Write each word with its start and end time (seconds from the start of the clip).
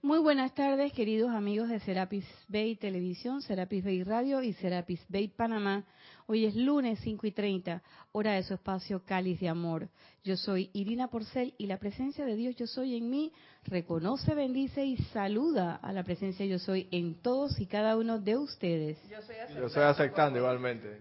Muy 0.00 0.20
buenas 0.20 0.54
tardes, 0.54 0.92
queridos 0.92 1.30
amigos 1.30 1.68
de 1.68 1.80
Serapis 1.80 2.24
Bay 2.46 2.76
Televisión, 2.76 3.42
Serapis 3.42 3.84
Bay 3.84 4.04
Radio 4.04 4.40
y 4.42 4.52
Serapis 4.52 5.04
Bay 5.08 5.26
Panamá. 5.26 5.84
Hoy 6.26 6.46
es 6.46 6.54
lunes 6.54 7.00
5 7.02 7.26
y 7.26 7.32
30, 7.32 7.82
hora 8.12 8.34
de 8.34 8.44
su 8.44 8.54
espacio 8.54 9.02
Cáliz 9.04 9.40
de 9.40 9.48
Amor. 9.48 9.88
Yo 10.22 10.36
soy 10.36 10.70
Irina 10.72 11.08
Porcel 11.08 11.52
y 11.58 11.66
la 11.66 11.78
presencia 11.78 12.24
de 12.24 12.36
Dios 12.36 12.54
Yo 12.54 12.68
Soy 12.68 12.96
en 12.96 13.10
mí 13.10 13.32
reconoce, 13.64 14.36
bendice 14.36 14.84
y 14.84 14.96
saluda 14.98 15.74
a 15.74 15.92
la 15.92 16.04
presencia 16.04 16.46
Yo 16.46 16.60
Soy 16.60 16.86
en 16.92 17.16
todos 17.16 17.58
y 17.58 17.66
cada 17.66 17.96
uno 17.96 18.20
de 18.20 18.36
ustedes. 18.36 19.02
Yo 19.10 19.20
soy 19.22 19.34
aceptando, 19.34 19.60
Yo 19.60 19.68
soy 19.68 19.82
aceptando 19.82 20.38
igualmente. 20.38 21.00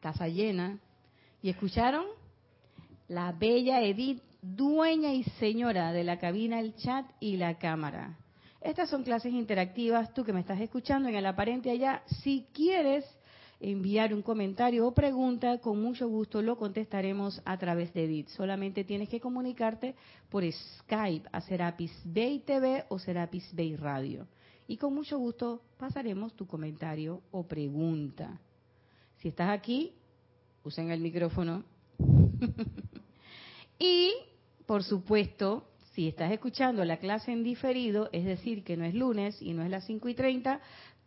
Casa 0.00 0.28
llena. 0.28 0.78
¿Y 1.42 1.50
escucharon? 1.50 2.04
La 3.08 3.32
bella 3.32 3.82
Edith 3.82 4.22
dueña 4.42 5.12
y 5.12 5.24
señora 5.38 5.92
de 5.92 6.04
la 6.04 6.18
cabina, 6.18 6.60
el 6.60 6.74
chat 6.76 7.06
y 7.20 7.36
la 7.36 7.58
cámara. 7.58 8.18
Estas 8.60 8.90
son 8.90 9.04
clases 9.04 9.32
interactivas, 9.32 10.12
tú 10.12 10.24
que 10.24 10.32
me 10.32 10.40
estás 10.40 10.60
escuchando 10.60 11.08
en 11.08 11.14
el 11.14 11.26
aparente 11.26 11.70
allá, 11.70 12.02
si 12.06 12.46
quieres 12.52 13.04
enviar 13.60 14.14
un 14.14 14.22
comentario 14.22 14.86
o 14.86 14.94
pregunta, 14.94 15.58
con 15.58 15.80
mucho 15.80 16.08
gusto 16.08 16.40
lo 16.42 16.56
contestaremos 16.56 17.40
a 17.44 17.58
través 17.58 17.92
de 17.92 18.04
Edith. 18.04 18.28
Solamente 18.28 18.84
tienes 18.84 19.08
que 19.08 19.20
comunicarte 19.20 19.94
por 20.30 20.42
Skype 20.50 21.28
a 21.30 21.40
Serapis 21.42 21.92
Bay 22.04 22.40
TV 22.40 22.84
o 22.88 22.98
Serapis 22.98 23.54
Bay 23.54 23.76
Radio. 23.76 24.26
Y 24.66 24.76
con 24.76 24.94
mucho 24.94 25.18
gusto 25.18 25.62
pasaremos 25.78 26.34
tu 26.34 26.46
comentario 26.46 27.22
o 27.30 27.46
pregunta. 27.46 28.40
Si 29.18 29.28
estás 29.28 29.50
aquí, 29.50 29.92
usen 30.64 30.90
el 30.90 31.00
micrófono. 31.00 31.64
y, 33.80 34.12
por 34.66 34.84
supuesto, 34.84 35.64
si 35.94 36.06
estás 36.06 36.30
escuchando 36.30 36.84
la 36.84 36.98
clase 36.98 37.32
en 37.32 37.42
diferido, 37.42 38.10
es 38.12 38.26
decir, 38.26 38.62
que 38.62 38.76
no 38.76 38.84
es 38.84 38.94
lunes 38.94 39.40
y 39.40 39.54
no 39.54 39.64
es 39.64 39.70
las 39.70 39.86
5 39.86 40.10
y 40.10 40.14
30, 40.14 40.60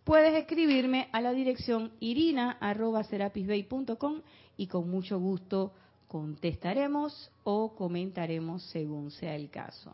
puedes 0.03 0.33
escribirme 0.33 1.07
a 1.13 1.21
la 1.21 1.33
dirección 1.33 1.91
irina.serapisbay.com 1.99 4.21
y 4.57 4.65
con 4.67 4.89
mucho 4.89 5.19
gusto 5.19 5.73
contestaremos 6.07 7.29
o 7.43 7.75
comentaremos 7.75 8.63
según 8.63 9.11
sea 9.11 9.35
el 9.35 9.51
caso. 9.51 9.93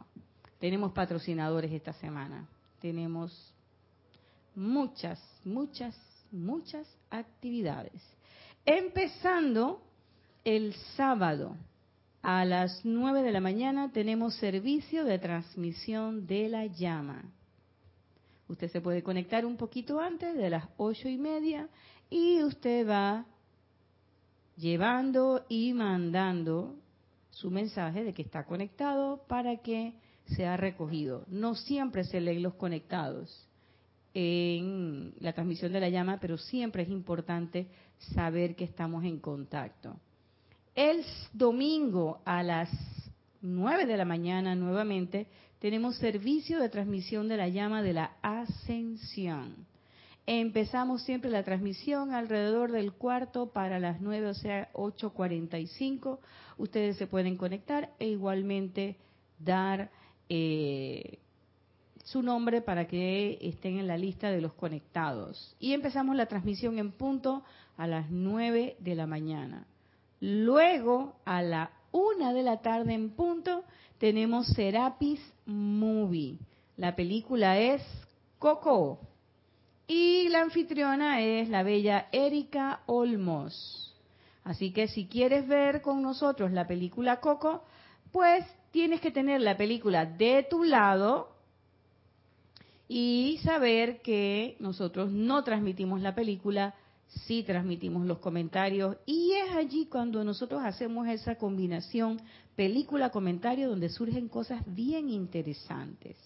Tenemos 0.57 0.93
patrocinadores 0.93 1.69
esta 1.71 1.91
semana. 1.93 2.47
Tenemos 2.79 3.53
muchas, 4.55 5.21
muchas, 5.43 5.95
muchas 6.31 6.87
actividades. 7.09 8.01
Empezando 8.65 9.81
el 10.43 10.73
sábado 10.95 11.55
a 12.21 12.45
las 12.45 12.81
9 12.83 13.21
de 13.23 13.31
la 13.31 13.39
mañana 13.39 13.91
tenemos 13.91 14.35
servicio 14.35 15.05
de 15.05 15.19
transmisión 15.19 16.27
de 16.27 16.49
la 16.49 16.65
llama. 16.65 17.23
Usted 18.47 18.69
se 18.71 18.81
puede 18.81 19.03
conectar 19.03 19.45
un 19.45 19.57
poquito 19.57 19.99
antes 19.99 20.35
de 20.35 20.49
las 20.49 20.67
ocho 20.77 21.07
y 21.07 21.17
media 21.17 21.69
y 22.09 22.43
usted 22.43 22.87
va 22.87 23.25
llevando 24.57 25.45
y 25.47 25.73
mandando 25.73 26.75
su 27.29 27.51
mensaje 27.51 28.03
de 28.03 28.13
que 28.13 28.23
está 28.23 28.45
conectado 28.45 29.23
para 29.27 29.57
que 29.57 29.93
sea 30.35 30.57
recogido. 30.57 31.25
No 31.27 31.55
siempre 31.55 32.03
se 32.03 32.19
leen 32.19 32.43
los 32.43 32.55
conectados 32.55 33.47
en 34.13 35.13
la 35.19 35.33
transmisión 35.33 35.71
de 35.71 35.79
la 35.79 35.89
llama, 35.89 36.19
pero 36.19 36.37
siempre 36.37 36.83
es 36.83 36.89
importante 36.89 37.67
saber 38.15 38.55
que 38.55 38.65
estamos 38.65 39.03
en 39.05 39.19
contacto. 39.19 39.95
El 40.79 41.03
domingo 41.33 42.21
a 42.23 42.41
las 42.41 42.69
9 43.41 43.85
de 43.85 43.97
la 43.97 44.05
mañana 44.05 44.55
nuevamente 44.55 45.27
tenemos 45.59 45.97
servicio 45.97 46.57
de 46.57 46.69
transmisión 46.69 47.27
de 47.27 47.35
la 47.35 47.49
llama 47.49 47.81
de 47.81 47.91
la 47.91 48.13
ascensión. 48.21 49.67
Empezamos 50.25 51.03
siempre 51.03 51.31
la 51.31 51.43
transmisión 51.43 52.13
alrededor 52.13 52.71
del 52.71 52.93
cuarto 52.93 53.47
para 53.47 53.77
las 53.77 53.99
9, 53.99 54.27
o 54.27 54.33
sea, 54.33 54.71
8.45. 54.71 56.19
Ustedes 56.57 56.95
se 56.95 57.07
pueden 57.07 57.35
conectar 57.35 57.89
e 57.99 58.07
igualmente 58.07 58.95
dar 59.37 59.91
eh, 60.29 61.19
su 62.05 62.21
nombre 62.21 62.61
para 62.61 62.87
que 62.87 63.37
estén 63.41 63.79
en 63.79 63.87
la 63.87 63.97
lista 63.97 64.31
de 64.31 64.39
los 64.39 64.53
conectados. 64.53 65.57
Y 65.59 65.73
empezamos 65.73 66.15
la 66.15 66.27
transmisión 66.27 66.79
en 66.79 66.93
punto 66.93 67.43
a 67.75 67.85
las 67.85 68.09
9 68.09 68.77
de 68.79 68.95
la 68.95 69.07
mañana. 69.07 69.67
Luego, 70.21 71.15
a 71.25 71.41
la 71.41 71.71
una 71.91 72.33
de 72.33 72.43
la 72.43 72.61
tarde 72.61 72.93
en 72.93 73.11
punto, 73.11 73.63
tenemos 73.97 74.47
Serapis 74.47 75.19
Movie. 75.45 76.37
La 76.77 76.95
película 76.95 77.57
es 77.59 77.81
Coco. 78.37 78.99
Y 79.87 80.29
la 80.29 80.41
anfitriona 80.41 81.21
es 81.21 81.49
la 81.49 81.63
bella 81.63 82.07
Erika 82.11 82.81
Olmos. 82.85 83.95
Así 84.43 84.71
que 84.71 84.87
si 84.87 85.07
quieres 85.07 85.47
ver 85.47 85.81
con 85.81 86.01
nosotros 86.01 86.51
la 86.51 86.67
película 86.67 87.19
Coco, 87.19 87.63
pues 88.11 88.45
tienes 88.71 89.01
que 89.01 89.11
tener 89.11 89.41
la 89.41 89.57
película 89.57 90.05
de 90.05 90.45
tu 90.49 90.63
lado 90.63 91.29
y 92.87 93.39
saber 93.43 94.01
que 94.01 94.55
nosotros 94.59 95.11
no 95.11 95.43
transmitimos 95.43 96.01
la 96.01 96.15
película, 96.15 96.73
sí 97.09 97.43
transmitimos 97.43 98.05
los 98.05 98.19
comentarios. 98.19 98.97
Y 99.05 99.33
es 99.33 99.55
allí 99.55 99.85
cuando 99.87 100.23
nosotros 100.23 100.61
hacemos 100.63 101.07
esa 101.07 101.35
combinación 101.35 102.21
película-comentario 102.55 103.69
donde 103.69 103.89
surgen 103.89 104.27
cosas 104.27 104.63
bien 104.65 105.09
interesantes. 105.09 106.17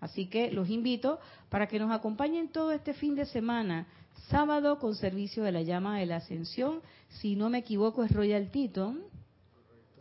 Así 0.00 0.26
que 0.26 0.50
los 0.50 0.68
invito 0.68 1.18
para 1.48 1.66
que 1.66 1.78
nos 1.78 1.90
acompañen 1.90 2.48
todo 2.48 2.72
este 2.72 2.92
fin 2.92 3.14
de 3.14 3.24
semana, 3.24 3.86
sábado 4.28 4.78
con 4.78 4.94
servicio 4.94 5.42
de 5.44 5.52
la 5.52 5.62
llama 5.62 5.98
de 5.98 6.06
la 6.06 6.16
ascensión, 6.16 6.82
si 7.08 7.36
no 7.36 7.48
me 7.48 7.58
equivoco 7.58 8.04
es 8.04 8.12
Royal 8.12 8.50
Teton, 8.50 9.02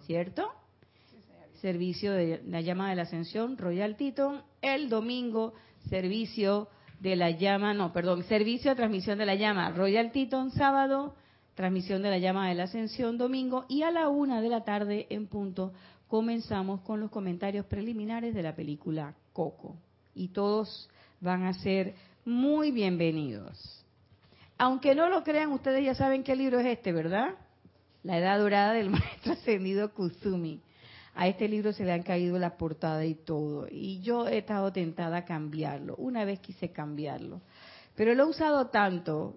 ¿cierto? 0.05 0.49
Servicio 1.61 2.11
de 2.11 2.43
la 2.45 2.59
llama 2.59 2.89
de 2.89 2.97
la 2.97 3.03
ascensión, 3.03 3.57
Royal 3.57 3.95
Teton, 3.95 4.41
el 4.61 4.89
domingo 4.89 5.53
servicio 5.89 6.67
de 7.03 7.17
la 7.17 7.31
llama, 7.31 7.73
no, 7.73 7.91
perdón, 7.91 8.23
servicio 8.23 8.71
de 8.71 8.77
transmisión 8.77 9.17
de 9.17 9.25
la 9.25 9.35
llama 9.35 9.69
Royal 9.71 10.13
Teton 10.13 10.51
sábado, 10.51 11.15
transmisión 11.53 12.01
de 12.01 12.09
la 12.09 12.17
llama 12.17 12.47
de 12.47 12.55
la 12.55 12.63
ascensión 12.63 13.17
domingo 13.17 13.65
y 13.67 13.83
a 13.83 13.91
la 13.91 14.07
una 14.07 14.39
de 14.39 14.47
la 14.47 14.63
tarde 14.63 15.07
en 15.09 15.27
punto 15.27 15.73
comenzamos 16.07 16.79
con 16.79 17.01
los 17.01 17.11
comentarios 17.11 17.65
preliminares 17.65 18.33
de 18.33 18.41
la 18.41 18.55
película 18.55 19.15
Coco. 19.33 19.75
Y 20.15 20.29
todos 20.29 20.89
van 21.19 21.43
a 21.43 21.53
ser 21.55 21.93
muy 22.23 22.71
bienvenidos. 22.71 23.85
Aunque 24.57 24.95
no 24.95 25.09
lo 25.09 25.25
crean, 25.25 25.51
ustedes 25.51 25.83
ya 25.83 25.95
saben 25.95 26.23
qué 26.23 26.37
libro 26.37 26.61
es 26.61 26.67
este, 26.67 26.93
¿verdad? 26.93 27.31
La 28.03 28.17
Edad 28.17 28.39
Dorada 28.39 28.71
del 28.71 28.89
Maestro 28.91 29.33
Ascendido 29.33 29.93
Kusumi. 29.93 30.61
A 31.15 31.27
este 31.27 31.47
libro 31.47 31.73
se 31.73 31.85
le 31.85 31.91
han 31.91 32.03
caído 32.03 32.39
la 32.39 32.57
portada 32.57 33.05
y 33.05 33.13
todo. 33.13 33.67
Y 33.69 34.01
yo 34.01 34.27
he 34.27 34.39
estado 34.39 34.71
tentada 34.71 35.17
a 35.17 35.25
cambiarlo. 35.25 35.95
Una 35.97 36.25
vez 36.25 36.39
quise 36.39 36.71
cambiarlo. 36.71 37.41
Pero 37.95 38.15
lo 38.15 38.23
he 38.23 38.29
usado 38.29 38.67
tanto 38.67 39.35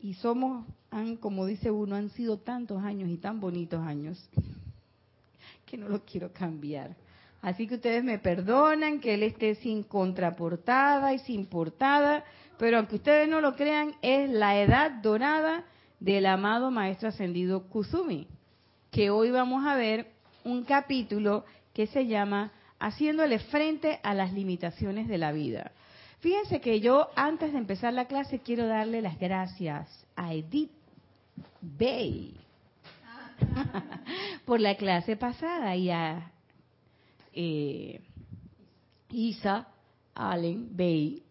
y 0.00 0.14
somos, 0.14 0.64
han, 0.90 1.16
como 1.16 1.46
dice 1.46 1.70
uno, 1.70 1.96
han 1.96 2.10
sido 2.10 2.38
tantos 2.38 2.82
años 2.84 3.08
y 3.10 3.16
tan 3.16 3.40
bonitos 3.40 3.80
años 3.80 4.28
que 5.66 5.76
no 5.76 5.88
lo 5.88 6.04
quiero 6.04 6.32
cambiar. 6.32 6.94
Así 7.42 7.66
que 7.66 7.76
ustedes 7.76 8.02
me 8.02 8.18
perdonan 8.18 9.00
que 9.00 9.14
él 9.14 9.22
esté 9.22 9.56
sin 9.56 9.82
contraportada 9.82 11.12
y 11.12 11.18
sin 11.20 11.46
portada, 11.46 12.24
pero 12.58 12.78
aunque 12.78 12.96
ustedes 12.96 13.28
no 13.28 13.40
lo 13.40 13.54
crean, 13.56 13.94
es 14.02 14.30
la 14.30 14.60
edad 14.60 14.90
dorada 14.90 15.64
del 16.00 16.26
amado 16.26 16.70
Maestro 16.70 17.08
Ascendido 17.08 17.68
Kusumi, 17.68 18.26
que 18.90 19.10
hoy 19.10 19.30
vamos 19.30 19.64
a 19.66 19.76
ver 19.76 20.15
un 20.46 20.64
capítulo 20.64 21.44
que 21.74 21.86
se 21.88 22.06
llama 22.06 22.52
Haciéndole 22.78 23.38
frente 23.38 24.00
a 24.02 24.14
las 24.14 24.32
limitaciones 24.32 25.08
de 25.08 25.18
la 25.18 25.32
vida. 25.32 25.72
Fíjense 26.20 26.60
que 26.60 26.80
yo 26.80 27.08
antes 27.16 27.52
de 27.52 27.58
empezar 27.58 27.92
la 27.92 28.06
clase 28.06 28.40
quiero 28.40 28.66
darle 28.66 29.02
las 29.02 29.18
gracias 29.18 30.06
a 30.14 30.32
Edith 30.34 30.70
Bay 31.60 32.34
por 34.44 34.60
la 34.60 34.76
clase 34.76 35.16
pasada 35.16 35.74
y 35.74 35.90
a 35.90 36.30
eh, 37.32 38.00
Isa 39.10 39.68
Allen 40.14 40.68
Bay 40.76 41.22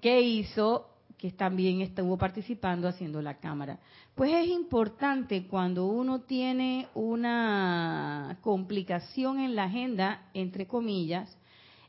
que 0.00 0.20
hizo 0.20 0.88
que 1.18 1.30
también 1.30 1.80
estuvo 1.82 2.18
participando 2.18 2.88
haciendo 2.88 3.22
la 3.22 3.34
cámara. 3.34 3.78
Pues 4.14 4.32
es 4.34 4.48
importante 4.48 5.46
cuando 5.46 5.86
uno 5.86 6.20
tiene 6.20 6.88
una 6.94 8.38
complicación 8.42 9.40
en 9.40 9.56
la 9.56 9.64
agenda, 9.64 10.28
entre 10.34 10.66
comillas, 10.66 11.34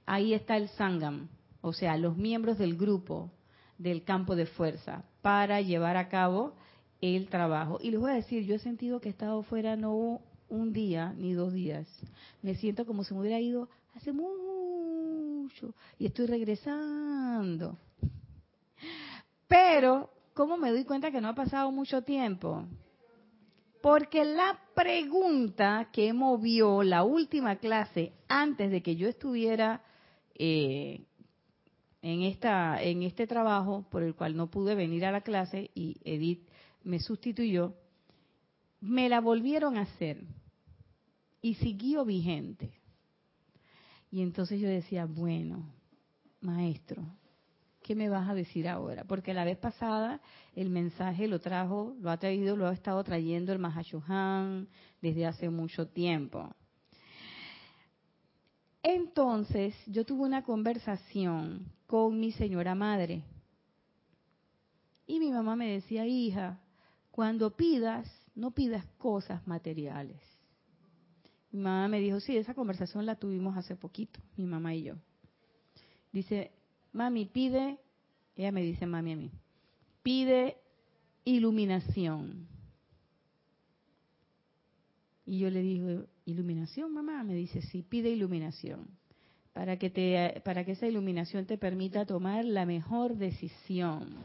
ahí 0.06 0.34
está 0.34 0.56
el 0.56 0.70
Sangam, 0.70 1.28
o 1.62 1.74
sea, 1.74 1.98
los 1.98 2.16
miembros 2.16 2.58
del 2.58 2.78
grupo 2.78 3.30
del 3.78 4.04
campo 4.04 4.36
de 4.36 4.46
fuerza 4.46 5.04
para 5.22 5.60
llevar 5.60 5.98
a 5.98 6.08
cabo 6.08 6.54
el 7.02 7.28
trabajo. 7.28 7.78
Y 7.81 7.92
les 7.92 8.00
voy 8.00 8.12
a 8.12 8.16
decir, 8.16 8.46
yo 8.46 8.56
he 8.56 8.60
sentido 8.60 9.02
que 9.02 9.10
he 9.10 9.12
estado 9.12 9.44
fuera 9.44 9.75
no 9.75 10.22
un 10.48 10.72
día 10.72 11.14
ni 11.18 11.34
dos 11.34 11.52
días. 11.52 11.88
Me 12.42 12.56
siento 12.56 12.86
como 12.86 13.04
si 13.04 13.14
me 13.14 13.20
hubiera 13.20 13.40
ido 13.42 13.68
hace 13.96 14.14
mucho 14.14 15.74
y 16.00 16.06
estoy 16.06 16.28
regresando. 16.28 17.78
Pero, 19.48 20.10
¿cómo 20.33 20.57
me 20.57 20.71
doy 20.71 20.83
cuenta 20.83 21.12
que 21.12 21.21
no 21.21 21.30
ha 21.30 21.35
pasado 21.35 21.71
mucho 21.71 22.01
tiempo? 22.01 22.65
Porque 23.81 24.24
la 24.24 24.59
pregunta 24.75 25.89
que 25.91 26.13
movió 26.13 26.83
la 26.83 27.03
última 27.03 27.57
clase 27.57 28.13
antes 28.27 28.71
de 28.71 28.81
que 28.81 28.95
yo 28.95 29.07
estuviera 29.07 29.83
eh, 30.35 31.06
en, 32.01 32.21
esta, 32.24 32.81
en 32.81 33.03
este 33.03 33.27
trabajo, 33.27 33.85
por 33.89 34.03
el 34.03 34.15
cual 34.15 34.35
no 34.35 34.50
pude 34.50 34.75
venir 34.75 35.06
a 35.06 35.12
la 35.12 35.21
clase 35.21 35.69
y 35.75 35.97
Edith 36.03 36.47
me 36.83 37.00
sustituyó, 37.00 37.75
me 38.79 39.09
la 39.09 39.21
volvieron 39.21 39.77
a 39.77 39.81
hacer 39.81 40.24
y 41.41 41.56
siguió 41.56 42.06
vigente. 42.06 42.71
Y 44.12 44.21
entonces 44.21 44.59
yo 44.59 44.68
decía, 44.68 45.06
bueno, 45.06 45.74
maestro, 46.41 47.03
¿qué 47.83 47.94
me 47.94 48.09
vas 48.09 48.27
a 48.27 48.33
decir 48.33 48.68
ahora? 48.68 49.03
Porque 49.03 49.33
la 49.33 49.45
vez 49.45 49.57
pasada 49.57 50.21
el 50.56 50.69
mensaje 50.69 51.27
lo 51.27 51.39
trajo, 51.39 51.95
lo 52.00 52.09
ha 52.09 52.18
traído, 52.18 52.56
lo 52.56 52.68
ha 52.68 52.74
estado 52.74 53.03
trayendo 53.03 53.51
el 53.51 53.59
Mahashohan 53.59 54.68
desde 55.01 55.27
hace 55.27 55.50
mucho 55.50 55.88
tiempo. 55.88 56.50
Entonces 58.81 59.75
yo 59.85 60.06
tuve 60.06 60.24
una 60.24 60.44
conversación 60.44 61.71
con 61.85 62.19
mi 62.19 62.31
señora 62.31 62.74
madre. 62.74 63.24
Y 65.06 65.19
mi 65.19 65.31
mamá 65.31 65.56
me 65.56 65.69
decía, 65.69 66.07
hija, 66.07 66.59
cuando 67.12 67.56
pidas, 67.56 68.09
no 68.33 68.51
pidas 68.51 68.86
cosas 68.97 69.45
materiales. 69.47 70.19
Mi 71.51 71.59
mamá 71.59 71.88
me 71.88 72.00
dijo, 72.00 72.19
sí, 72.19 72.36
esa 72.36 72.56
conversación 72.56 73.06
la 73.06 73.15
tuvimos 73.15 73.56
hace 73.56 73.75
poquito, 73.75 74.19
mi 74.38 74.45
mamá 74.45 74.74
y 74.74 74.83
yo. 74.83 74.95
Dice, 76.12 76.51
mami, 76.94 77.25
pide, 77.25 77.78
ella 78.36 78.51
me 78.51 78.62
dice, 78.62 78.86
mami 78.86 79.12
a 79.12 79.16
mí, 79.16 79.31
pide 80.01 80.57
iluminación. 81.25 82.48
Y 85.25 85.40
yo 85.40 85.50
le 85.50 85.62
digo, 85.62 86.06
¿iluminación, 86.25 86.94
mamá? 86.94 87.24
Me 87.24 87.34
dice, 87.34 87.62
sí, 87.62 87.81
pide 87.81 88.10
iluminación. 88.10 88.88
Para 89.54 89.78
que, 89.78 89.90
te, 89.90 90.42
para 90.44 90.66
que 90.66 90.72
esa 90.72 90.88
iluminación 90.88 91.45
te 91.45 91.57
permita 91.57 92.06
tomar 92.06 92.44
la 92.44 92.66
mejor 92.66 93.16
decisión. 93.16 94.16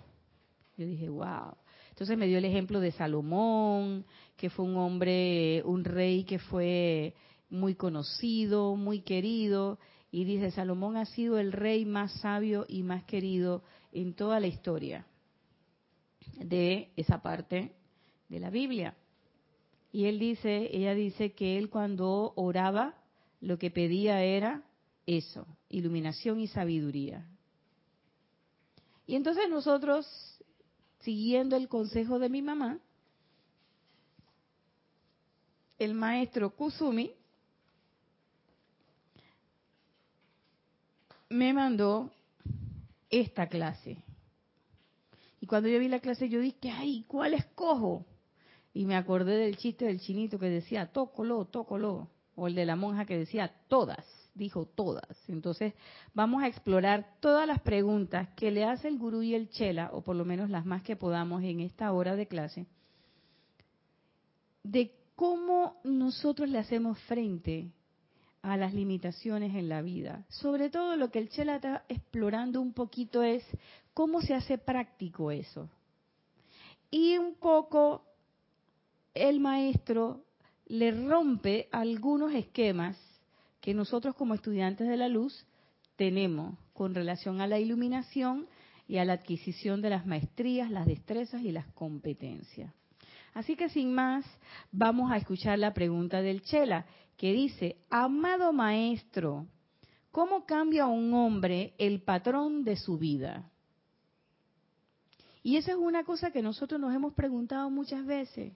Yo 0.77 0.87
dije, 0.87 1.09
wow. 1.09 1.55
Entonces 1.91 2.17
me 2.17 2.27
dio 2.27 2.39
el 2.39 2.45
ejemplo 2.45 2.81
de 2.81 2.93
Salomón, 2.93 4.05
que 4.37 4.51
fue 4.51 4.65
un 4.65 4.77
hombre, 4.77 5.63
un 5.65 5.85
rey 5.85 6.25
que 6.25 6.39
fue 6.39 7.15
muy 7.51 7.75
conocido, 7.75 8.77
muy 8.77 9.01
querido, 9.01 9.79
y 10.11 10.25
dice, 10.25 10.51
Salomón 10.51 10.97
ha 10.97 11.05
sido 11.05 11.39
el 11.39 11.53
rey 11.53 11.85
más 11.85 12.13
sabio 12.21 12.65
y 12.69 12.83
más 12.83 13.05
querido 13.05 13.63
en 13.93 14.15
toda 14.15 14.41
la 14.41 14.47
historia 14.47 15.07
de 16.37 16.91
esa 16.97 17.21
parte 17.21 17.73
de 18.29 18.41
la 18.41 18.51
Biblia. 18.51 18.97
Y 19.93 20.07
él 20.07 20.19
dice, 20.19 20.71
ella 20.73 20.95
dice 20.95 21.33
que 21.33 21.59
él 21.59 21.69
cuando 21.69 22.33
oraba, 22.37 22.95
lo 23.41 23.59
que 23.59 23.71
pedía 23.71 24.23
era 24.23 24.63
eso, 25.07 25.47
iluminación 25.69 26.41
y 26.41 26.49
sabiduría. 26.49 27.27
Y 29.07 29.15
entonces 29.15 29.49
nosotros 29.49 30.07
siguiendo 31.01 31.57
el 31.57 31.69
consejo 31.69 32.19
de 32.19 32.29
mi 32.29 32.43
mamá, 32.43 32.81
el 35.79 35.95
maestro 35.95 36.51
Kusumi 36.51 37.13
me 41.31 41.53
mandó 41.53 42.11
esta 43.11 43.49
clase. 43.49 44.03
Y 45.41 45.47
cuando 45.47 45.69
yo 45.69 45.79
vi 45.79 45.89
la 45.89 46.01
clase 46.01 46.29
yo 46.29 46.41
dije, 46.41 46.71
ay, 46.71 47.05
¿cuál 47.07 47.35
escojo? 47.35 48.07
Y 48.75 48.85
me 48.85 48.97
acordé 48.97 49.37
del 49.37 49.57
chiste 49.57 49.87
del 49.87 50.01
chinito 50.01 50.39
que 50.39 50.51
decía, 50.51 50.87
tócolo, 50.87 51.45
tócolo. 51.47 52.09
O 52.35 52.47
el 52.47 52.55
de 52.55 52.67
la 52.67 52.77
monja 52.77 53.05
que 53.05 53.19
decía, 53.19 53.53
todas 53.69 54.05
dijo 54.39 54.67
todas. 54.67 55.05
Entonces, 55.29 55.75
vamos 56.15 56.43
a 56.43 56.47
explorar 56.47 57.19
todas 57.21 57.47
las 57.47 57.61
preguntas 57.61 58.29
que 58.37 58.51
le 58.51 58.65
hace 58.65 58.89
el 58.89 58.97
gurú 58.97 59.23
y 59.23 59.35
el 59.35 59.51
chela, 59.51 59.91
o 59.93 60.03
por 60.03 60.17
lo 60.17 60.25
menos 60.25 60.49
las 60.49 60.65
más 60.65 60.83
que 60.83 60.97
podamos 60.97 61.43
en 61.43 61.61
esta 61.61 61.93
hora 61.93 62.17
de 62.17 62.29
clase, 62.29 62.67
de 64.63 64.95
cómo 65.17 65.81
nosotros 65.85 66.49
le 66.49 66.59
hacemos 66.59 66.99
frente 67.01 67.73
a 68.43 68.57
las 68.57 68.75
limitaciones 68.75 69.55
en 69.55 69.69
la 69.69 69.83
vida. 69.83 70.25
Sobre 70.29 70.71
todo 70.71 70.97
lo 70.97 71.11
que 71.11 71.19
el 71.19 71.29
chela 71.29 71.57
está 71.57 71.85
explorando 71.89 72.61
un 72.61 72.73
poquito 72.73 73.23
es 73.23 73.45
cómo 73.95 74.21
se 74.21 74.35
hace 74.35 74.59
práctico 74.59 75.31
eso. 75.31 75.69
Y 76.91 77.19
un 77.19 77.35
poco 77.35 78.05
el 79.15 79.41
maestro 79.41 80.25
le 80.67 80.91
rompe 80.93 81.69
algunos 81.73 82.35
esquemas 82.35 82.97
que 83.61 83.75
nosotros 83.75 84.15
como 84.15 84.35
estudiantes 84.35 84.87
de 84.89 84.97
la 84.97 85.09
luz 85.09 85.47
tenemos 85.97 86.57
con 86.73 86.95
relación 86.95 87.41
a 87.41 87.47
la 87.47 87.59
iluminación 87.59 88.47
y 88.87 88.99
a 88.99 89.05
la 89.05 89.15
adquisición 89.15 89.83
de 89.83 89.91
las 89.91 90.07
maestrías, 90.07 90.71
las 90.71 90.87
destrezas 90.87 91.43
y 91.43 91.53
las 91.53 91.67
competencias. 91.75 92.73
Así 93.39 93.55
que 93.55 93.69
sin 93.69 93.95
más, 93.95 94.25
vamos 94.73 95.13
a 95.13 95.17
escuchar 95.17 95.61
la 95.61 95.73
pregunta 95.73 96.21
del 96.23 96.43
Chela, 96.43 96.87
que 97.17 97.33
dice, 97.33 97.77
amado 97.89 98.53
maestro, 98.53 99.47
¿cómo 100.11 100.45
cambia 100.45 100.87
un 100.87 101.15
hombre 101.15 101.73
el 101.79 102.03
patrón 102.03 102.65
de 102.65 102.75
su 102.75 102.99
vida? 102.99 103.49
Y 105.45 105.57
esa 105.57 105.71
es 105.71 105.77
una 105.77 106.03
cosa 106.03 106.33
que 106.33 106.43
nosotros 106.43 106.81
nos 106.81 106.93
hemos 106.93 107.15
preguntado 107.15 107.71
muchas 107.71 108.05
veces. 108.05 108.55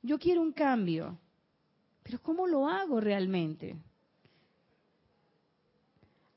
Yo 0.00 0.18
quiero 0.18 0.40
un 0.40 0.52
cambio, 0.52 1.18
pero 2.02 2.18
¿cómo 2.22 2.46
lo 2.46 2.70
hago 2.70 3.02
realmente? 3.02 3.76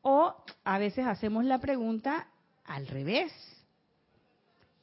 O 0.02 0.36
a 0.66 0.78
veces 0.80 1.08
hacemos 1.08 1.46
la 1.46 1.62
pregunta 1.62 2.28
al 2.66 2.88
revés. 2.88 3.32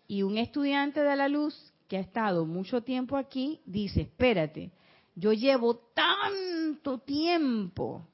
Y 0.08 0.22
un 0.22 0.38
estudiante 0.38 1.02
de 1.02 1.14
la 1.14 1.28
luz 1.28 1.74
que 1.88 1.96
ha 1.96 2.00
estado 2.00 2.44
mucho 2.44 2.82
tiempo 2.82 3.16
aquí 3.16 3.60
dice, 3.64 4.02
espérate, 4.02 4.70
yo 5.14 5.32
llevo 5.32 5.76
tanto 5.94 6.98
tiempo 6.98 8.06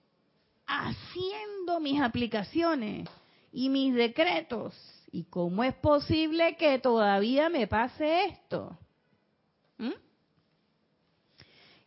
haciendo 0.67 1.81
mis 1.81 2.01
aplicaciones 2.01 3.09
y 3.53 3.69
mis 3.69 3.95
decretos. 3.95 4.75
¿Y 5.11 5.25
cómo 5.25 5.63
es 5.63 5.75
posible 5.75 6.57
que 6.57 6.79
todavía 6.79 7.51
me 7.51 7.67
pase 7.67 8.25
esto? 8.27 8.79
¿Mm? 9.79 9.91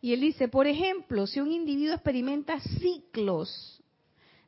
Y 0.00 0.12
él 0.12 0.20
dice, 0.20 0.46
por 0.48 0.66
ejemplo, 0.68 1.26
si 1.26 1.40
un 1.40 1.50
individuo 1.50 1.94
experimenta 1.94 2.60
ciclos 2.60 3.82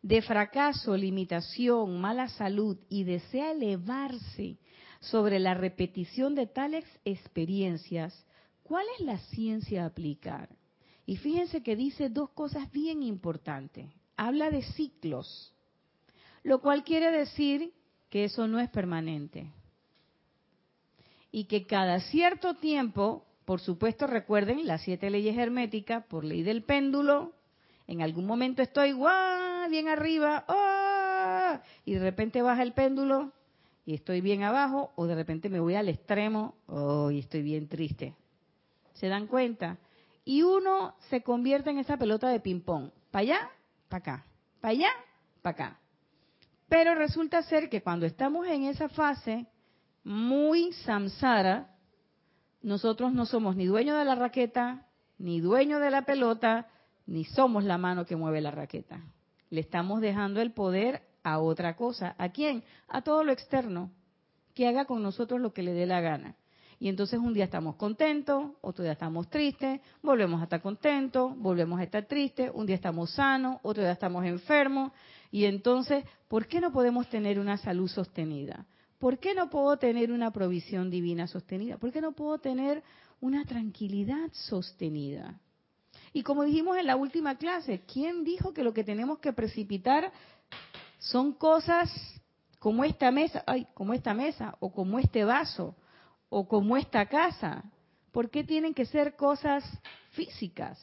de 0.02 0.22
fracaso, 0.22 0.96
limitación, 0.96 2.00
mala 2.00 2.28
salud 2.28 2.76
y 2.88 3.02
desea 3.02 3.50
elevarse 3.50 4.58
sobre 5.00 5.38
la 5.38 5.54
repetición 5.54 6.34
de 6.34 6.46
tales 6.46 6.84
experiencias, 7.04 8.24
¿cuál 8.62 8.84
es 8.98 9.04
la 9.04 9.18
ciencia 9.18 9.84
a 9.84 9.86
aplicar? 9.86 10.48
Y 11.06 11.16
fíjense 11.16 11.62
que 11.62 11.76
dice 11.76 12.08
dos 12.08 12.30
cosas 12.30 12.70
bien 12.70 13.02
importantes. 13.02 13.86
Habla 14.16 14.50
de 14.50 14.62
ciclos, 14.62 15.54
lo 16.42 16.60
cual 16.60 16.84
quiere 16.84 17.10
decir 17.10 17.72
que 18.10 18.24
eso 18.24 18.46
no 18.46 18.58
es 18.58 18.68
permanente. 18.68 19.52
Y 21.30 21.44
que 21.44 21.66
cada 21.66 22.00
cierto 22.00 22.54
tiempo, 22.54 23.24
por 23.44 23.60
supuesto 23.60 24.06
recuerden 24.06 24.66
las 24.66 24.82
siete 24.82 25.10
leyes 25.10 25.36
herméticas, 25.38 26.04
por 26.06 26.24
ley 26.24 26.42
del 26.42 26.62
péndulo, 26.62 27.32
en 27.86 28.02
algún 28.02 28.26
momento 28.26 28.60
estoy 28.60 28.92
¡guau! 28.92 29.70
bien 29.70 29.88
arriba, 29.88 30.44
¡ah! 30.48 31.62
y 31.84 31.94
de 31.94 32.00
repente 32.00 32.42
baja 32.42 32.62
el 32.62 32.72
péndulo 32.72 33.32
y 33.88 33.94
estoy 33.94 34.20
bien 34.20 34.42
abajo, 34.42 34.92
o 34.96 35.06
de 35.06 35.14
repente 35.14 35.48
me 35.48 35.60
voy 35.60 35.74
al 35.74 35.88
extremo 35.88 36.56
oh, 36.66 37.10
y 37.10 37.20
estoy 37.20 37.40
bien 37.40 37.68
triste. 37.68 38.14
¿Se 38.92 39.08
dan 39.08 39.26
cuenta? 39.26 39.78
Y 40.26 40.42
uno 40.42 40.94
se 41.08 41.22
convierte 41.22 41.70
en 41.70 41.78
esa 41.78 41.96
pelota 41.96 42.28
de 42.28 42.38
ping-pong, 42.38 42.90
para 43.10 43.22
allá, 43.22 43.50
para 43.88 43.98
acá, 44.00 44.26
para 44.60 44.72
allá, 44.72 44.90
para 45.40 45.52
acá. 45.54 45.80
Pero 46.68 46.96
resulta 46.96 47.40
ser 47.44 47.70
que 47.70 47.80
cuando 47.80 48.04
estamos 48.04 48.46
en 48.46 48.64
esa 48.64 48.90
fase 48.90 49.46
muy 50.04 50.74
samsara, 50.84 51.74
nosotros 52.60 53.14
no 53.14 53.24
somos 53.24 53.56
ni 53.56 53.64
dueños 53.64 53.98
de 53.98 54.04
la 54.04 54.16
raqueta, 54.16 54.86
ni 55.16 55.40
dueños 55.40 55.80
de 55.80 55.90
la 55.90 56.02
pelota, 56.02 56.68
ni 57.06 57.24
somos 57.24 57.64
la 57.64 57.78
mano 57.78 58.04
que 58.04 58.16
mueve 58.16 58.42
la 58.42 58.50
raqueta. 58.50 59.00
Le 59.48 59.62
estamos 59.62 60.02
dejando 60.02 60.42
el 60.42 60.52
poder 60.52 61.07
a 61.32 61.38
otra 61.40 61.76
cosa. 61.76 62.14
¿A 62.18 62.30
quién? 62.30 62.62
A 62.88 63.02
todo 63.02 63.24
lo 63.24 63.32
externo, 63.32 63.90
que 64.54 64.66
haga 64.66 64.84
con 64.84 65.02
nosotros 65.02 65.40
lo 65.40 65.52
que 65.52 65.62
le 65.62 65.72
dé 65.72 65.86
la 65.86 66.00
gana. 66.00 66.36
Y 66.80 66.88
entonces 66.88 67.18
un 67.18 67.34
día 67.34 67.44
estamos 67.44 67.74
contentos, 67.74 68.52
otro 68.60 68.84
día 68.84 68.92
estamos 68.92 69.28
tristes, 69.28 69.80
volvemos 70.00 70.40
a 70.40 70.44
estar 70.44 70.62
contentos, 70.62 71.36
volvemos 71.36 71.80
a 71.80 71.82
estar 71.82 72.04
tristes, 72.06 72.52
un 72.54 72.66
día 72.66 72.76
estamos 72.76 73.10
sanos, 73.10 73.58
otro 73.62 73.82
día 73.82 73.92
estamos 73.92 74.24
enfermos. 74.24 74.92
Y 75.32 75.46
entonces, 75.46 76.04
¿por 76.28 76.46
qué 76.46 76.60
no 76.60 76.72
podemos 76.72 77.08
tener 77.08 77.40
una 77.40 77.56
salud 77.56 77.88
sostenida? 77.88 78.64
¿Por 78.98 79.18
qué 79.18 79.34
no 79.34 79.50
puedo 79.50 79.76
tener 79.76 80.12
una 80.12 80.30
provisión 80.30 80.90
divina 80.90 81.26
sostenida? 81.26 81.78
¿Por 81.78 81.92
qué 81.92 82.00
no 82.00 82.12
puedo 82.12 82.38
tener 82.38 82.82
una 83.20 83.44
tranquilidad 83.44 84.30
sostenida? 84.32 85.40
Y 86.12 86.22
como 86.22 86.44
dijimos 86.44 86.76
en 86.78 86.86
la 86.86 86.96
última 86.96 87.36
clase, 87.36 87.82
¿quién 87.92 88.24
dijo 88.24 88.52
que 88.52 88.62
lo 88.62 88.72
que 88.72 88.84
tenemos 88.84 89.18
que 89.18 89.32
precipitar 89.32 90.12
son 90.98 91.32
cosas 91.32 91.90
como 92.58 92.84
esta 92.84 93.10
mesa, 93.10 93.42
ay, 93.46 93.66
como 93.74 93.94
esta 93.94 94.14
mesa, 94.14 94.56
o 94.60 94.72
como 94.72 94.98
este 94.98 95.24
vaso, 95.24 95.76
o 96.28 96.48
como 96.48 96.76
esta 96.76 97.06
casa? 97.06 97.64
¿Por 98.12 98.30
qué 98.30 98.44
tienen 98.44 98.74
que 98.74 98.84
ser 98.84 99.16
cosas 99.16 99.64
físicas? 100.10 100.78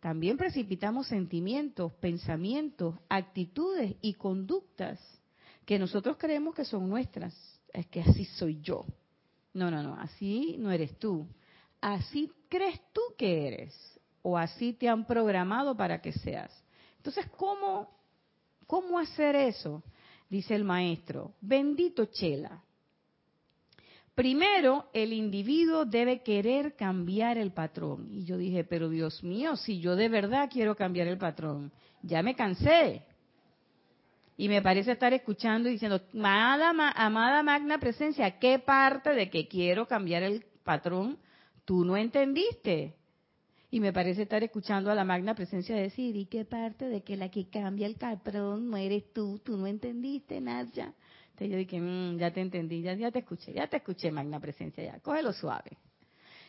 También 0.00 0.36
precipitamos 0.36 1.06
sentimientos, 1.06 1.92
pensamientos, 1.94 2.96
actitudes 3.08 3.94
y 4.02 4.14
conductas 4.14 4.98
que 5.64 5.78
nosotros 5.78 6.16
creemos 6.18 6.54
que 6.54 6.64
son 6.64 6.90
nuestras. 6.90 7.32
Es 7.72 7.86
que 7.86 8.00
así 8.00 8.24
soy 8.24 8.60
yo. 8.60 8.84
No, 9.54 9.70
no, 9.70 9.82
no, 9.82 9.94
así 9.94 10.56
no 10.58 10.70
eres 10.72 10.98
tú. 10.98 11.26
Así 11.80 12.32
crees 12.48 12.80
tú 12.92 13.00
que 13.16 13.46
eres. 13.46 14.00
O 14.22 14.36
así 14.36 14.72
te 14.72 14.88
han 14.88 15.06
programado 15.06 15.76
para 15.76 16.00
que 16.02 16.12
seas. 16.12 16.50
Entonces, 16.96 17.26
¿cómo, 17.36 17.88
cómo 18.72 18.98
hacer 18.98 19.36
eso? 19.36 19.82
Dice 20.30 20.54
el 20.54 20.64
maestro. 20.64 21.34
Bendito 21.42 22.06
Chela. 22.06 22.62
Primero, 24.14 24.88
el 24.94 25.12
individuo 25.12 25.84
debe 25.84 26.22
querer 26.22 26.74
cambiar 26.74 27.36
el 27.36 27.52
patrón. 27.52 28.08
Y 28.10 28.24
yo 28.24 28.38
dije, 28.38 28.64
pero 28.64 28.88
Dios 28.88 29.22
mío, 29.22 29.56
si 29.56 29.78
yo 29.78 29.94
de 29.94 30.08
verdad 30.08 30.48
quiero 30.50 30.74
cambiar 30.74 31.06
el 31.08 31.18
patrón, 31.18 31.70
ya 32.00 32.22
me 32.22 32.34
cansé. 32.34 33.02
Y 34.38 34.48
me 34.48 34.62
parece 34.62 34.92
estar 34.92 35.12
escuchando 35.12 35.68
y 35.68 35.72
diciendo, 35.72 36.00
amada, 36.14 36.70
amada 36.96 37.42
magna 37.42 37.76
presencia, 37.76 38.38
¿qué 38.38 38.58
parte 38.58 39.10
de 39.10 39.28
que 39.28 39.48
quiero 39.48 39.86
cambiar 39.86 40.22
el 40.22 40.46
patrón 40.64 41.18
tú 41.66 41.84
no 41.84 41.94
entendiste? 41.94 42.94
Y 43.72 43.80
me 43.80 43.90
parece 43.90 44.22
estar 44.22 44.44
escuchando 44.44 44.90
a 44.90 44.94
la 44.94 45.02
magna 45.02 45.34
presencia 45.34 45.74
decir, 45.74 46.14
¿y 46.14 46.26
qué 46.26 46.44
parte 46.44 46.90
de 46.90 47.00
que 47.00 47.16
la 47.16 47.30
que 47.30 47.48
cambia 47.48 47.86
el 47.86 47.94
patrón 47.94 48.68
no 48.68 48.76
eres 48.76 49.14
tú? 49.14 49.40
Tú 49.42 49.56
no 49.56 49.66
entendiste, 49.66 50.42
Nadia. 50.42 50.92
Entonces 51.30 51.50
yo 51.50 51.56
dije, 51.56 51.80
mm, 51.80 52.18
ya 52.18 52.30
te 52.30 52.42
entendí, 52.42 52.82
ya, 52.82 52.92
ya 52.92 53.10
te 53.10 53.20
escuché, 53.20 53.54
ya 53.54 53.66
te 53.68 53.78
escuché, 53.78 54.12
magna 54.12 54.38
presencia, 54.40 54.84
ya, 54.84 55.00
cógelo 55.00 55.32
suave. 55.32 55.78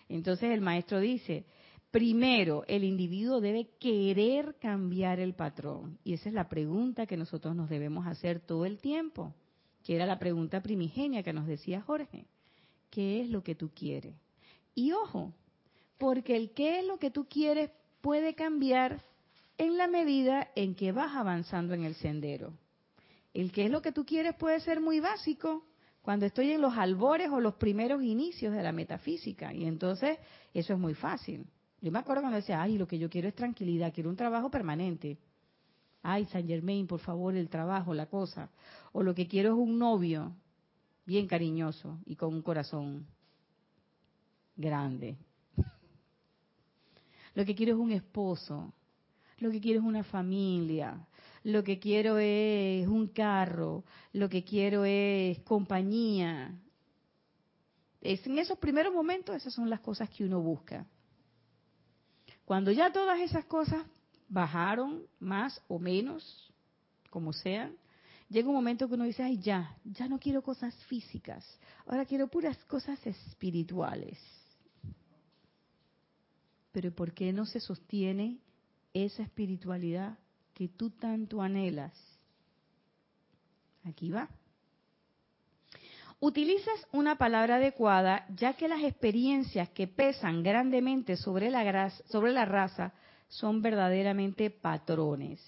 Entonces 0.09 0.51
el 0.51 0.59
maestro 0.59 0.99
dice, 0.99 1.45
Primero, 1.91 2.65
el 2.67 2.83
individuo 2.83 3.39
debe 3.39 3.69
querer 3.79 4.55
cambiar 4.59 5.21
el 5.21 5.33
patrón. 5.33 5.99
Y 6.03 6.15
esa 6.15 6.27
es 6.27 6.35
la 6.35 6.49
pregunta 6.49 7.05
que 7.05 7.15
nosotros 7.15 7.55
nos 7.55 7.69
debemos 7.69 8.05
hacer 8.05 8.41
todo 8.41 8.65
el 8.65 8.79
tiempo, 8.79 9.33
que 9.85 9.95
era 9.95 10.05
la 10.05 10.19
pregunta 10.19 10.61
primigenia 10.61 11.23
que 11.23 11.31
nos 11.31 11.47
decía 11.47 11.81
Jorge. 11.83 12.25
¿Qué 12.89 13.21
es 13.21 13.29
lo 13.29 13.43
que 13.43 13.55
tú 13.55 13.69
quieres? 13.73 14.15
Y 14.75 14.91
ojo, 14.91 15.33
porque 16.03 16.35
el 16.35 16.51
qué 16.51 16.79
es 16.79 16.85
lo 16.85 16.97
que 16.97 17.11
tú 17.11 17.29
quieres 17.29 17.71
puede 18.01 18.35
cambiar 18.35 19.01
en 19.57 19.77
la 19.77 19.87
medida 19.87 20.49
en 20.53 20.75
que 20.75 20.91
vas 20.91 21.15
avanzando 21.15 21.73
en 21.73 21.85
el 21.85 21.95
sendero. 21.95 22.51
El 23.33 23.53
qué 23.53 23.67
es 23.67 23.71
lo 23.71 23.81
que 23.81 23.93
tú 23.93 24.03
quieres 24.03 24.35
puede 24.35 24.59
ser 24.59 24.81
muy 24.81 24.99
básico 24.99 25.63
cuando 26.01 26.25
estoy 26.25 26.51
en 26.51 26.59
los 26.59 26.73
albores 26.73 27.29
o 27.29 27.39
los 27.39 27.53
primeros 27.53 28.03
inicios 28.03 28.53
de 28.53 28.61
la 28.61 28.73
metafísica. 28.73 29.53
Y 29.53 29.63
entonces 29.63 30.17
eso 30.53 30.73
es 30.73 30.79
muy 30.79 30.93
fácil. 30.93 31.45
Yo 31.79 31.89
me 31.89 31.99
acuerdo 31.99 32.23
cuando 32.23 32.35
decía, 32.35 32.61
ay, 32.61 32.77
lo 32.77 32.85
que 32.85 32.99
yo 32.99 33.09
quiero 33.09 33.29
es 33.29 33.35
tranquilidad, 33.35 33.93
quiero 33.93 34.09
un 34.09 34.17
trabajo 34.17 34.51
permanente. 34.51 35.17
Ay, 36.01 36.25
San 36.25 36.45
Germain, 36.45 36.85
por 36.85 36.99
favor, 36.99 37.33
el 37.33 37.47
trabajo, 37.47 37.93
la 37.93 38.07
cosa. 38.07 38.49
O 38.91 39.03
lo 39.03 39.15
que 39.15 39.29
quiero 39.29 39.53
es 39.53 39.55
un 39.57 39.79
novio 39.79 40.35
bien 41.05 41.27
cariñoso 41.27 41.97
y 42.05 42.17
con 42.17 42.33
un 42.33 42.41
corazón 42.41 43.07
grande. 44.57 45.15
Lo 47.33 47.45
que 47.45 47.55
quiero 47.55 47.73
es 47.73 47.79
un 47.79 47.91
esposo. 47.91 48.73
Lo 49.39 49.51
que 49.51 49.59
quiero 49.59 49.79
es 49.79 49.85
una 49.85 50.03
familia. 50.03 51.07
Lo 51.43 51.63
que 51.63 51.79
quiero 51.79 52.17
es 52.17 52.87
un 52.87 53.07
carro. 53.07 53.83
Lo 54.13 54.29
que 54.29 54.43
quiero 54.43 54.85
es 54.85 55.39
compañía. 55.39 56.53
Es 58.01 58.25
en 58.27 58.37
esos 58.37 58.57
primeros 58.57 58.93
momentos, 58.93 59.35
esas 59.35 59.53
son 59.53 59.69
las 59.69 59.79
cosas 59.79 60.09
que 60.09 60.25
uno 60.25 60.41
busca. 60.41 60.85
Cuando 62.45 62.71
ya 62.71 62.91
todas 62.91 63.19
esas 63.21 63.45
cosas 63.45 63.85
bajaron 64.27 65.03
más 65.19 65.61
o 65.69 65.79
menos, 65.79 66.51
como 67.09 67.31
sean, 67.31 67.77
llega 68.29 68.49
un 68.49 68.55
momento 68.55 68.87
que 68.87 68.95
uno 68.95 69.05
dice, 69.05 69.23
ay, 69.23 69.39
ya, 69.39 69.77
ya 69.85 70.07
no 70.09 70.19
quiero 70.19 70.41
cosas 70.41 70.75
físicas, 70.85 71.45
ahora 71.85 72.05
quiero 72.05 72.27
puras 72.27 72.57
cosas 72.65 72.99
espirituales. 73.05 74.19
Pero 76.73 76.91
¿por 76.91 77.13
qué 77.13 77.31
no 77.31 77.45
se 77.45 77.61
sostiene 77.61 78.39
esa 78.93 79.23
espiritualidad 79.23 80.17
que 80.53 80.67
tú 80.67 80.89
tanto 80.89 81.41
anhelas? 81.41 81.93
Aquí 83.85 84.11
va. 84.11 84.27
Utilizas 86.19 86.87
una 86.91 87.17
palabra 87.17 87.57
adecuada 87.57 88.25
ya 88.35 88.53
que 88.53 88.67
las 88.67 88.81
experiencias 88.81 89.69
que 89.69 89.87
pesan 89.87 90.41
grandemente 90.41 91.15
sobre 91.15 91.51
la, 91.51 91.89
sobre 92.09 92.31
la 92.31 92.45
raza 92.45 92.93
son 93.27 93.61
verdaderamente 93.61 94.49
patrones, 94.49 95.41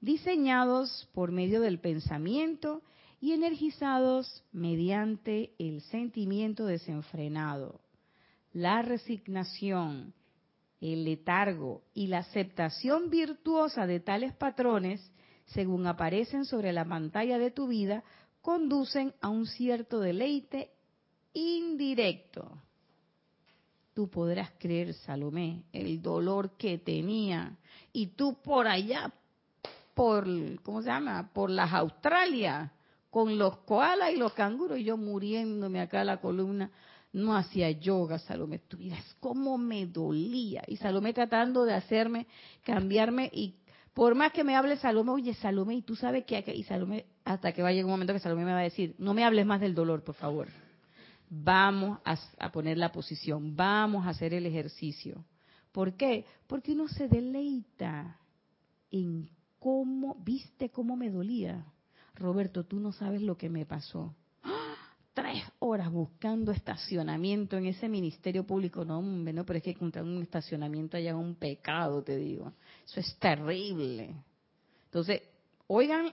diseñados 0.00 1.08
por 1.14 1.32
medio 1.32 1.60
del 1.60 1.78
pensamiento 1.78 2.82
y 3.20 3.32
energizados 3.32 4.44
mediante 4.52 5.54
el 5.58 5.80
sentimiento 5.82 6.66
desenfrenado. 6.66 7.80
La 8.52 8.82
resignación, 8.82 10.12
el 10.82 11.04
letargo 11.04 11.82
y 11.94 12.08
la 12.08 12.18
aceptación 12.18 13.08
virtuosa 13.08 13.86
de 13.86 14.00
tales 14.00 14.34
patrones, 14.34 15.00
según 15.46 15.86
aparecen 15.86 16.44
sobre 16.44 16.72
la 16.72 16.84
pantalla 16.84 17.38
de 17.38 17.52
tu 17.52 17.68
vida, 17.68 18.02
conducen 18.40 19.14
a 19.20 19.28
un 19.28 19.46
cierto 19.46 20.00
deleite 20.00 20.72
indirecto. 21.32 22.58
Tú 23.94 24.08
podrás 24.08 24.50
creer, 24.58 24.94
Salomé, 24.94 25.62
el 25.72 26.02
dolor 26.02 26.56
que 26.56 26.78
tenía. 26.78 27.56
Y 27.92 28.08
tú 28.08 28.38
por 28.42 28.66
allá, 28.66 29.12
por, 29.94 30.26
¿cómo 30.62 30.82
se 30.82 30.88
llama? 30.88 31.30
Por 31.32 31.50
las 31.50 31.72
Australia, 31.72 32.72
con 33.10 33.38
los 33.38 33.58
koalas 33.58 34.12
y 34.12 34.16
los 34.16 34.32
canguros, 34.32 34.78
y 34.78 34.84
yo 34.84 34.96
muriéndome 34.96 35.80
acá 35.80 36.02
la 36.02 36.20
columna. 36.20 36.72
No 37.12 37.36
hacía 37.36 37.70
yoga, 37.70 38.18
Salomé. 38.18 38.58
Tú 38.58 38.78
miras 38.78 39.04
cómo 39.20 39.58
me 39.58 39.86
dolía. 39.86 40.62
Y 40.66 40.76
Salomé 40.76 41.12
tratando 41.12 41.64
de 41.64 41.74
hacerme 41.74 42.26
cambiarme 42.64 43.30
y 43.32 43.56
por 43.92 44.14
más 44.14 44.32
que 44.32 44.44
me 44.44 44.56
hable 44.56 44.76
Salomé, 44.78 45.10
oye 45.10 45.34
Salomé, 45.34 45.74
y 45.74 45.82
tú 45.82 45.94
sabes 45.94 46.24
que 46.24 46.42
y 46.54 46.62
Salomé, 46.64 47.04
hasta 47.24 47.52
que 47.52 47.62
va 47.62 47.68
a 47.68 47.72
llegar 47.72 47.84
un 47.84 47.90
momento 47.90 48.14
que 48.14 48.20
Salomé 48.20 48.44
me 48.44 48.52
va 48.52 48.60
a 48.60 48.62
decir, 48.62 48.94
no 48.98 49.12
me 49.12 49.24
hables 49.24 49.44
más 49.44 49.60
del 49.60 49.74
dolor, 49.74 50.02
por 50.02 50.14
favor. 50.14 50.48
Vamos 51.28 51.98
a, 52.04 52.16
a 52.38 52.52
poner 52.52 52.78
la 52.78 52.90
posición, 52.90 53.54
vamos 53.54 54.06
a 54.06 54.10
hacer 54.10 54.32
el 54.32 54.46
ejercicio. 54.46 55.24
¿Por 55.72 55.94
qué? 55.94 56.24
Porque 56.46 56.72
uno 56.72 56.88
se 56.88 57.08
deleita 57.08 58.18
en 58.90 59.28
cómo, 59.58 60.16
viste 60.24 60.70
cómo 60.70 60.96
me 60.96 61.10
dolía. 61.10 61.66
Roberto, 62.14 62.64
tú 62.64 62.80
no 62.80 62.92
sabes 62.92 63.20
lo 63.20 63.36
que 63.36 63.50
me 63.50 63.66
pasó 63.66 64.14
buscando 65.90 66.52
estacionamiento 66.52 67.56
en 67.56 67.66
ese 67.66 67.88
ministerio 67.88 68.44
público. 68.44 68.84
No, 68.84 68.98
hombre, 68.98 69.32
no, 69.32 69.44
pero 69.44 69.58
es 69.58 69.62
que 69.62 69.70
encontrar 69.70 70.04
un 70.04 70.22
estacionamiento 70.22 70.96
allá 70.96 71.10
es 71.10 71.16
un 71.16 71.34
pecado, 71.34 72.02
te 72.02 72.16
digo. 72.16 72.52
Eso 72.84 73.00
es 73.00 73.16
terrible. 73.18 74.14
Entonces, 74.84 75.22
oigan, 75.66 76.12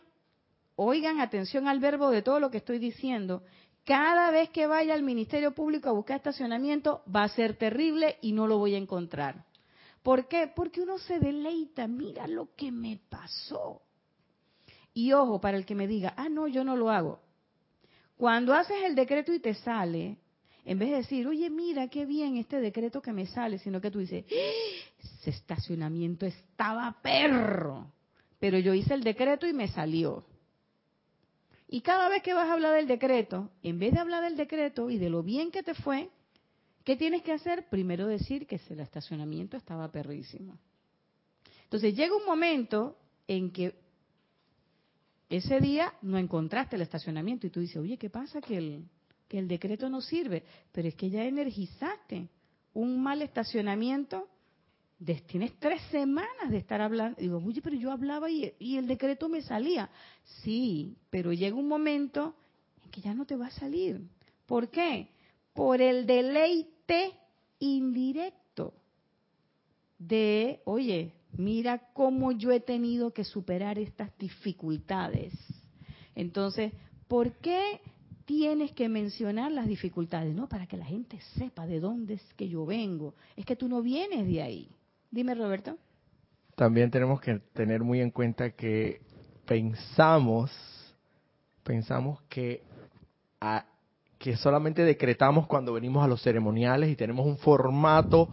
oigan 0.75 1.19
atención 1.19 1.67
al 1.67 1.79
verbo 1.79 2.09
de 2.09 2.21
todo 2.21 2.39
lo 2.39 2.49
que 2.49 2.57
estoy 2.57 2.79
diciendo. 2.79 3.43
Cada 3.83 4.31
vez 4.31 4.49
que 4.49 4.67
vaya 4.67 4.93
al 4.93 5.03
ministerio 5.03 5.53
público 5.53 5.89
a 5.89 5.93
buscar 5.93 6.17
estacionamiento 6.17 7.03
va 7.13 7.23
a 7.23 7.29
ser 7.29 7.57
terrible 7.57 8.17
y 8.21 8.31
no 8.31 8.47
lo 8.47 8.57
voy 8.57 8.75
a 8.75 8.77
encontrar. 8.77 9.45
¿Por 10.03 10.27
qué? 10.27 10.51
Porque 10.53 10.81
uno 10.81 10.97
se 10.97 11.19
deleita, 11.19 11.87
mira 11.87 12.27
lo 12.27 12.55
que 12.55 12.71
me 12.71 12.99
pasó. 13.09 13.81
Y 14.93 15.11
ojo, 15.13 15.41
para 15.41 15.57
el 15.57 15.65
que 15.65 15.75
me 15.75 15.87
diga, 15.87 16.13
ah, 16.17 16.29
no, 16.29 16.47
yo 16.47 16.63
no 16.63 16.75
lo 16.75 16.89
hago 16.89 17.19
cuando 18.19 18.53
haces 18.53 18.83
el 18.83 18.95
decreto 18.95 19.31
y 19.31 19.39
te 19.39 19.53
sale, 19.53 20.17
en 20.65 20.77
vez 20.77 20.89
de 20.89 20.97
decir, 20.97 21.25
oye, 21.25 21.49
mira 21.49 21.87
qué 21.87 22.05
bien 22.05 22.35
este 22.35 22.59
decreto 22.59 23.01
que 23.01 23.13
me 23.13 23.25
sale, 23.25 23.59
sino 23.59 23.79
que 23.79 23.89
tú 23.89 23.99
dices, 23.99 24.25
ese 24.29 25.29
estacionamiento 25.29 26.25
estaba 26.25 26.97
perro, 27.01 27.89
pero 28.37 28.59
yo 28.59 28.73
hice 28.73 28.93
el 28.93 29.03
decreto 29.03 29.47
y 29.47 29.53
me 29.53 29.69
salió. 29.69 30.25
Y 31.69 31.79
cada 31.79 32.09
vez 32.09 32.21
que 32.21 32.33
vas 32.33 32.49
a 32.49 32.53
hablar 32.53 32.75
del 32.75 32.87
decreto, 32.87 33.51
en 33.63 33.79
vez 33.79 33.93
de 33.93 33.99
hablar 33.99 34.23
del 34.23 34.35
decreto 34.35 34.89
y 34.89 34.97
de 34.97 35.09
lo 35.09 35.23
bien 35.23 35.49
que 35.49 35.63
te 35.63 35.73
fue, 35.73 36.09
¿Qué 36.89 36.95
tienes 36.95 37.21
que 37.21 37.33
hacer? 37.33 37.69
Primero 37.69 38.07
decir 38.07 38.47
que 38.47 38.59
el 38.69 38.79
estacionamiento 38.79 39.55
estaba 39.55 39.91
perrísimo. 39.91 40.57
Entonces 41.65 41.95
llega 41.95 42.15
un 42.15 42.25
momento 42.25 42.97
en 43.27 43.51
que 43.51 43.75
ese 45.29 45.59
día 45.59 45.93
no 46.01 46.17
encontraste 46.17 46.75
el 46.75 46.81
estacionamiento 46.81 47.45
y 47.45 47.51
tú 47.51 47.59
dices, 47.59 47.77
oye, 47.77 47.97
¿qué 47.97 48.09
pasa? 48.09 48.41
Que 48.41 48.57
el, 48.57 49.47
decreto 49.47 49.87
no 49.87 50.01
sirve. 50.01 50.43
Pero 50.71 50.87
es 50.87 50.95
que 50.95 51.09
ya 51.09 51.23
energizaste 51.23 52.27
un 52.73 53.01
mal 53.01 53.21
estacionamiento. 53.21 54.27
tienes 55.27 55.53
tres 55.59 55.81
semanas 55.91 56.49
de 56.49 56.57
estar 56.57 56.81
hablando. 56.81 57.21
Digo, 57.21 57.41
oye, 57.45 57.61
pero 57.61 57.75
yo 57.75 57.91
hablaba 57.91 58.29
y, 58.31 58.53
y 58.57 58.77
el 58.77 58.87
decreto 58.87 59.29
me 59.29 59.43
salía. 59.43 59.89
Sí, 60.43 60.95
pero 61.11 61.31
llega 61.31 61.55
un 61.55 61.67
momento 61.67 62.35
en 62.83 62.89
que 62.89 63.01
ya 63.01 63.13
no 63.13 63.25
te 63.25 63.35
va 63.35 63.47
a 63.47 63.51
salir. 63.51 64.01
¿Por 64.47 64.69
qué? 64.69 65.09
Por 65.53 65.79
el 65.79 66.07
deleite 66.07 67.13
indirecto 67.59 68.73
de, 69.99 70.61
oye, 70.65 71.13
mira 71.33 71.79
cómo 71.93 72.31
yo 72.31 72.51
he 72.51 72.59
tenido 72.59 73.11
que 73.11 73.23
superar 73.23 73.79
estas 73.79 74.15
dificultades. 74.17 75.33
Entonces, 76.15 76.73
¿por 77.07 77.33
qué 77.33 77.81
tienes 78.25 78.71
que 78.73 78.89
mencionar 78.89 79.51
las 79.51 79.67
dificultades? 79.67 80.35
No, 80.35 80.47
para 80.47 80.67
que 80.67 80.77
la 80.77 80.85
gente 80.85 81.19
sepa 81.37 81.65
de 81.65 81.79
dónde 81.79 82.15
es 82.15 82.33
que 82.35 82.49
yo 82.49 82.65
vengo. 82.65 83.15
Es 83.35 83.45
que 83.45 83.55
tú 83.55 83.67
no 83.67 83.81
vienes 83.81 84.27
de 84.27 84.41
ahí. 84.41 84.69
Dime, 85.11 85.33
Roberto. 85.33 85.77
También 86.55 86.91
tenemos 86.91 87.21
que 87.21 87.39
tener 87.53 87.81
muy 87.83 88.01
en 88.01 88.11
cuenta 88.11 88.51
que 88.51 89.01
pensamos, 89.45 90.51
pensamos 91.63 92.21
que, 92.29 92.63
que 94.17 94.35
solamente 94.35 94.83
decretamos 94.83 95.47
cuando 95.47 95.73
venimos 95.73 96.03
a 96.03 96.07
los 96.07 96.21
ceremoniales 96.21 96.91
y 96.91 96.95
tenemos 96.95 97.25
un 97.25 97.37
formato 97.37 98.29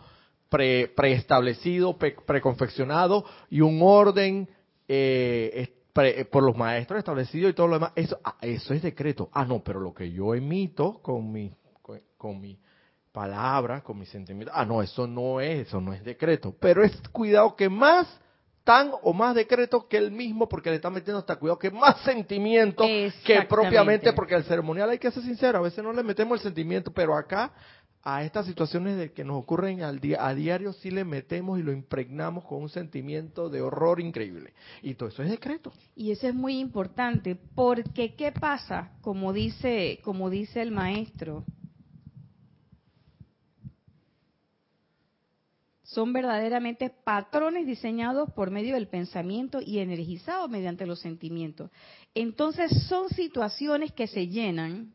pre, 0.48 0.88
preestablecido, 0.88 1.96
preconfeccionado 1.98 3.24
y 3.50 3.60
un 3.60 3.80
orden 3.82 4.48
eh, 4.88 5.68
por 6.30 6.42
los 6.42 6.56
maestros 6.56 6.98
establecido 6.98 7.48
y 7.48 7.54
todo 7.54 7.68
lo 7.68 7.74
demás. 7.74 7.92
Eso, 7.94 8.18
ah, 8.22 8.36
eso 8.42 8.74
es 8.74 8.82
decreto. 8.82 9.30
Ah, 9.32 9.44
no, 9.44 9.62
pero 9.62 9.80
lo 9.80 9.94
que 9.94 10.10
yo 10.10 10.34
emito 10.34 11.00
con 11.02 11.32
mi, 11.32 11.52
con, 12.18 12.40
mi 12.40 12.58
palabra, 13.12 13.82
con 13.82 13.98
mi 13.98 14.06
sentimiento. 14.06 14.52
Ah, 14.54 14.64
no, 14.64 14.82
eso 14.82 15.06
no 15.06 15.40
es, 15.40 15.68
eso 15.68 15.80
no 15.80 15.92
es 15.94 16.04
decreto. 16.04 16.54
Pero 16.60 16.84
es 16.84 16.96
cuidado 17.12 17.56
que 17.56 17.68
más 17.68 18.06
tan 18.62 18.90
o 19.02 19.12
más 19.12 19.34
decreto 19.34 19.86
que 19.88 19.96
el 19.96 20.10
mismo, 20.10 20.48
porque 20.48 20.70
le 20.70 20.76
está 20.76 20.90
metiendo 20.90 21.20
hasta 21.20 21.36
cuidado 21.36 21.56
que 21.56 21.70
más 21.70 22.00
sentimiento 22.00 22.84
que 23.24 23.42
propiamente, 23.48 24.12
porque 24.12 24.34
el 24.34 24.42
ceremonial 24.42 24.90
hay 24.90 24.98
que 24.98 25.12
ser 25.12 25.22
sincero, 25.22 25.58
a 25.58 25.62
veces 25.62 25.84
no 25.84 25.92
le 25.92 26.02
metemos 26.02 26.40
el 26.40 26.42
sentimiento, 26.42 26.92
pero 26.92 27.16
acá 27.16 27.52
a 28.02 28.22
estas 28.22 28.46
situaciones 28.46 28.96
de 28.96 29.12
que 29.12 29.24
nos 29.24 29.38
ocurren 29.38 29.82
al 29.82 29.98
día, 29.98 30.24
a 30.26 30.34
diario 30.34 30.72
sí 30.72 30.90
le 30.90 31.04
metemos 31.04 31.58
y 31.58 31.62
lo 31.62 31.72
impregnamos 31.72 32.44
con 32.44 32.62
un 32.62 32.68
sentimiento 32.68 33.48
de 33.48 33.60
horror 33.60 34.00
increíble. 34.00 34.54
Y 34.82 34.94
todo 34.94 35.08
eso 35.08 35.22
es 35.22 35.30
decreto. 35.30 35.72
Y 35.96 36.12
eso 36.12 36.28
es 36.28 36.34
muy 36.34 36.58
importante, 36.58 37.36
porque 37.54 38.14
¿qué 38.14 38.30
pasa? 38.32 38.92
Como 39.00 39.32
dice, 39.32 40.00
como 40.04 40.30
dice 40.30 40.62
el 40.62 40.70
maestro, 40.70 41.44
son 45.96 46.12
verdaderamente 46.12 46.90
patrones 46.90 47.66
diseñados 47.66 48.30
por 48.32 48.50
medio 48.50 48.74
del 48.74 48.86
pensamiento 48.86 49.60
y 49.64 49.78
energizados 49.78 50.50
mediante 50.50 50.84
los 50.84 51.00
sentimientos. 51.00 51.70
Entonces 52.14 52.70
son 52.86 53.08
situaciones 53.08 53.92
que 53.92 54.06
se 54.06 54.28
llenan 54.28 54.92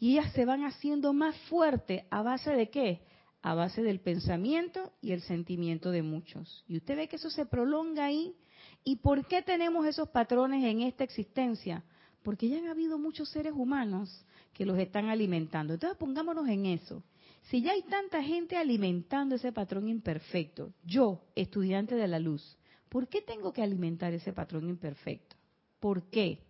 y 0.00 0.12
ellas 0.12 0.32
se 0.32 0.46
van 0.46 0.64
haciendo 0.64 1.12
más 1.12 1.36
fuertes 1.50 2.04
a 2.10 2.22
base 2.22 2.50
de 2.50 2.70
qué? 2.70 3.02
A 3.42 3.54
base 3.54 3.82
del 3.82 4.00
pensamiento 4.00 4.92
y 5.02 5.12
el 5.12 5.20
sentimiento 5.20 5.90
de 5.90 6.02
muchos. 6.02 6.64
Y 6.66 6.78
usted 6.78 6.96
ve 6.96 7.08
que 7.08 7.16
eso 7.16 7.30
se 7.30 7.44
prolonga 7.44 8.06
ahí. 8.06 8.34
¿Y 8.82 8.96
por 8.96 9.26
qué 9.26 9.42
tenemos 9.42 9.86
esos 9.86 10.08
patrones 10.08 10.64
en 10.64 10.80
esta 10.80 11.04
existencia? 11.04 11.84
Porque 12.22 12.48
ya 12.48 12.58
han 12.58 12.68
habido 12.68 12.98
muchos 12.98 13.28
seres 13.28 13.52
humanos 13.54 14.24
que 14.54 14.64
los 14.64 14.78
están 14.78 15.10
alimentando. 15.10 15.74
Entonces 15.74 15.98
pongámonos 15.98 16.48
en 16.48 16.64
eso. 16.64 17.02
Si 17.50 17.60
ya 17.60 17.72
hay 17.72 17.82
tanta 17.82 18.22
gente 18.22 18.56
alimentando 18.56 19.34
ese 19.34 19.52
patrón 19.52 19.88
imperfecto, 19.88 20.72
yo, 20.82 21.24
estudiante 21.34 21.94
de 21.94 22.08
la 22.08 22.18
luz, 22.18 22.56
¿por 22.88 23.08
qué 23.08 23.20
tengo 23.20 23.52
que 23.52 23.62
alimentar 23.62 24.14
ese 24.14 24.32
patrón 24.32 24.68
imperfecto? 24.68 25.36
¿Por 25.78 26.04
qué? 26.04 26.40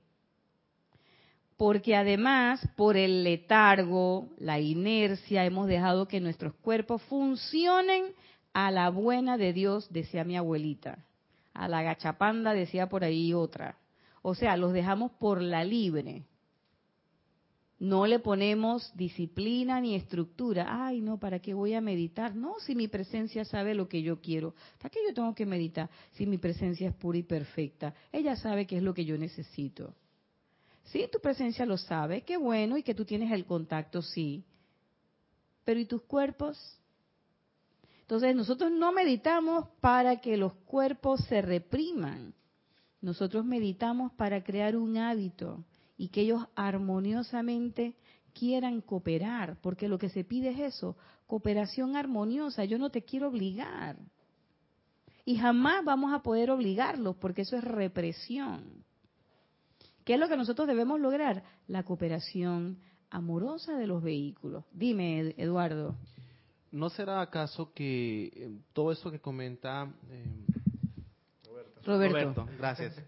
Porque 1.60 1.94
además 1.94 2.66
por 2.74 2.96
el 2.96 3.22
letargo, 3.22 4.30
la 4.38 4.58
inercia, 4.58 5.44
hemos 5.44 5.66
dejado 5.66 6.08
que 6.08 6.18
nuestros 6.18 6.54
cuerpos 6.54 7.02
funcionen 7.02 8.14
a 8.54 8.70
la 8.70 8.88
buena 8.88 9.36
de 9.36 9.52
Dios, 9.52 9.86
decía 9.92 10.24
mi 10.24 10.38
abuelita, 10.38 11.04
a 11.52 11.68
la 11.68 11.82
gachapanda 11.82 12.54
decía 12.54 12.88
por 12.88 13.04
ahí 13.04 13.34
otra. 13.34 13.76
O 14.22 14.34
sea, 14.34 14.56
los 14.56 14.72
dejamos 14.72 15.12
por 15.20 15.42
la 15.42 15.62
libre. 15.62 16.24
No 17.78 18.06
le 18.06 18.20
ponemos 18.20 18.90
disciplina 18.96 19.82
ni 19.82 19.94
estructura. 19.94 20.86
Ay, 20.86 21.02
no, 21.02 21.18
¿para 21.18 21.40
qué 21.40 21.52
voy 21.52 21.74
a 21.74 21.82
meditar? 21.82 22.34
No, 22.34 22.54
si 22.60 22.74
mi 22.74 22.88
presencia 22.88 23.44
sabe 23.44 23.74
lo 23.74 23.86
que 23.86 24.00
yo 24.00 24.22
quiero. 24.22 24.54
¿Para 24.78 24.88
qué 24.88 25.00
yo 25.06 25.12
tengo 25.12 25.34
que 25.34 25.44
meditar 25.44 25.90
si 26.12 26.24
mi 26.24 26.38
presencia 26.38 26.88
es 26.88 26.94
pura 26.94 27.18
y 27.18 27.22
perfecta? 27.22 27.92
Ella 28.10 28.34
sabe 28.36 28.66
qué 28.66 28.78
es 28.78 28.82
lo 28.82 28.94
que 28.94 29.04
yo 29.04 29.18
necesito. 29.18 29.94
Sí, 30.84 31.08
tu 31.10 31.20
presencia 31.20 31.64
lo 31.66 31.76
sabe, 31.76 32.22
qué 32.22 32.36
bueno, 32.36 32.76
y 32.76 32.82
que 32.82 32.94
tú 32.94 33.04
tienes 33.04 33.30
el 33.32 33.44
contacto, 33.44 34.02
sí. 34.02 34.44
Pero 35.64 35.78
¿y 35.78 35.84
tus 35.84 36.02
cuerpos? 36.02 36.58
Entonces 38.02 38.34
nosotros 38.34 38.72
no 38.72 38.92
meditamos 38.92 39.68
para 39.80 40.20
que 40.20 40.36
los 40.36 40.52
cuerpos 40.52 41.20
se 41.28 41.42
repriman. 41.42 42.34
Nosotros 43.00 43.44
meditamos 43.44 44.12
para 44.14 44.42
crear 44.42 44.76
un 44.76 44.96
hábito 44.96 45.64
y 45.96 46.08
que 46.08 46.22
ellos 46.22 46.44
armoniosamente 46.56 47.94
quieran 48.32 48.80
cooperar, 48.80 49.58
porque 49.60 49.86
lo 49.86 49.98
que 49.98 50.08
se 50.08 50.24
pide 50.24 50.50
es 50.50 50.74
eso, 50.74 50.96
cooperación 51.26 51.94
armoniosa. 51.94 52.64
Yo 52.64 52.78
no 52.78 52.90
te 52.90 53.02
quiero 53.02 53.28
obligar. 53.28 53.96
Y 55.24 55.36
jamás 55.36 55.84
vamos 55.84 56.12
a 56.12 56.22
poder 56.22 56.50
obligarlos, 56.50 57.16
porque 57.16 57.42
eso 57.42 57.56
es 57.56 57.62
represión. 57.62 58.84
¿Qué 60.10 60.14
es 60.14 60.20
lo 60.20 60.28
que 60.28 60.36
nosotros 60.36 60.66
debemos 60.66 60.98
lograr? 60.98 61.44
La 61.68 61.84
cooperación 61.84 62.80
amorosa 63.10 63.76
de 63.78 63.86
los 63.86 64.02
vehículos. 64.02 64.64
Dime, 64.72 65.36
Eduardo. 65.36 65.94
¿No 66.72 66.90
será 66.90 67.20
acaso 67.20 67.72
que 67.72 68.24
eh, 68.34 68.58
todo 68.72 68.90
eso 68.90 69.12
que 69.12 69.20
comenta 69.20 69.88
eh, 70.10 70.46
Roberto. 71.84 72.48
gracias, 72.58 73.00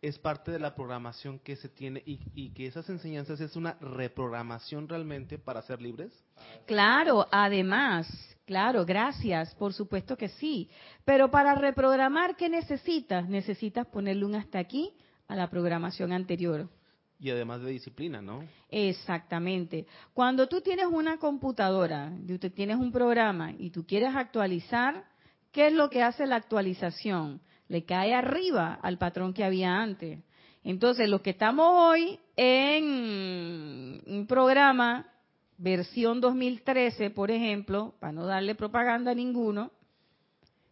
es 0.00 0.16
parte 0.20 0.52
de 0.52 0.60
la 0.60 0.76
programación 0.76 1.40
que 1.40 1.56
se 1.56 1.68
tiene 1.68 2.04
y, 2.06 2.20
y, 2.36 2.50
que 2.50 2.68
esas 2.68 2.88
enseñanzas 2.88 3.40
es 3.40 3.56
una 3.56 3.72
reprogramación 3.80 4.88
realmente 4.88 5.38
para 5.38 5.60
ser 5.62 5.82
libres? 5.82 6.12
Claro, 6.66 7.26
además, 7.32 8.06
claro, 8.46 8.86
gracias, 8.86 9.56
por 9.56 9.72
supuesto 9.72 10.16
que 10.16 10.28
sí. 10.28 10.70
Pero 11.04 11.32
para 11.32 11.56
reprogramar, 11.56 12.36
¿qué 12.36 12.48
necesitas? 12.48 13.28
Necesitas 13.28 13.88
ponerle 13.88 14.24
un 14.24 14.36
hasta 14.36 14.60
aquí 14.60 14.94
a 15.28 15.36
la 15.36 15.48
programación 15.48 16.12
anterior. 16.12 16.68
Y 17.20 17.30
además 17.30 17.60
de 17.62 17.70
disciplina, 17.70 18.22
¿no? 18.22 18.44
Exactamente. 18.70 19.86
Cuando 20.14 20.48
tú 20.48 20.60
tienes 20.60 20.86
una 20.86 21.18
computadora, 21.18 22.12
tú 22.26 22.50
tienes 22.50 22.76
un 22.76 22.92
programa 22.92 23.52
y 23.58 23.70
tú 23.70 23.84
quieres 23.84 24.14
actualizar, 24.14 25.04
¿qué 25.52 25.68
es 25.68 25.72
lo 25.72 25.90
que 25.90 26.02
hace 26.02 26.26
la 26.26 26.36
actualización? 26.36 27.40
Le 27.68 27.84
cae 27.84 28.14
arriba 28.14 28.78
al 28.82 28.98
patrón 28.98 29.34
que 29.34 29.44
había 29.44 29.76
antes. 29.76 30.20
Entonces, 30.62 31.08
los 31.08 31.20
que 31.20 31.30
estamos 31.30 31.66
hoy 31.68 32.18
en 32.36 34.02
un 34.06 34.26
programa 34.28 35.06
versión 35.56 36.20
2013, 36.20 37.10
por 37.10 37.30
ejemplo, 37.30 37.94
para 37.98 38.12
no 38.12 38.26
darle 38.26 38.54
propaganda 38.54 39.10
a 39.10 39.14
ninguno, 39.14 39.72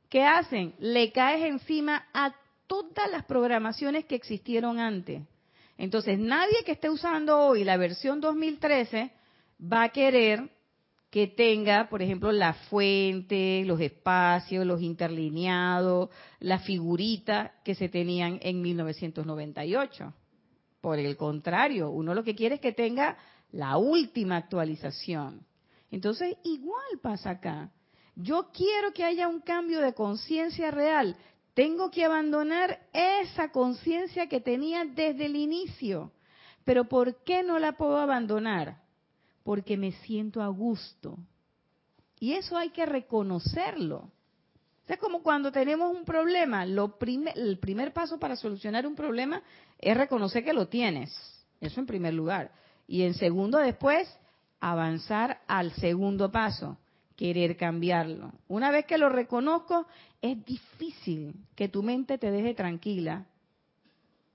¿qué 0.08 0.22
hacen? 0.22 0.74
Le 0.78 1.10
caes 1.12 1.44
encima 1.44 2.06
a 2.14 2.32
todas 2.66 3.10
las 3.10 3.24
programaciones 3.24 4.04
que 4.04 4.14
existieron 4.14 4.78
antes. 4.78 5.22
Entonces, 5.78 6.18
nadie 6.18 6.64
que 6.64 6.72
esté 6.72 6.88
usando 6.90 7.38
hoy 7.38 7.64
la 7.64 7.76
versión 7.76 8.20
2013 8.20 9.12
va 9.60 9.84
a 9.84 9.88
querer 9.90 10.50
que 11.10 11.28
tenga, 11.28 11.88
por 11.88 12.02
ejemplo, 12.02 12.32
la 12.32 12.52
fuente, 12.52 13.62
los 13.64 13.80
espacios, 13.80 14.66
los 14.66 14.82
interlineados, 14.82 16.10
la 16.40 16.58
figurita 16.58 17.54
que 17.64 17.74
se 17.74 17.88
tenían 17.88 18.38
en 18.42 18.60
1998. 18.60 20.12
Por 20.80 20.98
el 20.98 21.16
contrario, 21.16 21.90
uno 21.90 22.14
lo 22.14 22.22
que 22.22 22.34
quiere 22.34 22.56
es 22.56 22.60
que 22.60 22.72
tenga 22.72 23.16
la 23.52 23.76
última 23.76 24.36
actualización. 24.36 25.46
Entonces, 25.90 26.36
igual 26.44 26.98
pasa 27.00 27.30
acá. 27.30 27.70
Yo 28.14 28.50
quiero 28.52 28.92
que 28.92 29.04
haya 29.04 29.28
un 29.28 29.40
cambio 29.40 29.80
de 29.80 29.94
conciencia 29.94 30.70
real. 30.70 31.16
Tengo 31.56 31.90
que 31.90 32.04
abandonar 32.04 32.80
esa 32.92 33.50
conciencia 33.50 34.28
que 34.28 34.42
tenía 34.42 34.84
desde 34.84 35.24
el 35.24 35.36
inicio. 35.36 36.12
Pero 36.66 36.84
¿por 36.84 37.24
qué 37.24 37.42
no 37.42 37.58
la 37.58 37.72
puedo 37.72 37.96
abandonar? 37.96 38.82
Porque 39.42 39.78
me 39.78 39.92
siento 39.92 40.42
a 40.42 40.48
gusto. 40.48 41.16
Y 42.20 42.34
eso 42.34 42.58
hay 42.58 42.68
que 42.68 42.84
reconocerlo. 42.84 44.10
Es 44.86 44.98
como 44.98 45.22
cuando 45.22 45.50
tenemos 45.50 45.96
un 45.96 46.04
problema, 46.04 46.66
lo 46.66 46.98
el 47.34 47.58
primer 47.58 47.94
paso 47.94 48.18
para 48.18 48.36
solucionar 48.36 48.86
un 48.86 48.94
problema 48.94 49.42
es 49.78 49.96
reconocer 49.96 50.44
que 50.44 50.52
lo 50.52 50.68
tienes. 50.68 51.10
Eso 51.62 51.80
en 51.80 51.86
primer 51.86 52.12
lugar. 52.12 52.52
Y 52.86 53.04
en 53.04 53.14
segundo, 53.14 53.56
después, 53.56 54.06
avanzar 54.60 55.40
al 55.46 55.72
segundo 55.72 56.30
paso, 56.30 56.76
querer 57.16 57.56
cambiarlo. 57.56 58.32
Una 58.48 58.70
vez 58.70 58.84
que 58.84 58.98
lo 58.98 59.08
reconozco, 59.08 59.86
es 60.20 60.44
difícil 60.44 61.34
que 61.54 61.68
tu 61.68 61.82
mente 61.82 62.18
te 62.18 62.30
deje 62.30 62.54
tranquila, 62.54 63.26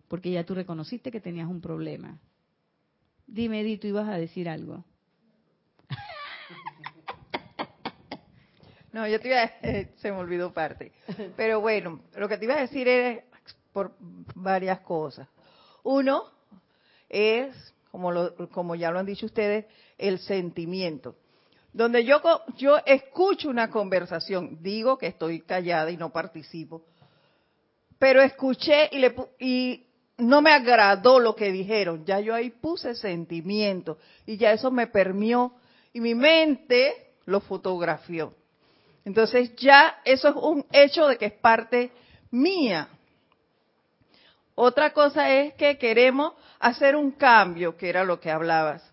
porque 0.07 0.31
ya 0.31 0.43
tú 0.43 0.55
reconociste 0.55 1.11
que 1.11 1.21
tenías 1.21 1.47
un 1.47 1.61
problema. 1.61 2.19
Dime, 3.27 3.63
Di, 3.63 3.77
tú 3.77 3.87
ibas 3.87 4.09
a 4.09 4.17
decir 4.17 4.49
algo. 4.49 4.83
No, 8.93 9.07
yo 9.07 9.21
te 9.21 9.29
iba 9.29 9.41
a, 9.41 9.49
se 10.01 10.11
me 10.11 10.17
olvidó 10.17 10.53
parte. 10.53 10.91
Pero 11.37 11.61
bueno, 11.61 12.01
lo 12.17 12.27
que 12.27 12.37
te 12.37 12.43
iba 12.43 12.55
a 12.55 12.59
decir 12.59 12.89
es 12.89 13.23
por 13.71 13.95
varias 14.35 14.81
cosas. 14.81 15.29
Uno 15.83 16.25
es, 17.07 17.73
como, 17.89 18.11
lo, 18.11 18.49
como 18.49 18.75
ya 18.75 18.91
lo 18.91 18.99
han 18.99 19.05
dicho 19.05 19.25
ustedes, 19.25 19.65
el 19.97 20.19
sentimiento. 20.19 21.15
Donde 21.73 22.03
yo, 22.03 22.21
yo 22.57 22.77
escucho 22.85 23.49
una 23.49 23.69
conversación, 23.69 24.57
digo 24.61 24.97
que 24.97 25.07
estoy 25.07 25.41
callada 25.41 25.89
y 25.89 25.97
no 25.97 26.11
participo, 26.11 26.83
pero 27.97 28.21
escuché 28.21 28.89
y, 28.91 28.99
le, 28.99 29.15
y 29.39 29.85
no 30.17 30.41
me 30.41 30.51
agradó 30.51 31.19
lo 31.19 31.35
que 31.35 31.51
dijeron, 31.51 32.03
ya 32.05 32.19
yo 32.19 32.35
ahí 32.35 32.49
puse 32.49 32.95
sentimiento 32.95 33.97
y 34.25 34.37
ya 34.37 34.51
eso 34.51 34.69
me 34.69 34.87
permió 34.87 35.53
y 35.93 36.01
mi 36.01 36.13
mente 36.13 37.13
lo 37.25 37.39
fotografió. 37.39 38.33
Entonces 39.05 39.55
ya 39.55 39.99
eso 40.03 40.29
es 40.29 40.35
un 40.35 40.65
hecho 40.71 41.07
de 41.07 41.17
que 41.17 41.27
es 41.27 41.33
parte 41.33 41.91
mía. 42.31 42.89
Otra 44.55 44.91
cosa 44.93 45.29
es 45.33 45.53
que 45.55 45.77
queremos 45.77 46.33
hacer 46.59 46.95
un 46.95 47.11
cambio, 47.11 47.77
que 47.77 47.89
era 47.89 48.03
lo 48.03 48.19
que 48.19 48.29
hablabas. 48.29 48.90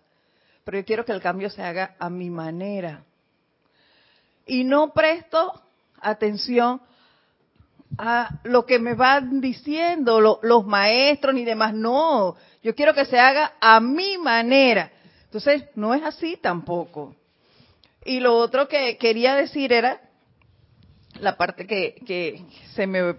Pero 0.69 0.81
yo 0.81 0.85
quiero 0.85 1.03
que 1.03 1.13
el 1.13 1.19
cambio 1.19 1.49
se 1.49 1.63
haga 1.63 1.95
a 1.97 2.11
mi 2.11 2.29
manera. 2.29 3.03
Y 4.45 4.63
no 4.63 4.93
presto 4.93 5.63
atención 5.99 6.79
a 7.97 8.29
lo 8.43 8.67
que 8.67 8.77
me 8.77 8.93
van 8.93 9.41
diciendo 9.41 10.21
los 10.21 10.65
maestros 10.67 11.33
ni 11.33 11.43
demás. 11.43 11.73
No, 11.73 12.35
yo 12.61 12.75
quiero 12.75 12.93
que 12.93 13.05
se 13.05 13.19
haga 13.19 13.53
a 13.59 13.79
mi 13.79 14.19
manera. 14.19 14.91
Entonces, 15.23 15.63
no 15.73 15.95
es 15.95 16.03
así 16.03 16.37
tampoco. 16.37 17.15
Y 18.05 18.19
lo 18.19 18.37
otro 18.37 18.67
que 18.67 18.99
quería 18.99 19.33
decir 19.33 19.73
era 19.73 19.99
la 21.15 21.35
parte 21.35 21.65
que, 21.65 21.95
que 22.05 22.45
se 22.75 22.85
me 22.85 23.15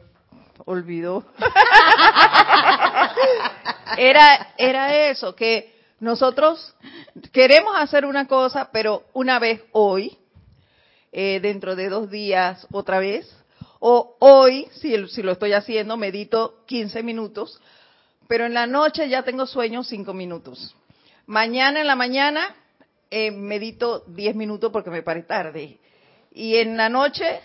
olvidó. 0.67 1.25
era, 3.99 4.55
era 4.57 5.09
eso, 5.09 5.35
que 5.35 5.81
nosotros 6.01 6.75
queremos 7.33 7.75
hacer 7.77 8.05
una 8.05 8.27
cosa, 8.27 8.71
pero 8.73 9.05
una 9.13 9.39
vez 9.39 9.63
hoy, 9.73 10.19
eh, 11.13 11.41
dentro 11.41 11.77
de 11.77 11.89
dos 11.89 12.11
días 12.11 12.67
otra 12.73 12.99
vez, 12.99 13.31
o 13.79 14.17
hoy, 14.19 14.69
si, 14.73 15.09
si 15.09 15.23
lo 15.23 15.33
estoy 15.33 15.53
haciendo, 15.53 15.97
medito 15.97 16.63
15 16.67 17.03
minutos, 17.03 17.61
pero 18.29 18.47
en 18.47 18.55
la 18.55 18.67
noche 18.67 19.09
ya 19.09 19.23
tengo 19.23 19.47
sueño 19.47 19.83
5 19.83 20.13
minutos. 20.13 20.75
Mañana 21.27 21.81
en 21.81 21.87
la 21.87 21.97
mañana 21.97 22.55
eh, 23.11 23.31
medito 23.31 24.05
10 24.07 24.37
minutos 24.37 24.71
porque 24.71 24.91
me 24.91 25.03
paré 25.03 25.23
tarde. 25.23 25.79
Y 26.33 26.57
en 26.57 26.77
la 26.77 26.89
noche 26.89 27.41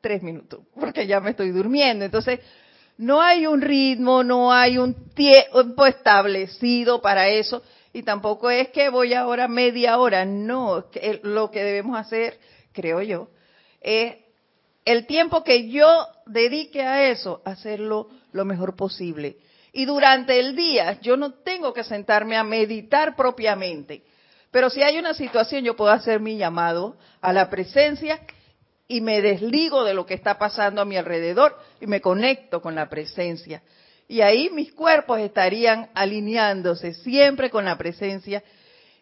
tres 0.00 0.22
minutos, 0.22 0.60
porque 0.78 1.06
ya 1.06 1.20
me 1.20 1.30
estoy 1.30 1.50
durmiendo. 1.50 2.04
Entonces, 2.04 2.40
no 2.96 3.20
hay 3.20 3.46
un 3.46 3.60
ritmo, 3.60 4.22
no 4.24 4.52
hay 4.52 4.78
un 4.78 4.94
tiempo 5.10 5.86
establecido 5.86 7.00
para 7.00 7.28
eso, 7.28 7.62
y 7.98 8.04
tampoco 8.04 8.48
es 8.48 8.68
que 8.68 8.90
voy 8.90 9.12
ahora 9.12 9.48
media 9.48 9.98
hora, 9.98 10.24
no, 10.24 10.84
lo 11.22 11.50
que 11.50 11.64
debemos 11.64 11.98
hacer, 11.98 12.38
creo 12.72 13.02
yo, 13.02 13.28
es 13.80 14.14
el 14.84 15.06
tiempo 15.06 15.42
que 15.42 15.68
yo 15.68 16.06
dedique 16.26 16.82
a 16.82 17.10
eso, 17.10 17.42
hacerlo 17.44 18.08
lo 18.30 18.44
mejor 18.44 18.76
posible. 18.76 19.38
Y 19.72 19.84
durante 19.84 20.38
el 20.38 20.54
día 20.54 21.00
yo 21.00 21.16
no 21.16 21.32
tengo 21.32 21.72
que 21.72 21.82
sentarme 21.82 22.36
a 22.36 22.44
meditar 22.44 23.16
propiamente, 23.16 24.04
pero 24.52 24.70
si 24.70 24.80
hay 24.80 24.96
una 24.96 25.12
situación 25.12 25.64
yo 25.64 25.74
puedo 25.74 25.90
hacer 25.90 26.20
mi 26.20 26.36
llamado 26.36 26.96
a 27.20 27.32
la 27.32 27.50
presencia 27.50 28.20
y 28.86 29.00
me 29.00 29.20
desligo 29.20 29.82
de 29.82 29.94
lo 29.94 30.06
que 30.06 30.14
está 30.14 30.38
pasando 30.38 30.80
a 30.80 30.84
mi 30.84 30.96
alrededor 30.96 31.58
y 31.80 31.88
me 31.88 32.00
conecto 32.00 32.62
con 32.62 32.76
la 32.76 32.88
presencia. 32.88 33.60
Y 34.08 34.22
ahí 34.22 34.48
mis 34.50 34.72
cuerpos 34.72 35.20
estarían 35.20 35.90
alineándose 35.94 36.94
siempre 36.94 37.50
con 37.50 37.66
la 37.66 37.76
presencia 37.76 38.42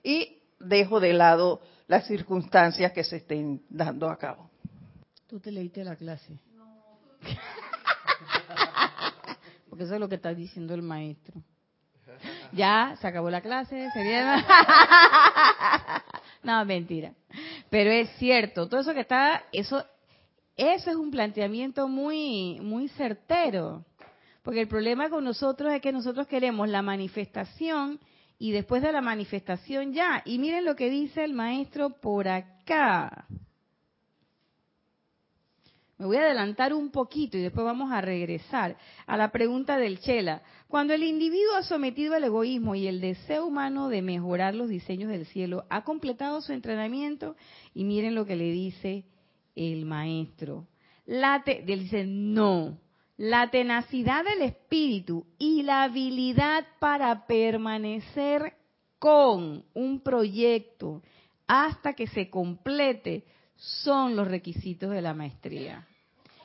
y 0.02 0.42
dejo 0.58 0.98
de 0.98 1.12
lado 1.12 1.62
las 1.86 2.06
circunstancias 2.08 2.90
que 2.92 3.04
se 3.04 3.18
estén 3.18 3.62
dando 3.68 4.10
a 4.10 4.18
cabo. 4.18 4.50
Tú 5.28 5.38
te 5.38 5.52
leíste 5.52 5.84
la 5.84 5.94
clase. 5.94 6.40
Porque 9.68 9.84
eso 9.84 9.94
es 9.94 10.00
lo 10.00 10.08
que 10.08 10.16
está 10.16 10.34
diciendo 10.34 10.74
el 10.74 10.82
maestro. 10.82 11.40
Ya, 12.52 12.96
se 13.00 13.06
acabó 13.06 13.28
la 13.28 13.42
clase, 13.42 13.90
sería... 13.92 14.42
no, 16.42 16.64
mentira. 16.64 17.12
Pero 17.68 17.90
es 17.90 18.08
cierto, 18.16 18.68
todo 18.68 18.80
eso 18.80 18.94
que 18.94 19.00
está, 19.00 19.44
eso, 19.52 19.84
eso 20.56 20.90
es 20.90 20.96
un 20.96 21.10
planteamiento 21.10 21.88
muy, 21.88 22.58
muy 22.60 22.88
certero. 22.88 23.84
Porque 24.46 24.60
el 24.60 24.68
problema 24.68 25.10
con 25.10 25.24
nosotros 25.24 25.72
es 25.72 25.82
que 25.82 25.90
nosotros 25.90 26.28
queremos 26.28 26.68
la 26.68 26.80
manifestación 26.80 27.98
y 28.38 28.52
después 28.52 28.80
de 28.80 28.92
la 28.92 29.00
manifestación 29.00 29.92
ya. 29.92 30.22
Y 30.24 30.38
miren 30.38 30.64
lo 30.64 30.76
que 30.76 30.88
dice 30.88 31.24
el 31.24 31.32
maestro 31.32 31.90
por 31.90 32.28
acá. 32.28 33.26
Me 35.98 36.06
voy 36.06 36.18
a 36.18 36.20
adelantar 36.20 36.72
un 36.74 36.92
poquito 36.92 37.36
y 37.36 37.42
después 37.42 37.64
vamos 37.64 37.90
a 37.90 38.00
regresar 38.00 38.76
a 39.08 39.16
la 39.16 39.32
pregunta 39.32 39.78
del 39.78 39.98
Chela. 39.98 40.42
Cuando 40.68 40.94
el 40.94 41.02
individuo 41.02 41.56
ha 41.56 41.64
sometido 41.64 42.14
al 42.14 42.22
egoísmo 42.22 42.76
y 42.76 42.86
el 42.86 43.00
deseo 43.00 43.46
humano 43.46 43.88
de 43.88 44.00
mejorar 44.00 44.54
los 44.54 44.68
diseños 44.68 45.10
del 45.10 45.26
cielo, 45.26 45.64
ha 45.70 45.82
completado 45.82 46.40
su 46.40 46.52
entrenamiento 46.52 47.34
y 47.74 47.82
miren 47.82 48.14
lo 48.14 48.26
que 48.26 48.36
le 48.36 48.52
dice 48.52 49.06
el 49.56 49.86
maestro. 49.86 50.68
La 51.04 51.42
dice, 51.44 52.04
no, 52.06 52.78
la 53.16 53.50
tenacidad 53.50 54.24
del 54.24 54.42
espíritu 54.42 55.26
y 55.38 55.62
la 55.62 55.84
habilidad 55.84 56.66
para 56.78 57.26
permanecer 57.26 58.54
con 58.98 59.64
un 59.74 60.00
proyecto 60.00 61.02
hasta 61.46 61.94
que 61.94 62.06
se 62.06 62.28
complete 62.28 63.24
son 63.56 64.16
los 64.16 64.28
requisitos 64.28 64.90
de 64.90 65.00
la 65.00 65.14
maestría. 65.14 65.86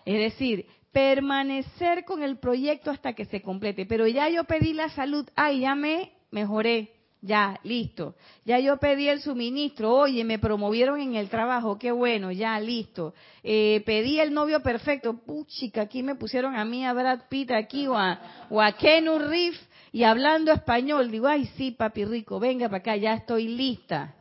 Es 0.05 0.17
decir, 0.17 0.65
permanecer 0.91 2.05
con 2.05 2.23
el 2.23 2.37
proyecto 2.37 2.91
hasta 2.91 3.13
que 3.13 3.25
se 3.25 3.41
complete. 3.41 3.85
Pero 3.85 4.07
ya 4.07 4.29
yo 4.29 4.43
pedí 4.45 4.73
la 4.73 4.89
salud, 4.89 5.27
ay, 5.35 5.61
ya 5.61 5.75
me 5.75 6.13
mejoré, 6.31 6.91
ya, 7.21 7.59
listo. 7.63 8.15
Ya 8.45 8.59
yo 8.59 8.77
pedí 8.77 9.07
el 9.07 9.21
suministro, 9.21 9.93
oye, 9.93 10.23
me 10.23 10.39
promovieron 10.39 10.99
en 10.99 11.15
el 11.15 11.29
trabajo, 11.29 11.77
qué 11.77 11.91
bueno, 11.91 12.31
ya, 12.31 12.59
listo. 12.59 13.13
Eh, 13.43 13.83
pedí 13.85 14.19
el 14.19 14.33
novio 14.33 14.61
perfecto, 14.63 15.13
puchica, 15.13 15.81
aquí 15.81 16.01
me 16.01 16.15
pusieron 16.15 16.55
a 16.55 16.65
mí, 16.65 16.83
a 16.83 16.93
Brad 16.93 17.21
Pitt 17.29 17.51
aquí, 17.51 17.85
o 17.87 17.95
a, 17.95 18.19
o 18.49 18.59
a 18.59 18.71
Kenu 18.71 19.19
Riff, 19.19 19.55
y 19.91 20.03
hablando 20.03 20.51
español, 20.51 21.11
digo, 21.11 21.27
ay, 21.27 21.45
sí, 21.57 21.71
papi 21.71 22.05
rico, 22.05 22.39
venga 22.39 22.67
para 22.67 22.79
acá, 22.79 22.95
ya 22.95 23.13
estoy 23.13 23.47
lista. 23.49 24.15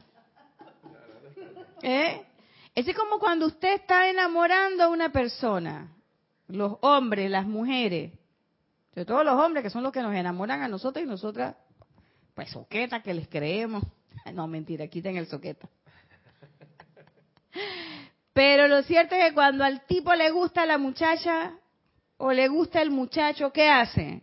¿Eh? 1.82 2.22
Es 2.74 2.94
como 2.94 3.18
cuando 3.18 3.46
usted 3.46 3.74
está 3.74 4.10
enamorando 4.10 4.84
a 4.84 4.88
una 4.88 5.10
persona, 5.10 5.90
los 6.48 6.76
hombres, 6.82 7.30
las 7.30 7.46
mujeres, 7.46 8.12
sobre 8.92 9.06
todo 9.06 9.24
los 9.24 9.34
hombres 9.34 9.64
que 9.64 9.70
son 9.70 9.84
los 9.84 9.92
que 9.92 10.02
nos 10.02 10.14
enamoran 10.14 10.62
a 10.62 10.68
nosotros 10.68 11.02
y 11.02 11.08
nosotras, 11.08 11.56
pues 12.34 12.50
soqueta 12.50 13.02
que 13.02 13.14
les 13.14 13.28
creemos. 13.28 13.84
No, 14.34 14.46
mentira, 14.46 14.86
quiten 14.86 15.16
el 15.16 15.26
soqueta. 15.26 15.68
Pero 18.32 18.68
lo 18.68 18.82
cierto 18.82 19.14
es 19.14 19.28
que 19.28 19.34
cuando 19.34 19.64
al 19.64 19.86
tipo 19.86 20.14
le 20.14 20.30
gusta 20.30 20.66
la 20.66 20.78
muchacha 20.78 21.54
o 22.16 22.32
le 22.32 22.48
gusta 22.48 22.80
el 22.82 22.90
muchacho, 22.90 23.52
¿qué 23.52 23.68
hace? 23.68 24.22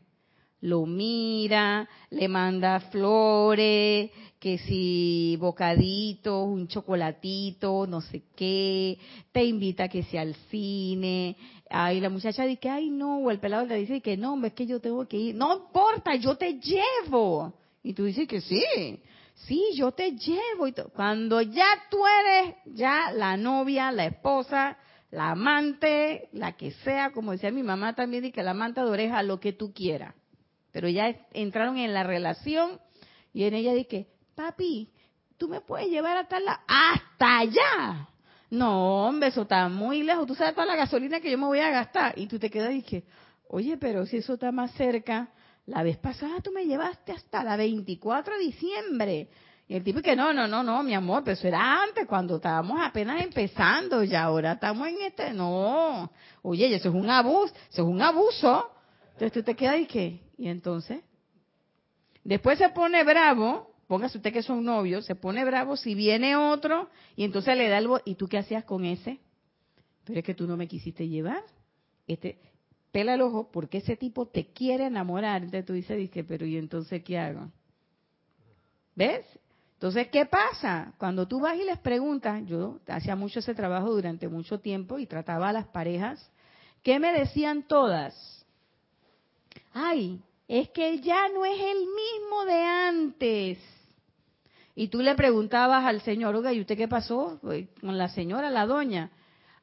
Lo 0.62 0.86
mira, 0.86 1.88
le 2.10 2.28
manda 2.28 2.80
flores, 2.80 4.12
que 4.40 4.58
si 4.60 5.38
bocadito, 5.40 6.44
un 6.44 6.68
chocolatito, 6.68 7.86
no 7.86 8.02
sé 8.02 8.24
qué, 8.36 8.98
te 9.32 9.44
invita 9.44 9.88
que 9.88 10.04
sea 10.04 10.22
al 10.22 10.36
cine. 10.50 11.36
Ay, 11.70 12.00
la 12.00 12.10
muchacha 12.10 12.46
dice, 12.46 12.70
ay 12.70 12.90
no, 12.90 13.20
o 13.20 13.30
el 13.30 13.40
pelado 13.40 13.66
le 13.66 13.76
dice 13.76 14.02
que 14.02 14.16
no, 14.16 14.44
es 14.46 14.54
que 14.54 14.66
yo 14.66 14.80
tengo 14.80 15.08
que 15.08 15.18
ir. 15.18 15.36
No 15.36 15.56
importa, 15.58 16.16
yo 16.16 16.36
te 16.36 16.60
llevo. 16.60 17.54
Y 17.88 17.94
tú 17.94 18.04
dices 18.04 18.28
que 18.28 18.42
sí. 18.42 19.02
sí, 19.34 19.64
yo 19.76 19.94
te 19.94 20.12
llevo. 20.12 20.68
Y 20.68 20.74
Cuando 20.94 21.42
ya 21.42 21.66
tú 21.90 22.00
eres 22.06 22.56
ya 22.66 23.14
la 23.14 23.38
novia, 23.38 23.94
la 23.94 24.08
esposa, 24.08 24.78
la 25.10 25.32
amante, 25.32 26.28
la 26.34 26.58
que 26.58 26.72
sea, 26.72 27.14
como 27.14 27.32
decía 27.32 27.50
mi 27.50 27.64
mamá 27.64 27.96
también, 27.96 28.26
y 28.26 28.34
que 28.34 28.44
la 28.44 28.52
amante 28.52 28.82
de 28.82 28.88
oreja, 28.88 29.24
lo 29.24 29.40
que 29.40 29.54
tú 29.54 29.74
quieras. 29.74 30.14
Pero 30.74 30.90
ya 30.90 31.16
entraron 31.32 31.78
en 31.78 31.94
la 31.94 32.04
relación 32.04 32.78
y 33.32 33.46
en 33.46 33.54
ella 33.54 33.74
dije, 33.74 34.08
papi, 34.36 34.92
tú 35.38 35.48
me 35.48 35.62
puedes 35.62 35.88
llevar 35.88 36.18
hasta 36.18 36.42
la, 36.42 36.60
hasta 36.68 37.40
allá. 37.40 38.10
No, 38.50 39.08
hombre, 39.08 39.30
eso 39.30 39.44
está 39.44 39.70
muy 39.70 40.04
lejos. 40.04 40.28
Tú 40.28 40.36
sabes 40.36 40.56
toda 40.56 40.68
la 40.68 40.76
gasolina 40.76 41.22
que 41.22 41.32
yo 41.32 41.38
me 41.38 41.46
voy 41.46 41.60
a 41.60 41.70
gastar. 41.70 42.20
Y 42.20 42.28
tú 42.28 42.38
te 42.38 42.50
quedas 42.50 42.74
y 42.74 42.82
que, 42.82 43.06
oye, 43.48 43.78
pero 43.78 44.06
si 44.06 44.18
eso 44.18 44.34
está 44.34 44.52
más 44.52 44.72
cerca, 44.72 45.30
la 45.68 45.84
vez 45.84 45.98
pasada 45.98 46.40
tú 46.42 46.52
me 46.52 46.66
llevaste 46.66 47.12
hasta 47.12 47.44
la 47.44 47.58
24 47.58 48.34
de 48.34 48.40
diciembre. 48.40 49.30
Y 49.68 49.76
el 49.76 49.84
tipo 49.84 50.02
que 50.02 50.16
no, 50.16 50.32
no, 50.32 50.48
no, 50.48 50.64
no, 50.64 50.82
mi 50.82 50.94
amor, 50.94 51.24
pero 51.26 51.34
eso 51.34 51.48
era 51.48 51.84
antes, 51.84 52.08
cuando 52.08 52.38
estábamos 52.38 52.80
apenas 52.82 53.22
empezando, 53.22 54.02
y 54.02 54.16
ahora 54.16 54.54
estamos 54.54 54.88
en 54.88 55.02
este, 55.02 55.34
no. 55.34 56.10
Oye, 56.42 56.74
eso 56.74 56.88
es 56.88 56.96
un 56.96 57.10
abuso, 57.10 57.54
eso 57.70 57.82
es 57.82 57.88
un 57.88 58.02
abuso. 58.02 58.72
Entonces 59.08 59.34
tú 59.34 59.44
te 59.44 59.56
quedas 59.56 59.80
y 59.80 59.86
qué, 59.86 60.22
y 60.38 60.48
entonces. 60.48 61.02
Después 62.24 62.58
se 62.58 62.70
pone 62.70 63.04
bravo, 63.04 63.74
póngase 63.88 64.20
usted 64.20 64.32
que 64.32 64.42
son 64.42 64.64
novios, 64.64 65.06
se 65.06 65.16
pone 65.16 65.44
bravo 65.44 65.76
si 65.76 65.96
viene 65.96 66.38
otro, 66.38 66.90
y 67.18 67.26
entonces 67.26 67.58
le 67.58 67.68
da 67.68 67.78
algo, 67.78 68.00
¿y 68.06 68.16
tú 68.16 68.30
qué 68.30 68.38
hacías 68.38 68.64
con 68.64 68.86
ese? 68.86 69.20
Pero 70.06 70.20
es 70.20 70.26
que 70.26 70.34
tú 70.34 70.48
no 70.48 70.56
me 70.56 70.70
quisiste 70.70 71.10
llevar. 71.10 71.44
Este, 72.08 72.40
pela 72.92 73.14
el 73.14 73.22
ojo 73.22 73.50
porque 73.52 73.80
ese 73.80 73.96
tipo 73.96 74.28
te 74.28 74.48
quiere 74.48 74.86
enamorar. 74.86 75.44
Entonces 75.44 75.66
tú 75.66 75.74
dices, 75.74 75.98
dice, 75.98 76.24
pero 76.24 76.46
¿y 76.46 76.58
entonces 76.58 77.04
qué 77.04 77.18
hago? 77.18 77.52
¿Ves? 78.96 79.26
Entonces, 79.74 80.08
¿qué 80.08 80.26
pasa? 80.26 80.94
Cuando 80.98 81.28
tú 81.28 81.40
vas 81.40 81.56
y 81.56 81.64
les 81.64 81.78
preguntas, 81.78 82.44
yo 82.48 82.80
hacía 82.88 83.16
mucho 83.16 83.40
ese 83.40 83.54
trabajo 83.54 83.92
durante 83.92 84.28
mucho 84.28 84.60
tiempo 84.60 84.98
y 84.98 85.06
trataba 85.06 85.50
a 85.50 85.54
las 85.54 85.68
parejas, 85.68 86.32
¿qué 86.82 87.00
me 87.00 87.14
decían 87.14 87.68
todas? 87.68 88.44
Ay, 89.74 90.20
es 90.48 90.70
que 90.70 91.00
ya 91.02 91.30
no 91.30 91.46
es 91.46 91.60
el 91.60 91.78
mismo 91.78 92.46
de 92.46 92.64
antes. 92.64 93.60
Y 94.74 94.88
tú 94.88 95.04
le 95.04 95.14
preguntabas 95.14 95.86
al 95.86 96.02
señor, 96.02 96.36
oiga, 96.36 96.54
¿y 96.54 96.62
usted 96.62 96.76
qué 96.76 96.88
pasó 96.88 97.40
con 97.42 97.98
la 97.98 98.10
señora, 98.10 98.50
la 98.50 98.66
doña? 98.66 99.12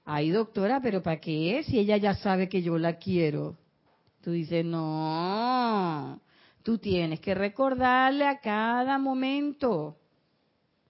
Ay, 0.05 0.31
doctora, 0.31 0.81
pero 0.83 1.03
¿para 1.03 1.21
qué 1.21 1.59
es 1.59 1.67
si 1.67 1.79
ella 1.79 1.97
ya 1.97 2.14
sabe 2.14 2.49
que 2.49 2.62
yo 2.62 2.79
la 2.79 2.99
quiero? 2.99 3.57
Tú 4.23 4.33
dices, 4.33 4.64
no, 4.64 6.21
tú 6.62 6.79
tienes 6.79 7.21
que 7.21 7.35
recordarle 7.35 8.27
a 8.27 8.40
cada 8.40 8.99
momento 8.99 9.97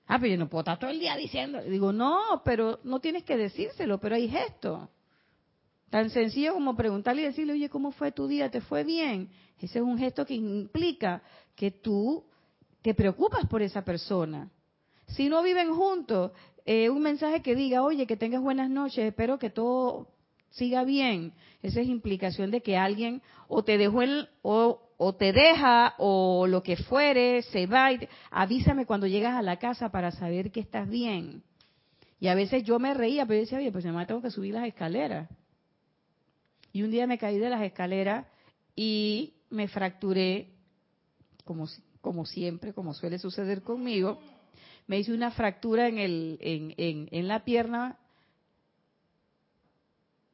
Ah, 0.06 0.18
pero 0.18 0.32
yo 0.32 0.38
no 0.38 0.48
puedo 0.48 0.60
estar 0.60 0.78
todo 0.78 0.90
el 0.90 1.00
día 1.00 1.16
diciendo. 1.16 1.62
Digo, 1.62 1.92
no, 1.92 2.42
pero 2.44 2.80
no 2.84 3.00
tienes 3.00 3.24
que 3.24 3.36
decírselo, 3.36 3.98
pero 3.98 4.16
hay 4.16 4.28
gestos. 4.28 4.88
Tan 5.88 6.10
sencillo 6.10 6.54
como 6.54 6.76
preguntarle 6.76 7.22
y 7.22 7.26
decirle, 7.26 7.54
oye, 7.54 7.70
¿cómo 7.70 7.92
fue 7.92 8.12
tu 8.12 8.26
día? 8.26 8.50
¿Te 8.50 8.60
fue 8.60 8.84
bien? 8.84 9.30
Ese 9.58 9.78
es 9.78 9.84
un 9.84 9.96
gesto 9.96 10.26
que 10.26 10.34
implica 10.34 11.22
que 11.54 11.70
tú 11.70 12.24
te 12.82 12.94
preocupas 12.94 13.46
por 13.46 13.62
esa 13.62 13.82
persona. 13.82 14.50
Si 15.08 15.28
no 15.28 15.42
viven 15.42 15.72
juntos, 15.74 16.32
eh, 16.64 16.90
un 16.90 17.02
mensaje 17.02 17.42
que 17.42 17.54
diga, 17.54 17.82
oye, 17.82 18.06
que 18.06 18.16
tengas 18.16 18.42
buenas 18.42 18.70
noches, 18.70 19.04
espero 19.04 19.38
que 19.38 19.50
todo 19.50 20.08
siga 20.50 20.84
bien. 20.84 21.32
Esa 21.62 21.80
es 21.80 21.88
implicación 21.88 22.50
de 22.50 22.62
que 22.62 22.76
alguien 22.76 23.22
o 23.48 23.64
te 23.64 23.78
dejó 23.78 24.02
el, 24.02 24.28
o 24.42 24.84
o 24.96 25.14
te 25.14 25.32
deja 25.32 25.94
o 25.98 26.46
lo 26.46 26.62
que 26.62 26.76
fuere, 26.76 27.42
se 27.42 27.66
va, 27.66 27.92
y 27.92 28.08
avísame 28.30 28.86
cuando 28.86 29.06
llegas 29.06 29.34
a 29.34 29.42
la 29.42 29.58
casa 29.58 29.90
para 29.90 30.10
saber 30.10 30.50
que 30.50 30.60
estás 30.60 30.88
bien. 30.88 31.42
Y 32.20 32.28
a 32.28 32.34
veces 32.34 32.64
yo 32.64 32.78
me 32.78 32.94
reía, 32.94 33.26
pero 33.26 33.38
yo 33.38 33.40
decía, 33.40 33.58
oye, 33.58 33.72
pues 33.72 33.84
además 33.84 34.06
tengo 34.06 34.22
que 34.22 34.30
subir 34.30 34.54
las 34.54 34.66
escaleras. 34.66 35.28
Y 36.72 36.82
un 36.82 36.90
día 36.90 37.06
me 37.06 37.18
caí 37.18 37.38
de 37.38 37.50
las 37.50 37.62
escaleras 37.62 38.26
y 38.74 39.34
me 39.50 39.68
fracturé, 39.68 40.48
como, 41.44 41.68
como 42.00 42.24
siempre, 42.24 42.72
como 42.72 42.94
suele 42.94 43.18
suceder 43.18 43.62
conmigo, 43.62 44.20
me 44.86 44.98
hice 44.98 45.12
una 45.12 45.30
fractura 45.30 45.88
en, 45.88 45.98
el, 45.98 46.38
en, 46.40 47.08
en, 47.10 47.28
la 47.28 47.44
pierna 47.44 47.98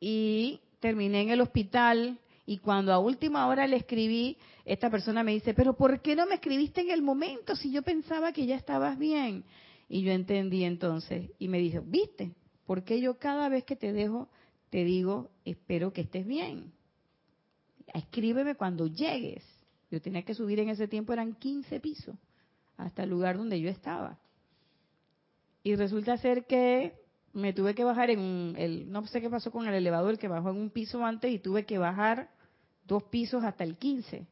y 0.01 0.61
terminé 0.81 1.23
en 1.23 1.31
el 1.31 1.41
hospital 1.41 2.19
y 2.47 2.59
cuando 2.59 2.93
a 2.93 2.99
última 2.99 3.47
hora 3.47 3.67
le 3.67 3.77
escribí, 3.77 4.37
esta 4.65 4.91
persona 4.91 5.23
me 5.23 5.33
dice, 5.33 5.55
pero 5.55 5.75
¿por 5.75 6.01
qué 6.01 6.17
no 6.17 6.27
me 6.27 6.37
escribiste 6.37 6.81
en 6.81 6.91
el 6.91 7.03
momento 7.03 7.55
si 7.55 7.71
yo 7.71 7.83
pensaba 7.83 8.33
que 8.33 8.47
ya 8.47 8.57
estabas 8.57 8.99
bien? 8.99 9.45
Y 9.89 10.03
yo 10.03 10.13
entendí 10.13 10.65
entonces 10.65 11.31
y 11.39 11.49
me 11.49 11.59
dijo, 11.59 11.83
¿viste? 11.85 12.33
Porque 12.67 13.01
yo 13.01 13.19
cada 13.19 13.49
vez 13.49 13.65
que 13.65 13.77
te 13.77 13.93
dejo 13.93 14.29
te 14.71 14.85
digo, 14.85 15.31
espero 15.45 15.93
que 15.93 16.03
estés 16.03 16.27
bien. 16.27 16.73
Escríbeme 17.93 18.55
cuando 18.55 18.87
llegues. 18.87 19.45
Yo 19.91 20.01
tenía 20.01 20.23
que 20.23 20.35
subir 20.35 20.61
en 20.61 20.69
ese 20.69 20.87
tiempo, 20.87 21.13
eran 21.13 21.35
15 21.35 21.81
pisos, 21.81 22.15
hasta 22.77 23.03
el 23.03 23.11
lugar 23.11 23.37
donde 23.37 23.61
yo 23.61 23.69
estaba. 23.69 24.19
Y 25.63 25.77
resulta 25.77 26.17
ser 26.17 26.47
que 26.47 26.95
me 27.33 27.53
tuve 27.53 27.75
que 27.75 27.85
bajar 27.85 28.11
en 28.11 28.55
el, 28.59 28.91
no 28.91 29.07
sé 29.07 29.21
qué 29.21 29.31
pasó 29.31 29.51
con 29.51 29.67
el 29.67 29.75
elevador, 29.75 30.19
que 30.19 30.29
bajó 30.29 30.51
en 30.51 30.57
un 30.57 30.71
piso 30.71 31.05
antes 31.05 31.33
y 31.33 31.39
tuve 31.39 31.65
que 31.65 31.79
bajar 31.79 32.31
dos 32.87 33.05
pisos 33.05 33.45
hasta 33.45 33.65
el 33.65 33.77
15. 33.77 34.27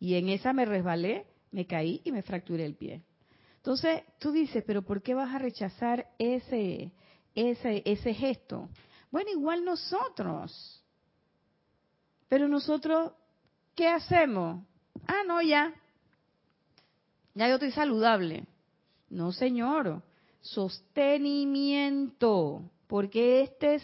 Y 0.00 0.14
en 0.14 0.28
esa 0.28 0.52
me 0.52 0.64
resbalé, 0.64 1.26
me 1.50 1.66
caí 1.66 2.00
y 2.04 2.12
me 2.12 2.22
fracturé 2.22 2.64
el 2.64 2.74
pie. 2.74 3.02
Entonces 3.56 4.02
tú 4.18 4.32
dices, 4.32 4.64
pero 4.66 4.82
¿por 4.82 5.02
qué 5.02 5.14
vas 5.14 5.34
a 5.34 5.38
rechazar 5.38 6.08
ese, 6.18 6.92
ese, 7.34 7.82
ese 7.84 8.14
gesto? 8.14 8.68
Bueno, 9.10 9.30
igual 9.30 9.64
nosotros. 9.64 10.82
Pero 12.28 12.48
nosotros, 12.48 13.12
¿qué 13.74 13.88
hacemos? 13.88 14.64
Ah, 15.06 15.22
no, 15.26 15.42
ya. 15.42 15.74
Ya 17.34 17.48
yo 17.48 17.54
estoy 17.54 17.72
saludable. 17.72 18.46
No, 19.10 19.32
señor. 19.32 20.02
Sostenimiento. 20.40 22.62
Porque 22.86 23.42
este 23.42 23.82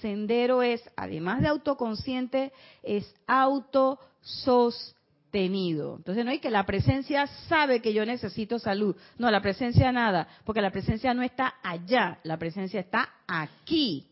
sendero 0.00 0.62
es, 0.62 0.82
además 0.96 1.40
de 1.40 1.48
autoconsciente, 1.48 2.52
es 2.82 3.12
autosostenido. 3.26 5.96
Entonces 5.96 6.24
no 6.24 6.30
hay 6.30 6.38
que 6.38 6.50
la 6.50 6.66
presencia 6.66 7.26
sabe 7.48 7.80
que 7.80 7.92
yo 7.92 8.06
necesito 8.06 8.58
salud. 8.58 8.96
No, 9.18 9.30
la 9.30 9.40
presencia 9.40 9.92
nada, 9.92 10.28
porque 10.44 10.60
la 10.60 10.70
presencia 10.70 11.14
no 11.14 11.22
está 11.22 11.54
allá, 11.62 12.18
la 12.24 12.38
presencia 12.38 12.80
está 12.80 13.08
aquí. 13.26 14.06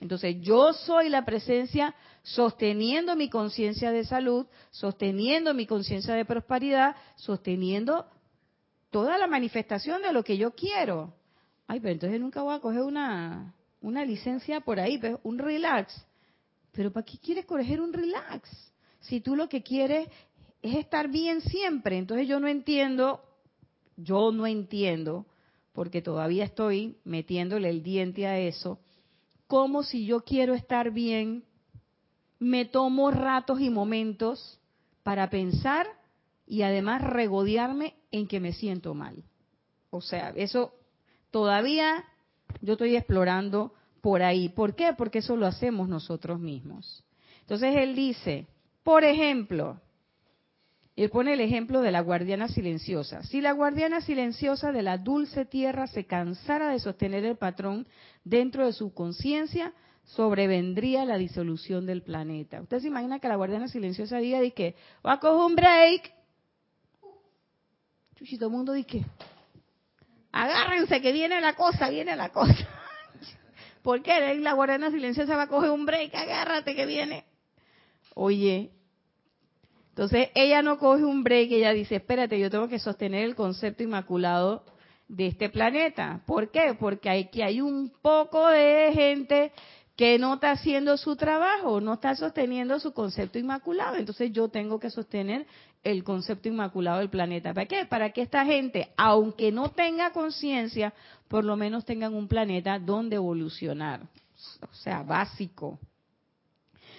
Entonces 0.00 0.36
yo 0.40 0.72
soy 0.72 1.10
la 1.10 1.24
presencia 1.24 1.94
sosteniendo 2.22 3.16
mi 3.16 3.28
conciencia 3.28 3.92
de 3.92 4.04
salud, 4.04 4.46
sosteniendo 4.70 5.54
mi 5.54 5.66
conciencia 5.66 6.14
de 6.14 6.24
prosperidad, 6.24 6.96
sosteniendo 7.16 8.06
toda 8.90 9.18
la 9.18 9.26
manifestación 9.26 10.02
de 10.02 10.12
lo 10.12 10.22
que 10.22 10.36
yo 10.36 10.54
quiero. 10.54 11.14
Ay, 11.66 11.80
pero 11.80 11.92
entonces 11.92 12.20
nunca 12.20 12.42
voy 12.42 12.54
a 12.54 12.60
coger 12.60 12.82
una 12.82 13.54
una 13.80 14.04
licencia 14.04 14.60
por 14.60 14.78
ahí, 14.78 14.98
pues, 14.98 15.16
un 15.22 15.38
relax. 15.38 16.04
Pero 16.72 16.92
¿para 16.92 17.04
qué 17.04 17.18
quieres 17.18 17.46
corregir 17.46 17.80
un 17.80 17.92
relax? 17.92 18.48
Si 19.00 19.20
tú 19.20 19.34
lo 19.34 19.48
que 19.48 19.62
quieres 19.62 20.08
es 20.62 20.76
estar 20.76 21.08
bien 21.08 21.40
siempre. 21.40 21.98
Entonces 21.98 22.28
yo 22.28 22.38
no 22.38 22.48
entiendo, 22.48 23.22
yo 23.96 24.30
no 24.30 24.46
entiendo, 24.46 25.26
porque 25.72 26.02
todavía 26.02 26.44
estoy 26.44 26.96
metiéndole 27.04 27.70
el 27.70 27.82
diente 27.82 28.26
a 28.26 28.38
eso, 28.38 28.78
como 29.46 29.82
si 29.82 30.04
yo 30.06 30.20
quiero 30.20 30.54
estar 30.54 30.90
bien, 30.90 31.44
me 32.38 32.64
tomo 32.64 33.10
ratos 33.10 33.60
y 33.60 33.70
momentos 33.70 34.60
para 35.02 35.28
pensar 35.28 35.86
y 36.50 36.62
además 36.62 37.00
regodearme 37.00 37.94
en 38.10 38.26
que 38.26 38.40
me 38.40 38.52
siento 38.52 38.92
mal. 38.92 39.22
O 39.90 40.00
sea, 40.00 40.30
eso 40.34 40.74
todavía 41.30 42.04
yo 42.60 42.72
estoy 42.72 42.96
explorando 42.96 43.72
por 44.00 44.22
ahí. 44.22 44.48
¿Por 44.48 44.74
qué? 44.74 44.92
Porque 44.98 45.20
eso 45.20 45.36
lo 45.36 45.46
hacemos 45.46 45.88
nosotros 45.88 46.40
mismos. 46.40 47.04
Entonces 47.42 47.76
él 47.76 47.94
dice, 47.94 48.48
por 48.82 49.04
ejemplo, 49.04 49.80
él 50.96 51.08
pone 51.10 51.34
el 51.34 51.40
ejemplo 51.40 51.82
de 51.82 51.92
la 51.92 52.00
guardiana 52.00 52.48
silenciosa. 52.48 53.22
Si 53.22 53.40
la 53.40 53.52
guardiana 53.52 54.00
silenciosa 54.00 54.72
de 54.72 54.82
la 54.82 54.98
dulce 54.98 55.44
tierra 55.44 55.86
se 55.86 56.04
cansara 56.04 56.70
de 56.70 56.80
sostener 56.80 57.24
el 57.24 57.36
patrón 57.36 57.86
dentro 58.24 58.66
de 58.66 58.72
su 58.72 58.92
conciencia, 58.92 59.72
sobrevendría 60.02 61.04
la 61.04 61.16
disolución 61.16 61.86
del 61.86 62.02
planeta. 62.02 62.60
Usted 62.60 62.80
se 62.80 62.88
imagina 62.88 63.20
que 63.20 63.28
la 63.28 63.36
guardiana 63.36 63.68
silenciosa 63.68 64.18
diga 64.18 64.40
que 64.50 64.74
va 65.06 65.12
a 65.12 65.20
coger 65.20 65.46
un 65.46 65.54
break. 65.54 66.19
Chuchito 68.20 68.46
el 68.46 68.52
mundo 68.52 68.74
dice 68.74 69.02
agárrense 70.30 71.00
que 71.00 71.10
viene 71.10 71.40
la 71.40 71.54
cosa, 71.54 71.88
viene 71.88 72.14
la 72.16 72.28
cosa. 72.28 72.54
¿Por 73.82 74.02
qué? 74.02 74.34
La 74.34 74.52
guardiana 74.52 74.90
silenciosa 74.90 75.36
va 75.36 75.44
a 75.44 75.48
coger 75.48 75.70
un 75.70 75.86
break, 75.86 76.14
agárrate 76.14 76.74
que 76.74 76.84
viene. 76.84 77.24
Oye, 78.14 78.72
Entonces 79.88 80.28
ella 80.34 80.60
no 80.60 80.78
coge 80.78 81.02
un 81.02 81.24
break, 81.24 81.50
ella 81.50 81.72
dice, 81.72 81.96
espérate, 81.96 82.38
yo 82.38 82.50
tengo 82.50 82.68
que 82.68 82.78
sostener 82.78 83.24
el 83.24 83.34
concepto 83.34 83.82
inmaculado 83.82 84.64
de 85.08 85.28
este 85.28 85.48
planeta. 85.48 86.22
¿Por 86.26 86.50
qué? 86.50 86.76
Porque 86.78 87.08
aquí 87.08 87.40
hay 87.40 87.62
un 87.62 87.90
poco 88.02 88.48
de 88.48 88.92
gente 88.92 89.52
que 90.00 90.18
no 90.18 90.32
está 90.32 90.52
haciendo 90.52 90.96
su 90.96 91.14
trabajo, 91.14 91.78
no 91.82 91.92
está 91.92 92.16
sosteniendo 92.16 92.80
su 92.80 92.94
concepto 92.94 93.38
inmaculado. 93.38 93.96
Entonces 93.96 94.32
yo 94.32 94.48
tengo 94.48 94.80
que 94.80 94.88
sostener 94.88 95.46
el 95.84 96.04
concepto 96.04 96.48
inmaculado 96.48 97.00
del 97.00 97.10
planeta. 97.10 97.52
¿Para 97.52 97.66
qué? 97.66 97.84
Para 97.84 98.10
que 98.10 98.22
esta 98.22 98.46
gente, 98.46 98.88
aunque 98.96 99.52
no 99.52 99.72
tenga 99.72 100.10
conciencia, 100.12 100.94
por 101.28 101.44
lo 101.44 101.54
menos 101.54 101.84
tengan 101.84 102.14
un 102.14 102.28
planeta 102.28 102.78
donde 102.78 103.16
evolucionar. 103.16 104.00
O 104.62 104.74
sea, 104.74 105.02
básico. 105.02 105.78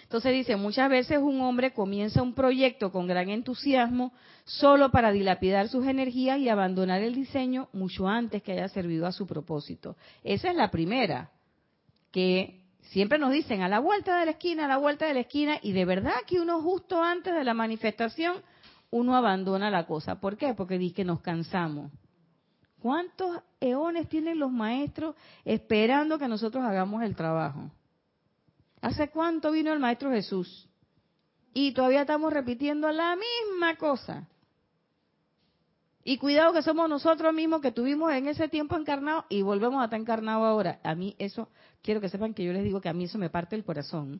Entonces 0.04 0.34
dice, 0.34 0.56
muchas 0.56 0.88
veces 0.88 1.18
un 1.18 1.42
hombre 1.42 1.74
comienza 1.74 2.22
un 2.22 2.36
proyecto 2.36 2.92
con 2.92 3.08
gran 3.08 3.30
entusiasmo 3.30 4.14
solo 4.46 4.92
para 4.92 5.12
dilapidar 5.12 5.70
sus 5.70 5.88
energías 5.88 6.38
y 6.38 6.50
abandonar 6.50 7.02
el 7.02 7.16
diseño 7.16 7.68
mucho 7.74 8.08
antes 8.08 8.44
que 8.44 8.52
haya 8.52 8.70
servido 8.70 9.08
a 9.08 9.12
su 9.12 9.26
propósito. 9.26 9.98
Esa 10.24 10.52
es 10.52 10.56
la 10.56 10.70
primera, 10.70 11.32
que 12.12 12.61
siempre 12.92 13.18
nos 13.18 13.32
dicen 13.32 13.62
a 13.62 13.70
la 13.70 13.80
vuelta 13.80 14.20
de 14.20 14.26
la 14.26 14.32
esquina, 14.32 14.66
a 14.66 14.68
la 14.68 14.78
vuelta 14.78 15.06
de 15.06 15.14
la 15.14 15.22
esquina, 15.22 15.60
y 15.62 15.72
de 15.72 15.86
verdad 15.86 16.14
que 16.28 16.40
uno 16.40 16.62
justo 16.62 17.02
antes 17.02 17.34
de 17.34 17.44
la 17.44 17.54
manifestación, 17.54 18.42
uno 18.90 19.16
abandona 19.16 19.70
la 19.72 19.88
cosa. 19.88 20.20
¿Por 20.20 20.38
qué? 20.38 20.54
Porque 20.54 20.78
dice 20.78 20.96
que 20.96 21.06
nos 21.06 21.22
cansamos. 21.22 21.92
¿Cuántos 22.82 23.40
eones 23.62 24.10
tienen 24.10 24.40
los 24.40 24.52
maestros 24.52 25.16
esperando 25.46 26.20
que 26.20 26.28
nosotros 26.28 26.64
hagamos 26.66 27.04
el 27.04 27.16
trabajo? 27.16 27.72
¿Hace 28.82 29.10
cuánto 29.10 29.52
vino 29.52 29.72
el 29.72 29.80
Maestro 29.80 30.10
Jesús? 30.10 30.68
Y 31.54 31.74
todavía 31.74 32.02
estamos 32.02 32.34
repitiendo 32.34 32.92
la 32.92 33.16
misma 33.16 33.76
cosa. 33.76 34.28
Y 36.04 36.18
cuidado 36.18 36.54
que 36.54 36.64
somos 36.64 36.90
nosotros 36.90 37.32
mismos 37.34 37.62
que 37.62 37.72
tuvimos 37.72 38.12
en 38.14 38.28
ese 38.28 38.48
tiempo 38.48 38.76
encarnado 38.76 39.26
y 39.30 39.44
volvemos 39.44 39.80
a 39.80 39.86
estar 39.86 40.00
encarnado 40.00 40.44
ahora. 40.46 40.80
A 40.84 40.96
mí 40.96 41.16
eso, 41.20 41.50
quiero 41.82 42.02
que 42.02 42.10
sepan 42.10 42.34
que 42.34 42.44
yo 42.44 42.54
les 42.54 42.64
digo 42.64 42.82
que 42.82 42.90
a 42.90 42.94
mí 42.94 43.06
eso 43.06 43.18
me 43.18 43.30
parte 43.30 43.56
el 43.56 43.64
corazón. 43.64 44.20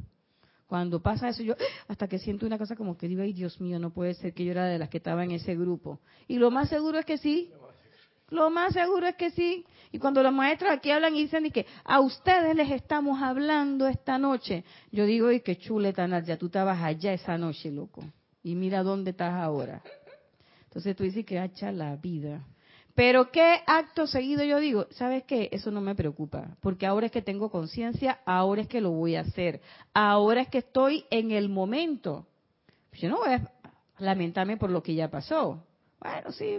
Cuando 0.68 1.02
pasa 1.02 1.30
eso, 1.30 1.44
yo 1.44 1.56
hasta 1.88 2.08
que 2.08 2.18
siento 2.20 2.46
una 2.46 2.58
cosa 2.58 2.76
como 2.76 2.98
que 2.98 3.08
digo, 3.08 3.22
ay 3.22 3.34
Dios 3.34 3.60
mío, 3.60 3.80
no 3.80 3.92
puede 3.92 4.14
ser 4.14 4.34
que 4.34 4.46
yo 4.46 4.52
era 4.52 4.66
de 4.66 4.80
las 4.80 4.90
que 4.90 4.98
estaba 4.98 5.24
en 5.24 5.32
ese 5.32 5.56
grupo. 5.56 6.00
Y 6.28 6.38
lo 6.38 6.52
más 6.52 6.70
seguro 6.70 7.00
es 7.00 7.06
que 7.06 7.18
sí. 7.18 7.52
Lo 8.30 8.50
más 8.50 8.74
seguro 8.74 9.08
es 9.08 9.16
que 9.16 9.32
sí. 9.32 9.66
Y 9.92 10.00
cuando 10.00 10.24
los 10.24 10.32
maestros 10.32 10.72
aquí 10.72 10.90
hablan 10.90 11.14
y 11.16 11.24
dicen 11.24 11.52
que 11.52 11.66
a 11.84 12.00
ustedes 12.00 12.56
les 12.56 12.72
estamos 12.72 13.22
hablando 13.22 13.88
esta 13.88 14.18
noche, 14.18 14.64
yo 14.90 15.06
digo, 15.06 15.30
y 15.32 15.42
qué 15.42 15.58
chuleta, 15.58 16.08
ya 16.22 16.38
tú 16.38 16.46
estabas 16.46 16.82
allá 16.82 17.12
esa 17.12 17.38
noche, 17.38 17.70
loco. 17.70 18.02
Y 18.42 18.56
mira 18.56 18.84
dónde 18.84 19.12
estás 19.12 19.34
ahora. 19.34 19.82
Entonces 20.64 20.96
tú 20.96 21.04
dices 21.04 21.26
que 21.26 21.38
hacha 21.38 21.74
la 21.74 21.98
vida. 21.98 22.48
Pero 22.96 23.32
qué 23.32 23.62
acto 23.66 24.08
seguido 24.08 24.44
yo 24.44 24.60
digo, 24.60 24.88
¿sabes 24.92 25.24
qué? 25.24 25.50
Eso 25.52 25.72
no 25.72 25.82
me 25.82 25.96
preocupa, 25.96 26.58
porque 26.62 26.86
ahora 26.86 27.06
es 27.06 27.12
que 27.12 27.22
tengo 27.22 27.50
conciencia, 27.50 28.20
ahora 28.26 28.62
es 28.62 28.68
que 28.68 28.82
lo 28.82 28.92
voy 28.92 29.16
a 29.16 29.22
hacer, 29.22 29.62
ahora 29.94 30.42
es 30.42 30.50
que 30.50 30.60
estoy 30.60 31.06
en 31.10 31.32
el 31.32 31.50
momento. 31.50 32.28
Yo 32.94 33.10
no 33.10 33.18
voy 33.18 33.34
a 33.34 33.52
lamentarme 34.00 34.58
por 34.58 34.70
lo 34.70 34.84
que 34.84 34.96
ya 34.96 35.10
pasó. 35.10 35.64
Bueno, 36.00 36.32
sí, 36.32 36.58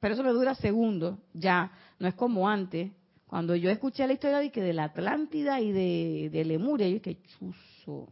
pero 0.00 0.14
eso 0.14 0.22
me 0.22 0.30
dura 0.30 0.54
segundos, 0.54 1.18
ya, 1.34 1.70
no 1.98 2.08
es 2.08 2.14
como 2.14 2.48
antes. 2.48 2.90
Cuando 3.26 3.54
yo 3.54 3.70
escuché 3.70 4.06
la 4.06 4.14
historia 4.14 4.38
de 4.38 4.50
que 4.50 4.60
de 4.60 4.72
la 4.72 4.84
Atlántida 4.84 5.60
y 5.60 5.70
de, 5.70 6.30
de 6.32 6.44
Lemuria, 6.44 6.88
yo 6.88 6.94
dije, 6.94 7.18
chuzo, 7.22 8.08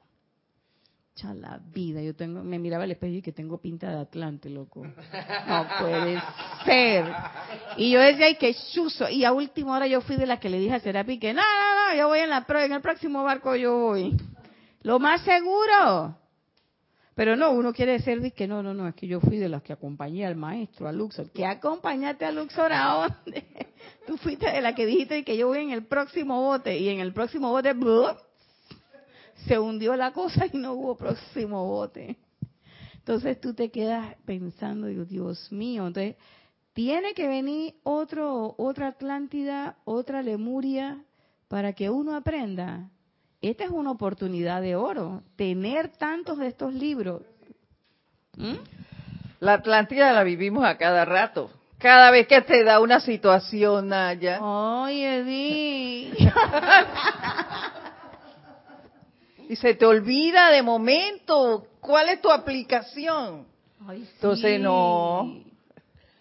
cha 1.18 1.35
la 1.35 1.61
vida, 1.74 2.00
yo 2.00 2.14
tengo, 2.14 2.44
me 2.44 2.59
miraba 2.61 2.85
al 2.85 2.92
espejo 2.92 3.14
y 3.14 3.22
que 3.22 3.33
tengo 3.33 3.59
pinta 3.59 3.90
de 3.90 3.98
Atlante, 3.98 4.48
loco. 4.48 4.85
No 4.85 5.66
puede 5.81 6.22
ser. 6.64 7.07
Y 7.76 7.90
yo 7.90 8.00
decía, 8.00 8.26
ay, 8.26 8.37
qué 8.37 8.54
chuzo. 8.72 9.09
Y 9.09 9.24
a 9.24 9.33
última 9.33 9.74
hora 9.74 9.87
yo 9.88 10.00
fui 10.00 10.16
de 10.16 10.26
la 10.26 10.38
que 10.38 10.48
le 10.48 10.61
dije 10.61 10.74
a 10.74 10.81
Serapi 10.81 11.18
que, 11.18 11.35
no, 11.35 11.42
no, 11.42 11.90
no, 11.90 11.98
yo 11.98 12.09
voy 12.09 12.20
en, 12.20 12.31
la, 12.31 12.46
en 12.48 12.72
el 12.72 12.81
próximo 12.81 13.24
barco, 13.24 13.57
yo 13.57 13.76
voy. 13.76 14.16
Lo 14.83 15.00
más 15.00 15.22
seguro. 15.22 16.16
Pero 17.16 17.35
no, 17.35 17.50
uno 17.50 17.72
quiere 17.72 17.92
decir 17.92 18.33
que 18.33 18.46
no, 18.46 18.62
no, 18.62 18.72
no, 18.72 18.87
es 18.87 18.94
que 18.94 19.09
yo 19.09 19.20
fui 19.20 19.38
de 19.38 19.48
las 19.48 19.62
que 19.62 19.72
acompañé 19.72 20.24
al 20.24 20.37
maestro, 20.37 20.87
a 20.87 20.92
Luxor. 20.92 21.33
¿Qué 21.33 21.44
acompañaste 21.44 22.24
a 22.24 22.31
Luxor 22.31 22.72
a 22.72 23.09
dónde? 23.24 23.44
Tú 24.07 24.16
fuiste 24.18 24.48
de 24.48 24.61
la 24.61 24.76
que 24.76 24.87
dijiste 24.87 25.24
que 25.24 25.37
yo 25.37 25.48
voy 25.48 25.59
en 25.59 25.70
el 25.70 25.85
próximo 25.85 26.40
bote 26.42 26.78
y 26.78 26.88
en 26.88 27.00
el 27.00 27.12
próximo 27.12 27.50
bote 27.50 27.74
se 29.46 29.59
hundió 29.59 29.96
la 29.96 30.12
cosa 30.12 30.46
y 30.53 30.57
no 30.57 30.72
hubo 30.72 30.96
próximo 30.96 31.66
bote. 31.66 32.16
Entonces 32.94 33.40
tú 33.40 33.55
te 33.55 33.70
quedas 33.70 34.16
pensando, 34.24 34.87
Dios 34.87 35.51
mío, 35.51 35.87
entonces 35.87 36.16
tiene 36.74 37.14
que 37.14 37.27
venir 37.27 37.74
otro, 37.83 38.55
otra 38.59 38.88
Atlántida, 38.88 39.77
otra 39.85 40.22
Lemuria, 40.22 41.05
para 41.48 41.72
que 41.72 41.88
uno 41.90 42.14
aprenda 42.14 42.90
esta 43.40 43.64
es 43.64 43.70
una 43.70 43.92
oportunidad 43.92 44.61
de 44.61 44.74
oro, 44.74 45.22
tener 45.37 45.88
tantos 45.96 46.38
de 46.38 46.48
estos 46.48 46.74
libros. 46.74 47.22
¿Mm? 48.37 48.57
La 49.40 49.55
Atlántida 49.55 50.12
la 50.12 50.24
vivimos 50.24 50.64
a 50.64 50.77
cada 50.77 51.05
rato. 51.05 51.51
Cada 51.79 52.11
vez 52.11 52.27
que 52.27 52.42
te 52.42 52.64
da 52.64 52.81
una 52.81 52.98
situación, 52.98 53.88
Naya. 53.88 54.40
Ay, 54.42 55.05
Edith. 55.05 56.18
Y 59.49 59.57
se 59.57 59.75
te 59.75 59.87
olvida 59.87 60.51
de 60.51 60.63
momento 60.63 61.67
cuál 61.81 62.11
es 62.11 62.21
tu 62.21 62.31
aplicación. 62.31 63.47
Entonces, 63.91 64.61
no, 64.61 65.43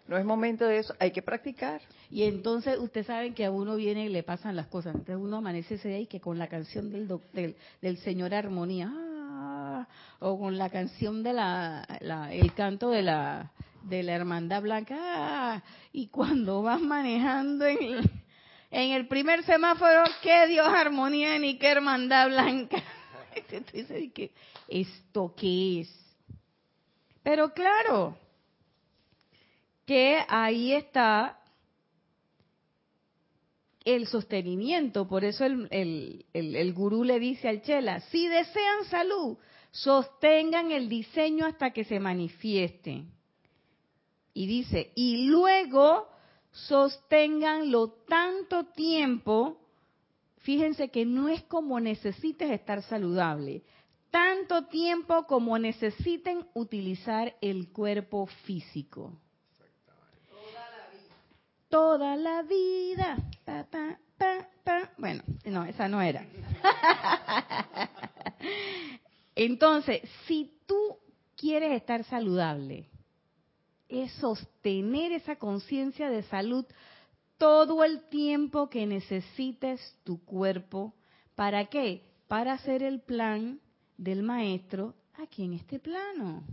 no 0.07 0.17
es 0.17 0.23
momento 0.23 0.65
de 0.65 0.79
eso, 0.79 0.95
hay 0.99 1.11
que 1.11 1.21
practicar. 1.21 1.81
Y 2.09 2.23
entonces 2.23 2.79
ustedes 2.79 3.07
saben 3.07 3.33
que 3.33 3.43
a 3.43 3.51
uno 3.51 3.75
viene 3.75 4.05
y 4.05 4.09
le 4.09 4.23
pasan 4.23 4.55
las 4.55 4.67
cosas. 4.67 4.95
Entonces 4.95 5.17
uno 5.17 5.37
amanece 5.37 5.75
ese 5.75 5.89
día 5.89 5.99
y 5.99 6.07
que 6.07 6.21
con 6.21 6.39
la 6.39 6.47
canción 6.47 6.89
del, 6.89 7.09
del, 7.33 7.55
del 7.81 7.97
Señor 7.97 8.33
Armonía, 8.33 8.89
ah, 8.93 9.87
o 10.19 10.39
con 10.39 10.57
la 10.57 10.69
canción 10.69 11.21
de 11.21 11.33
la, 11.33 11.85
el 12.31 12.53
canto 12.53 12.89
de 12.91 13.01
la, 13.01 13.51
de 13.83 14.03
la 14.03 14.13
Hermandad 14.13 14.61
Blanca, 14.61 14.95
ah, 14.99 15.63
y 15.91 16.07
cuando 16.07 16.61
vas 16.61 16.79
manejando 16.79 17.65
en 17.65 17.83
el, 17.83 18.11
en 18.71 18.91
el 18.91 19.07
primer 19.09 19.43
semáforo, 19.43 20.03
qué 20.23 20.47
Dios 20.47 20.67
armonía 20.67 21.37
ni 21.39 21.57
qué 21.57 21.71
Hermandad 21.71 22.29
Blanca. 22.29 22.81
Entonces, 23.51 24.31
¿esto 24.67 25.33
qué 25.35 25.81
es? 25.81 26.07
Pero 27.23 27.53
claro, 27.53 28.17
que 29.85 30.23
ahí 30.27 30.73
está 30.73 31.39
el 33.85 34.05
sostenimiento. 34.07 35.07
Por 35.07 35.23
eso 35.23 35.45
el, 35.45 35.67
el, 35.71 36.25
el, 36.33 36.73
gurú 36.73 37.05
le 37.05 37.19
dice 37.19 37.47
al 37.47 37.61
Chela, 37.61 38.01
si 38.01 38.27
desean 38.27 38.83
salud, 38.89 39.37
sostengan 39.71 40.71
el 40.71 40.89
diseño 40.89 41.45
hasta 41.45 41.71
que 41.71 41.85
se 41.85 41.99
manifieste. 41.99 43.05
Y 44.33 44.45
dice, 44.45 44.91
y 44.93 45.27
luego 45.27 46.09
sosténganlo 46.51 47.89
tanto 48.07 48.65
tiempo, 48.65 49.57
fíjense 50.47 50.87
que 50.87 51.03
no 51.03 51.27
es 51.27 51.43
como 51.43 51.77
necesites 51.81 52.49
estar 52.51 52.81
saludable, 52.83 53.63
tanto 54.09 54.67
tiempo 54.67 55.27
como 55.27 55.59
necesiten 55.59 56.47
utilizar 56.53 57.35
el 57.41 57.67
cuerpo 57.73 58.27
físico 58.45 59.11
toda 61.67 62.15
la 62.15 62.43
vida. 62.43 63.17
Bueno, 64.97 65.21
no, 65.43 65.65
esa 65.65 65.89
no 65.89 66.01
era. 66.01 66.25
Entonces, 69.35 70.01
si 70.27 70.57
tú 70.65 70.97
quieres 71.35 71.73
estar 71.73 72.05
saludable, 72.05 72.87
es 73.89 74.13
sostener 74.13 75.11
esa 75.11 75.35
conciencia 75.35 76.09
de 76.09 76.23
salud 76.23 76.65
todo 77.37 77.83
el 77.83 78.07
tiempo 78.09 78.69
que 78.69 78.85
necesites 78.85 79.79
tu 80.03 80.23
cuerpo. 80.23 80.93
¿Para 81.35 81.65
qué? 81.65 82.03
Para 82.27 82.53
hacer 82.53 82.83
el 82.83 83.01
plan 83.01 83.59
del 83.97 84.23
maestro 84.23 84.95
aquí 85.15 85.43
en 85.43 85.53
este 85.53 85.79
plano. 85.79 86.43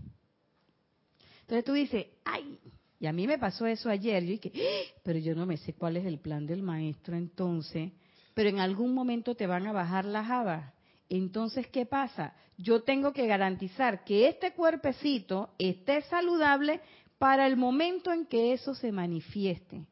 Entonces 1.42 1.64
tú 1.64 1.72
dices, 1.72 2.06
ay, 2.24 2.58
y 2.98 3.06
a 3.06 3.12
mí 3.12 3.26
me 3.26 3.38
pasó 3.38 3.66
eso 3.66 3.90
ayer, 3.90 4.22
yo 4.24 4.30
dije, 4.30 4.52
¡Ah! 4.54 5.00
pero 5.02 5.18
yo 5.18 5.34
no 5.34 5.44
me 5.44 5.58
sé 5.58 5.74
cuál 5.74 5.96
es 5.96 6.06
el 6.06 6.18
plan 6.18 6.46
del 6.46 6.62
maestro 6.62 7.16
entonces, 7.16 7.92
pero 8.32 8.48
en 8.48 8.60
algún 8.60 8.94
momento 8.94 9.34
te 9.34 9.46
van 9.46 9.66
a 9.66 9.72
bajar 9.72 10.04
las 10.04 10.30
habas. 10.30 10.72
Entonces, 11.10 11.66
¿qué 11.66 11.84
pasa? 11.84 12.34
Yo 12.56 12.82
tengo 12.82 13.12
que 13.12 13.26
garantizar 13.26 14.04
que 14.04 14.28
este 14.28 14.52
cuerpecito 14.54 15.50
esté 15.58 16.00
saludable 16.02 16.80
para 17.24 17.46
el 17.46 17.56
momento 17.56 18.12
en 18.12 18.26
que 18.26 18.52
eso 18.52 18.74
se 18.74 18.92
manifieste. 18.92 19.86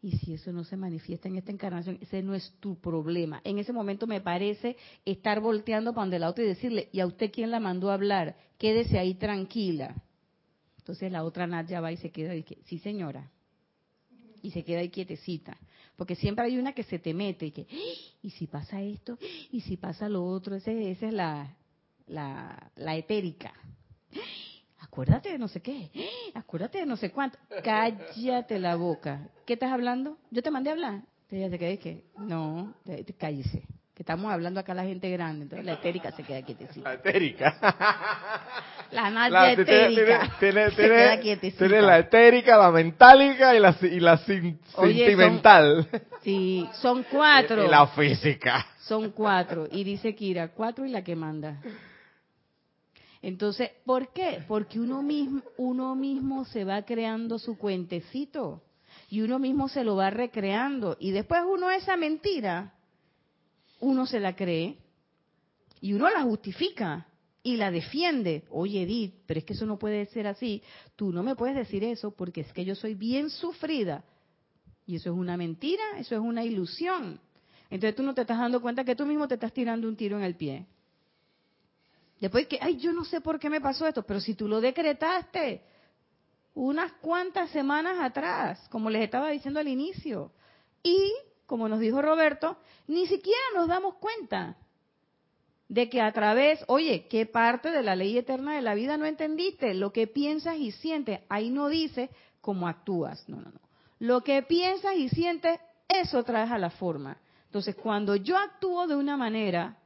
Y 0.00 0.18
si 0.18 0.34
eso 0.34 0.52
no 0.52 0.62
se 0.62 0.76
manifiesta 0.76 1.26
en 1.26 1.36
esta 1.36 1.50
encarnación, 1.50 1.98
ese 2.00 2.22
no 2.22 2.32
es 2.32 2.54
tu 2.60 2.76
problema. 2.80 3.40
En 3.42 3.58
ese 3.58 3.72
momento 3.72 4.06
me 4.06 4.20
parece 4.20 4.76
estar 5.04 5.40
volteando 5.40 5.92
para 5.92 6.04
donde 6.04 6.20
la 6.20 6.28
otra 6.28 6.44
y 6.44 6.46
decirle, 6.46 6.88
¿y 6.92 7.00
a 7.00 7.06
usted 7.06 7.32
quién 7.32 7.50
la 7.50 7.58
mandó 7.58 7.90
a 7.90 7.94
hablar? 7.94 8.36
Quédese 8.56 9.00
ahí 9.00 9.14
tranquila. 9.14 10.00
Entonces 10.78 11.10
la 11.10 11.24
otra 11.24 11.48
Nadia 11.48 11.80
va 11.80 11.90
y 11.90 11.96
se 11.96 12.12
queda 12.12 12.36
y 12.36 12.42
dice, 12.42 12.58
sí 12.66 12.78
señora. 12.78 13.32
Y 14.40 14.52
se 14.52 14.62
queda 14.62 14.78
ahí 14.78 14.90
quietecita. 14.90 15.58
Porque 15.96 16.14
siempre 16.14 16.44
hay 16.44 16.56
una 16.56 16.72
que 16.72 16.84
se 16.84 17.00
te 17.00 17.12
mete 17.12 17.46
y 17.46 17.50
que, 17.50 17.66
¡Ah! 17.68 18.16
¿y 18.22 18.30
si 18.30 18.46
pasa 18.46 18.80
esto? 18.80 19.18
¿Y 19.50 19.62
si 19.62 19.76
pasa 19.76 20.08
lo 20.08 20.24
otro? 20.24 20.54
Ese, 20.54 20.92
esa 20.92 21.08
es 21.08 21.14
la, 21.14 21.56
la, 22.06 22.70
la 22.76 22.96
etérica. 22.96 23.54
Acuérdate 24.90 25.30
de 25.30 25.38
no 25.38 25.46
sé 25.46 25.62
qué. 25.62 25.88
Acuérdate 26.34 26.78
de 26.78 26.86
no 26.86 26.96
sé 26.96 27.10
cuánto. 27.10 27.38
Cállate 27.62 28.58
la 28.58 28.74
boca. 28.74 29.28
¿Qué 29.46 29.52
estás 29.52 29.72
hablando? 29.72 30.18
Yo 30.32 30.42
te 30.42 30.50
mandé 30.50 30.70
a 30.70 30.72
hablar. 30.72 30.94
Entonces 31.30 31.58
ella 31.58 31.72
se 31.72 31.78
que, 31.78 32.04
no, 32.18 32.74
cállese. 33.16 33.62
Que 33.94 34.02
estamos 34.02 34.32
hablando 34.32 34.58
acá 34.58 34.74
la 34.74 34.82
gente 34.82 35.08
grande. 35.10 35.44
Entonces 35.44 35.64
la 35.64 35.74
etérica 35.74 36.10
se 36.10 36.24
queda 36.24 36.42
quietecita. 36.42 36.88
La 36.88 36.94
etérica. 36.96 37.56
La 38.90 39.10
Nadia 39.10 39.52
etérica. 39.52 40.36
Tiene, 40.40 40.70
se 40.70 40.76
queda 40.76 40.96
tiene, 41.10 41.20
quietecita. 41.20 41.58
tiene 41.68 41.82
la 41.82 41.98
etérica, 41.98 42.58
la 42.58 42.72
mentálica 42.72 43.54
y 43.54 43.60
la, 43.60 43.76
y 43.82 44.00
la 44.00 44.16
sin- 44.18 44.58
Oye, 44.74 45.04
sentimental. 45.06 45.86
Sí, 46.22 46.68
son 46.82 47.04
cuatro. 47.04 47.64
Y 47.64 47.68
la 47.68 47.86
física. 47.86 48.66
Son 48.80 49.10
cuatro. 49.12 49.68
Y 49.70 49.84
dice 49.84 50.14
Kira, 50.16 50.48
cuatro 50.48 50.84
y 50.84 50.90
la 50.90 51.04
que 51.04 51.14
manda. 51.14 51.60
Entonces, 53.22 53.70
¿por 53.84 54.12
qué? 54.12 54.42
Porque 54.48 54.80
uno 54.80 55.02
mismo, 55.02 55.42
uno 55.58 55.94
mismo 55.94 56.44
se 56.46 56.64
va 56.64 56.82
creando 56.82 57.38
su 57.38 57.58
cuentecito. 57.58 58.62
Y 59.08 59.20
uno 59.22 59.38
mismo 59.38 59.68
se 59.68 59.84
lo 59.84 59.96
va 59.96 60.10
recreando. 60.10 60.96
Y 60.98 61.10
después 61.10 61.42
uno 61.46 61.70
esa 61.70 61.96
mentira, 61.96 62.74
uno 63.80 64.06
se 64.06 64.20
la 64.20 64.34
cree. 64.34 64.78
Y 65.80 65.92
uno 65.92 66.08
la 66.08 66.22
justifica. 66.22 67.06
Y 67.42 67.56
la 67.56 67.70
defiende. 67.70 68.44
Oye, 68.50 68.82
Edith, 68.82 69.14
pero 69.26 69.38
es 69.38 69.44
que 69.44 69.54
eso 69.54 69.66
no 69.66 69.78
puede 69.78 70.06
ser 70.06 70.26
así. 70.26 70.62
Tú 70.96 71.12
no 71.12 71.22
me 71.22 71.36
puedes 71.36 71.56
decir 71.56 71.84
eso 71.84 72.10
porque 72.10 72.42
es 72.42 72.52
que 72.52 72.64
yo 72.64 72.74
soy 72.74 72.94
bien 72.94 73.30
sufrida. 73.30 74.04
Y 74.86 74.96
eso 74.96 75.10
es 75.10 75.16
una 75.16 75.36
mentira, 75.36 75.82
eso 75.98 76.14
es 76.14 76.20
una 76.20 76.44
ilusión. 76.44 77.20
Entonces 77.70 77.94
tú 77.94 78.02
no 78.02 78.14
te 78.14 78.22
estás 78.22 78.38
dando 78.38 78.60
cuenta 78.60 78.84
que 78.84 78.96
tú 78.96 79.06
mismo 79.06 79.28
te 79.28 79.34
estás 79.34 79.52
tirando 79.52 79.88
un 79.88 79.96
tiro 79.96 80.18
en 80.18 80.24
el 80.24 80.34
pie. 80.34 80.66
Después 82.20 82.46
que, 82.46 82.58
ay, 82.60 82.76
yo 82.76 82.92
no 82.92 83.04
sé 83.04 83.20
por 83.20 83.38
qué 83.40 83.48
me 83.48 83.60
pasó 83.60 83.86
esto, 83.86 84.02
pero 84.02 84.20
si 84.20 84.34
tú 84.34 84.46
lo 84.46 84.60
decretaste 84.60 85.62
unas 86.54 86.92
cuantas 86.94 87.50
semanas 87.50 87.98
atrás, 88.00 88.68
como 88.68 88.90
les 88.90 89.02
estaba 89.02 89.30
diciendo 89.30 89.58
al 89.58 89.68
inicio, 89.68 90.30
y, 90.82 91.12
como 91.46 91.68
nos 91.68 91.80
dijo 91.80 92.02
Roberto, 92.02 92.58
ni 92.86 93.06
siquiera 93.06 93.40
nos 93.54 93.68
damos 93.68 93.94
cuenta 93.94 94.56
de 95.68 95.88
que 95.88 96.00
a 96.02 96.12
través, 96.12 96.62
oye, 96.66 97.06
¿qué 97.08 97.26
parte 97.26 97.70
de 97.70 97.82
la 97.82 97.96
ley 97.96 98.18
eterna 98.18 98.56
de 98.56 98.62
la 98.62 98.74
vida 98.74 98.96
no 98.96 99.06
entendiste? 99.06 99.72
Lo 99.72 99.92
que 99.92 100.06
piensas 100.06 100.56
y 100.56 100.72
sientes, 100.72 101.20
ahí 101.28 101.48
no 101.48 101.68
dice 101.68 102.10
cómo 102.40 102.68
actúas, 102.68 103.26
no, 103.28 103.36
no, 103.36 103.50
no. 103.50 103.60
Lo 103.98 104.22
que 104.22 104.42
piensas 104.42 104.96
y 104.96 105.08
sientes, 105.08 105.60
eso 105.88 106.22
traes 106.24 106.50
a 106.50 106.58
la 106.58 106.70
forma. 106.70 107.18
Entonces, 107.46 107.76
cuando 107.76 108.16
yo 108.16 108.36
actúo 108.36 108.86
de 108.86 108.96
una 108.96 109.16
manera, 109.16 109.76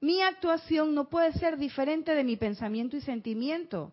mi 0.00 0.22
actuación 0.22 0.94
no 0.94 1.08
puede 1.08 1.32
ser 1.32 1.56
diferente 1.56 2.14
de 2.14 2.24
mi 2.24 2.36
pensamiento 2.36 2.96
y 2.96 3.00
sentimiento. 3.00 3.92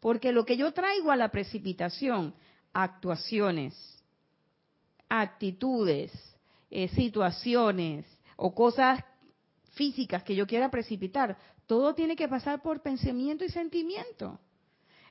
Porque 0.00 0.32
lo 0.32 0.44
que 0.44 0.56
yo 0.56 0.72
traigo 0.72 1.12
a 1.12 1.16
la 1.16 1.30
precipitación, 1.30 2.34
actuaciones, 2.72 3.74
actitudes, 5.08 6.10
eh, 6.70 6.88
situaciones 6.88 8.04
o 8.36 8.54
cosas 8.54 8.98
físicas 9.74 10.22
que 10.24 10.34
yo 10.34 10.46
quiera 10.46 10.70
precipitar, 10.70 11.36
todo 11.66 11.94
tiene 11.94 12.16
que 12.16 12.28
pasar 12.28 12.62
por 12.62 12.82
pensamiento 12.82 13.44
y 13.44 13.48
sentimiento. 13.48 14.40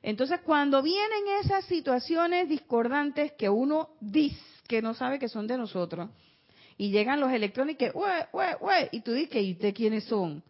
Entonces, 0.02 0.40
cuando 0.40 0.82
vienen 0.82 1.24
esas 1.40 1.64
situaciones 1.64 2.48
discordantes 2.48 3.32
que 3.32 3.48
uno 3.48 3.90
dice 4.00 4.40
que 4.66 4.82
no 4.82 4.94
sabe 4.94 5.18
que 5.18 5.28
son 5.28 5.46
de 5.46 5.56
nosotros, 5.56 6.10
y 6.82 6.90
llegan 6.90 7.20
los 7.20 7.30
electrones 7.30 7.74
y 7.74 7.78
que, 7.78 7.92
"Ue, 7.94 8.10
ue, 8.32 8.56
ue", 8.60 8.88
y 8.90 9.02
tú 9.02 9.12
dices, 9.12 9.40
¿y 9.40 9.52
ustedes 9.52 9.72
quiénes 9.72 10.02
son? 10.02 10.42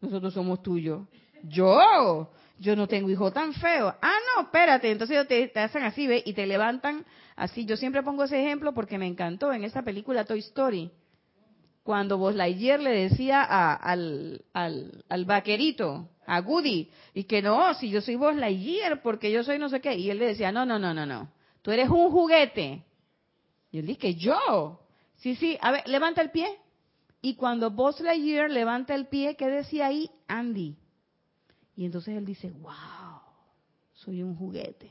Nosotros 0.00 0.32
somos 0.32 0.62
tuyos. 0.62 1.00
Yo, 1.42 2.30
yo 2.60 2.76
no 2.76 2.86
tengo 2.86 3.10
hijo 3.10 3.32
tan 3.32 3.52
feo. 3.54 3.92
Ah, 4.00 4.14
no, 4.36 4.42
espérate. 4.42 4.88
Entonces 4.88 5.26
te, 5.26 5.48
te 5.48 5.58
hacen 5.58 5.82
así, 5.82 6.06
¿ve? 6.06 6.22
Y 6.24 6.32
te 6.32 6.46
levantan 6.46 7.04
así. 7.34 7.64
Yo 7.64 7.76
siempre 7.76 8.04
pongo 8.04 8.22
ese 8.22 8.40
ejemplo 8.40 8.72
porque 8.72 8.98
me 8.98 9.06
encantó 9.08 9.52
en 9.52 9.64
esa 9.64 9.82
película 9.82 10.24
Toy 10.24 10.38
Story. 10.38 10.92
Cuando 11.82 12.18
Buzz 12.18 12.36
Lightyear 12.36 12.78
le 12.78 12.90
decía 12.90 13.42
a- 13.42 13.74
al, 13.74 14.44
al, 14.52 15.02
al 15.08 15.24
vaquerito, 15.24 16.08
a 16.24 16.38
Woody, 16.40 16.88
y 17.14 17.24
que 17.24 17.42
no, 17.42 17.74
si 17.74 17.90
yo 17.90 18.00
soy 18.00 18.14
Buzz 18.14 18.36
Lightyear, 18.36 19.02
porque 19.02 19.32
yo 19.32 19.42
soy 19.42 19.58
no 19.58 19.68
sé 19.68 19.80
qué. 19.80 19.96
Y 19.96 20.08
él 20.08 20.18
le 20.20 20.26
decía, 20.26 20.52
no, 20.52 20.64
no, 20.64 20.78
no, 20.78 20.94
no, 20.94 21.04
no. 21.04 21.32
Tú 21.62 21.72
eres 21.72 21.88
un 21.88 22.12
juguete. 22.12 22.84
Y 23.72 23.78
él 23.80 23.86
dice, 23.86 24.14
¿yo? 24.14 24.79
Sí, 25.20 25.36
sí. 25.36 25.56
A 25.60 25.72
ver, 25.72 25.88
levanta 25.88 26.20
el 26.20 26.30
pie. 26.30 26.58
Y 27.22 27.34
cuando 27.34 27.70
Buzz 27.70 28.00
Lightyear 28.00 28.50
levanta 28.50 28.94
el 28.94 29.06
pie, 29.06 29.36
¿qué 29.36 29.46
decía 29.48 29.86
ahí? 29.86 30.10
Andy. 30.26 30.76
Y 31.76 31.84
entonces 31.84 32.16
él 32.16 32.24
dice, 32.24 32.50
wow, 32.50 33.20
soy 33.92 34.22
un 34.22 34.34
juguete. 34.34 34.90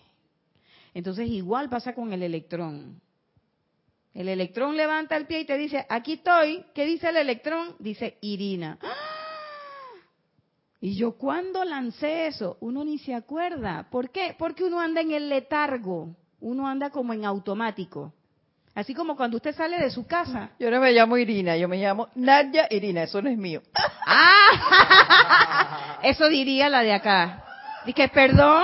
Entonces 0.93 1.27
igual 1.29 1.69
pasa 1.69 1.93
con 1.93 2.13
el 2.13 2.23
electrón. 2.23 3.01
El 4.13 4.27
electrón 4.27 4.75
levanta 4.75 5.15
el 5.17 5.27
pie 5.27 5.41
y 5.41 5.45
te 5.45 5.57
dice, 5.57 5.85
aquí 5.89 6.13
estoy. 6.13 6.65
¿Qué 6.73 6.85
dice 6.85 7.09
el 7.09 7.17
electrón? 7.17 7.75
Dice 7.79 8.17
Irina. 8.21 8.77
¡Ah! 8.81 9.19
Y 10.81 10.95
yo 10.95 11.13
cuando 11.13 11.63
lancé 11.65 12.27
eso, 12.27 12.57
uno 12.61 12.85
ni 12.85 12.97
se 12.99 13.13
acuerda. 13.13 13.89
¿Por 13.89 14.11
qué? 14.11 14.35
Porque 14.37 14.63
uno 14.63 14.79
anda 14.79 15.01
en 15.01 15.11
el 15.11 15.29
letargo. 15.29 16.15
Uno 16.39 16.67
anda 16.67 16.89
como 16.89 17.13
en 17.13 17.25
automático. 17.25 18.13
Así 18.75 18.93
como 18.93 19.15
cuando 19.15 19.37
usted 19.37 19.55
sale 19.55 19.79
de 19.79 19.89
su 19.89 20.05
casa. 20.05 20.51
Yo 20.59 20.69
no 20.71 20.79
me 20.79 20.91
llamo 20.91 21.17
Irina, 21.17 21.57
yo 21.57 21.67
me 21.67 21.77
llamo 21.77 22.07
Nadia 22.15 22.67
Irina, 22.69 23.03
eso 23.03 23.21
no 23.21 23.29
es 23.29 23.37
mío. 23.37 23.61
¡Ah! 24.05 25.99
Eso 26.03 26.29
diría 26.29 26.69
la 26.69 26.81
de 26.81 26.93
acá. 26.93 27.43
Dije, 27.85 28.07
perdón, 28.09 28.63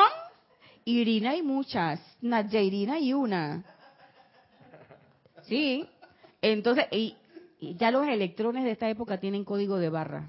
Irina 0.85 1.31
hay 1.31 1.41
muchas. 1.41 1.99
Nadia 2.21 2.61
Irina 2.61 2.99
y 2.99 3.13
una. 3.13 3.63
Sí. 5.43 5.89
Entonces, 6.41 6.85
y, 6.91 7.17
y 7.59 7.75
ya 7.75 7.91
los 7.91 8.07
electrones 8.07 8.63
de 8.63 8.71
esta 8.71 8.87
época 8.89 9.19
tienen 9.19 9.43
código 9.43 9.77
de 9.77 9.89
barra. 9.89 10.27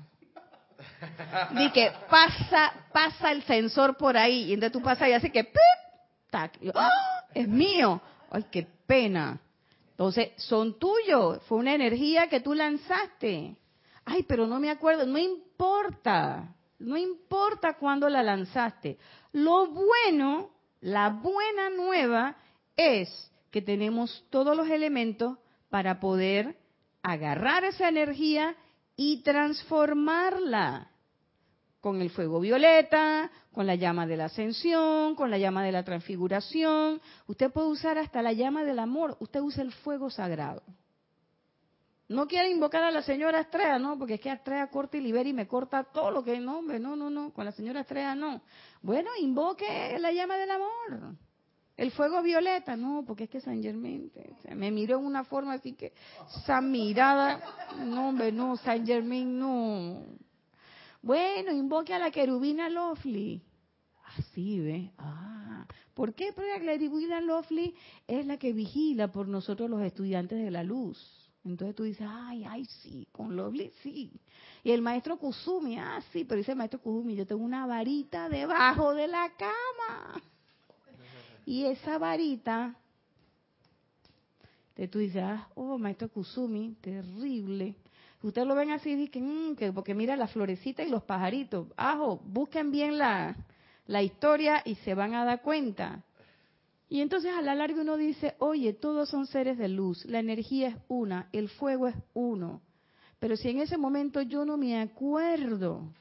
Dije, 1.52 1.92
pasa, 2.08 2.72
pasa 2.92 3.32
el 3.32 3.42
sensor 3.42 3.96
por 3.96 4.16
ahí. 4.16 4.44
Y 4.44 4.54
entonces 4.54 4.72
tú 4.72 4.82
pasas 4.82 5.08
y 5.08 5.12
hace 5.12 5.30
que 5.30 5.44
¡pip! 5.44 5.56
tac. 6.30 6.56
Y 6.60 6.66
yo, 6.66 6.72
¡Ah! 6.74 6.90
Es 7.34 7.46
mío. 7.46 8.00
Ay, 8.30 8.46
qué 8.50 8.66
pena. 8.86 9.38
Entonces, 9.96 10.32
son 10.36 10.78
tuyos. 10.78 11.42
Fue 11.44 11.56
una 11.56 11.74
energía 11.74 12.28
que 12.28 12.40
tú 12.40 12.52
lanzaste. 12.52 13.56
Ay, 14.04 14.24
pero 14.24 14.46
no 14.46 14.60
me 14.60 14.68
acuerdo. 14.68 15.06
No 15.06 15.16
importa. 15.16 16.54
No 16.78 16.98
importa 16.98 17.78
cuándo 17.78 18.06
la 18.10 18.22
lanzaste. 18.22 18.98
Lo 19.32 19.68
bueno, 19.68 20.50
la 20.82 21.08
buena 21.08 21.70
nueva 21.70 22.36
es 22.76 23.08
que 23.50 23.62
tenemos 23.62 24.22
todos 24.28 24.54
los 24.54 24.68
elementos 24.68 25.38
para 25.70 25.98
poder 25.98 26.58
agarrar 27.02 27.64
esa 27.64 27.88
energía 27.88 28.54
y 28.96 29.22
transformarla 29.22 30.90
con 31.80 32.00
el 32.00 32.10
fuego 32.10 32.40
violeta, 32.40 33.30
con 33.52 33.66
la 33.66 33.74
llama 33.74 34.06
de 34.06 34.16
la 34.16 34.26
ascensión, 34.26 35.14
con 35.14 35.30
la 35.30 35.38
llama 35.38 35.64
de 35.64 35.72
la 35.72 35.84
transfiguración. 35.84 37.00
Usted 37.26 37.52
puede 37.52 37.68
usar 37.68 37.98
hasta 37.98 38.22
la 38.22 38.32
llama 38.32 38.64
del 38.64 38.78
amor. 38.78 39.16
Usted 39.20 39.40
usa 39.40 39.62
el 39.62 39.72
fuego 39.72 40.10
sagrado. 40.10 40.62
No 42.08 42.28
quiere 42.28 42.50
invocar 42.50 42.84
a 42.84 42.92
la 42.92 43.02
señora 43.02 43.40
Estrella, 43.40 43.78
no, 43.80 43.98
porque 43.98 44.14
es 44.14 44.20
que 44.20 44.30
Estrella 44.30 44.68
corta 44.68 44.96
y 44.96 45.00
libera 45.00 45.28
y 45.28 45.32
me 45.32 45.48
corta 45.48 45.82
todo 45.82 46.12
lo 46.12 46.22
que 46.22 46.38
no, 46.38 46.58
hombre, 46.58 46.78
no, 46.78 46.94
no, 46.94 47.10
no, 47.10 47.32
con 47.32 47.44
la 47.44 47.50
señora 47.50 47.80
Estrella 47.80 48.14
no. 48.14 48.42
Bueno, 48.80 49.10
invoque 49.20 49.96
la 49.98 50.12
llama 50.12 50.36
del 50.36 50.50
amor. 50.52 51.16
El 51.76 51.90
fuego 51.90 52.22
violeta, 52.22 52.76
no, 52.76 53.04
porque 53.06 53.24
es 53.24 53.30
que 53.30 53.40
San 53.40 53.60
Germain 53.60 54.10
me 54.54 54.70
miró 54.70 54.98
en 54.98 55.04
una 55.04 55.24
forma 55.24 55.54
así 55.54 55.74
que 55.74 55.92
esa 56.42 56.60
mirada, 56.60 57.42
no, 57.84 58.08
hombre, 58.08 58.30
no, 58.30 58.56
San 58.56 58.86
Germain 58.86 59.38
no. 59.38 60.04
Bueno, 61.06 61.52
invoque 61.52 61.94
a 61.94 62.00
la 62.00 62.10
querubina 62.10 62.68
Lovely. 62.68 63.40
Así, 64.06 64.58
¿ve? 64.58 64.90
Ah, 64.98 65.64
¿por 65.94 66.14
qué? 66.14 66.32
Porque 66.32 66.58
la 66.64 66.76
querubina 66.76 67.20
Lovely 67.20 67.76
es 68.08 68.26
la 68.26 68.38
que 68.38 68.52
vigila 68.52 69.12
por 69.12 69.28
nosotros 69.28 69.70
los 69.70 69.82
estudiantes 69.82 70.42
de 70.42 70.50
la 70.50 70.64
luz. 70.64 70.98
Entonces 71.44 71.76
tú 71.76 71.84
dices, 71.84 72.08
ay, 72.10 72.42
ay, 72.42 72.64
sí, 72.64 73.06
con 73.12 73.36
Lovely 73.36 73.70
sí. 73.84 74.20
Y 74.64 74.72
el 74.72 74.82
maestro 74.82 75.16
Kusumi, 75.16 75.78
ah, 75.78 76.02
sí, 76.12 76.24
pero 76.24 76.38
dice 76.38 76.50
el 76.50 76.58
maestro 76.58 76.80
Kusumi, 76.80 77.14
yo 77.14 77.24
tengo 77.24 77.44
una 77.44 77.66
varita 77.66 78.28
debajo 78.28 78.92
de 78.92 79.06
la 79.06 79.30
cama. 79.36 80.20
Y 81.44 81.66
esa 81.66 81.98
varita, 81.98 82.74
entonces 84.70 84.90
tú 84.90 84.98
dices, 84.98 85.22
ah, 85.22 85.48
oh, 85.54 85.78
maestro 85.78 86.08
Kusumi, 86.08 86.74
terrible. 86.80 87.76
Ustedes 88.26 88.48
lo 88.48 88.56
ven 88.56 88.72
así, 88.72 88.96
dicen, 88.96 89.50
"Mm, 89.52 89.54
que 89.54 89.72
porque 89.72 89.94
mira 89.94 90.16
la 90.16 90.26
florecita 90.26 90.82
y 90.82 90.90
los 90.90 91.04
pajaritos. 91.04 91.68
Ajo, 91.76 92.20
busquen 92.24 92.72
bien 92.72 92.98
la, 92.98 93.36
la 93.86 94.02
historia 94.02 94.62
y 94.64 94.74
se 94.76 94.94
van 94.94 95.14
a 95.14 95.24
dar 95.24 95.42
cuenta. 95.42 96.02
Y 96.88 97.00
entonces 97.02 97.32
a 97.32 97.40
la 97.42 97.54
larga 97.54 97.82
uno 97.82 97.96
dice, 97.96 98.34
oye, 98.40 98.72
todos 98.72 99.08
son 99.10 99.26
seres 99.26 99.58
de 99.58 99.68
luz, 99.68 100.04
la 100.06 100.18
energía 100.18 100.68
es 100.68 100.76
una, 100.88 101.28
el 101.32 101.48
fuego 101.48 101.86
es 101.86 101.94
uno. 102.14 102.62
Pero 103.20 103.36
si 103.36 103.48
en 103.48 103.60
ese 103.60 103.76
momento 103.78 104.22
yo 104.22 104.44
no 104.44 104.56
me 104.56 104.80
acuerdo 104.80 105.92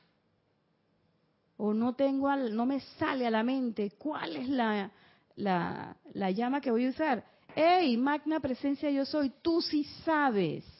o 1.58 1.74
no 1.74 1.94
tengo, 1.94 2.36
no 2.36 2.66
me 2.66 2.80
sale 2.98 3.28
a 3.28 3.32
la 3.32 3.44
mente 3.44 3.92
cuál 4.00 4.36
es 4.36 4.50
la, 4.50 4.92
la, 5.36 5.96
la 6.14 6.32
llama 6.32 6.60
que 6.60 6.72
voy 6.72 6.88
a 6.88 6.90
usar, 6.90 7.24
hey, 7.56 7.96
magna 7.98 8.40
presencia 8.40 8.90
yo 8.90 9.06
soy, 9.06 9.32
tú 9.44 9.62
sí 9.62 9.84
sabes. 10.04 10.75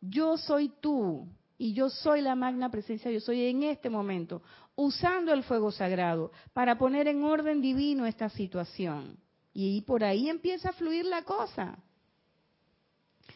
Yo 0.00 0.36
soy 0.38 0.72
tú 0.80 1.28
y 1.58 1.74
yo 1.74 1.90
soy 1.90 2.22
la 2.22 2.34
magna 2.34 2.70
presencia 2.70 3.10
yo 3.10 3.20
soy 3.20 3.44
en 3.44 3.64
este 3.64 3.90
momento 3.90 4.42
usando 4.76 5.32
el 5.32 5.42
fuego 5.42 5.70
sagrado 5.70 6.32
para 6.54 6.78
poner 6.78 7.06
en 7.06 7.22
orden 7.22 7.60
divino 7.60 8.06
esta 8.06 8.30
situación. 8.30 9.18
Y 9.52 9.82
por 9.82 10.04
ahí 10.04 10.28
empieza 10.28 10.70
a 10.70 10.72
fluir 10.72 11.04
la 11.04 11.22
cosa. 11.22 11.78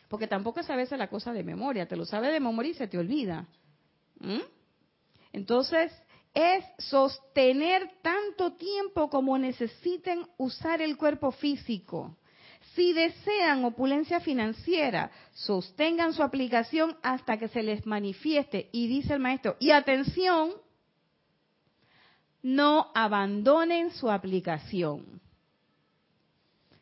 Porque 0.08 0.26
tampoco 0.26 0.60
es 0.60 0.70
a 0.70 0.76
veces 0.76 0.98
la 0.98 1.08
cosa 1.08 1.32
de 1.32 1.42
memoria, 1.42 1.86
te 1.86 1.96
lo 1.96 2.06
sabe 2.06 2.28
de 2.28 2.40
memoria 2.40 2.70
y 2.70 2.74
se 2.74 2.88
te 2.88 2.98
olvida. 2.98 3.46
¿Mm? 4.20 4.40
Entonces, 5.32 5.92
es 6.32 6.64
sostener 6.78 7.90
tanto 8.00 8.54
tiempo 8.54 9.10
como 9.10 9.36
necesiten 9.38 10.26
usar 10.38 10.80
el 10.80 10.96
cuerpo 10.96 11.30
físico. 11.30 12.16
Si 12.74 12.92
desean 12.92 13.64
opulencia 13.64 14.20
financiera, 14.20 15.10
sostengan 15.32 16.12
su 16.12 16.22
aplicación 16.22 16.96
hasta 17.02 17.38
que 17.38 17.48
se 17.48 17.62
les 17.62 17.86
manifieste. 17.86 18.68
Y 18.72 18.88
dice 18.88 19.14
el 19.14 19.20
maestro, 19.20 19.56
y 19.60 19.70
atención, 19.70 20.50
no 22.42 22.90
abandonen 22.94 23.90
su 23.92 24.10
aplicación. 24.10 25.20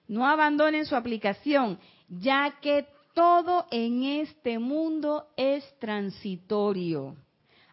No 0.09 0.26
abandonen 0.26 0.86
su 0.86 0.97
aplicación, 0.97 1.78
ya 2.09 2.59
que 2.61 2.86
todo 3.14 3.66
en 3.70 4.03
este 4.03 4.59
mundo 4.59 5.28
es 5.36 5.64
transitorio, 5.78 7.16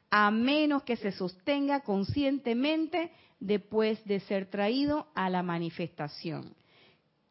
a 0.09 0.30
menos 0.30 0.84
que 0.84 0.97
se 0.97 1.11
sostenga 1.11 1.82
conscientemente 1.82 3.11
después 3.39 4.03
de 4.05 4.20
ser 4.20 4.47
traído 4.49 5.07
a 5.15 5.30
la 5.30 5.41
manifestación. 5.41 6.53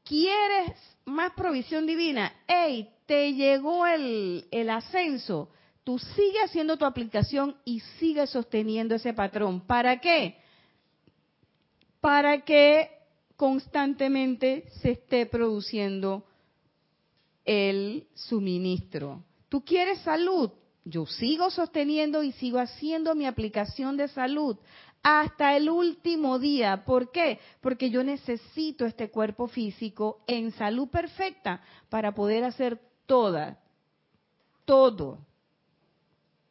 ¿Quieres 0.09 0.72
más 1.04 1.32
provisión 1.34 1.86
divina? 1.86 2.32
¡Ey! 2.46 2.88
Te 3.06 3.34
llegó 3.34 3.86
el, 3.86 4.46
el 4.50 4.70
ascenso. 4.70 5.50
Tú 5.84 5.98
sigue 5.98 6.40
haciendo 6.42 6.76
tu 6.76 6.84
aplicación 6.84 7.56
y 7.64 7.80
sigue 7.98 8.26
sosteniendo 8.26 8.94
ese 8.94 9.12
patrón. 9.12 9.61
¿Para 9.66 10.00
qué? 10.00 10.36
para 12.00 12.44
que 12.44 12.90
constantemente 13.36 14.64
se 14.80 14.92
esté 14.92 15.26
produciendo 15.26 16.24
el 17.44 18.06
suministro. 18.14 19.24
¿Tú 19.48 19.64
quieres 19.64 20.00
salud? 20.00 20.50
Yo 20.84 21.06
sigo 21.06 21.50
sosteniendo 21.50 22.22
y 22.22 22.32
sigo 22.32 22.59
haciendo 22.59 23.14
mi 23.14 23.26
aplicación 23.26 23.96
de 23.96 24.09
salud 24.09 24.56
hasta 25.03 25.57
el 25.57 25.70
último 25.70 26.38
día. 26.38 26.84
¿Por 26.84 27.11
qué? 27.11 27.38
Porque 27.61 27.90
yo 27.90 28.03
necesito 28.05 28.84
este 28.84 29.11
cuerpo 29.11 29.46
físico 29.46 30.20
en 30.26 30.53
salud 30.53 30.88
perfecta 30.88 31.62
para 31.88 32.14
poder 32.14 32.44
hacer 32.44 32.80
toda, 33.07 33.59
todo 34.64 35.18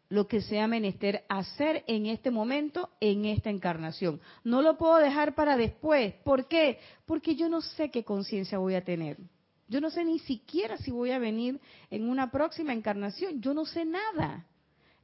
lo 0.10 0.28
que 0.28 0.42
sea 0.42 0.68
menester 0.68 1.24
hacer 1.28 1.84
en 1.88 2.06
este 2.06 2.32
momento, 2.32 2.90
en 3.00 3.26
esta 3.26 3.50
encarnación. 3.50 4.22
No 4.44 4.62
lo 4.62 4.78
puedo 4.78 4.98
dejar 4.98 5.36
para 5.36 5.58
después. 5.58 6.14
¿Por 6.24 6.48
qué? 6.48 6.80
Porque 7.06 7.36
yo 7.36 7.50
no 7.50 7.62
sé 7.62 7.92
qué 7.92 8.04
conciencia 8.04 8.58
voy 8.58 8.76
a 8.76 8.84
tener. 8.84 9.18
Yo 9.68 9.82
no 9.82 9.90
sé 9.90 10.06
ni 10.06 10.20
siquiera 10.20 10.78
si 10.78 10.92
voy 10.92 11.12
a 11.12 11.20
venir 11.20 11.60
en 11.90 12.10
una 12.10 12.32
próxima 12.32 12.74
encarnación. 12.74 13.42
Yo 13.42 13.54
no 13.54 13.66
sé 13.66 13.84
nada. 13.84 14.46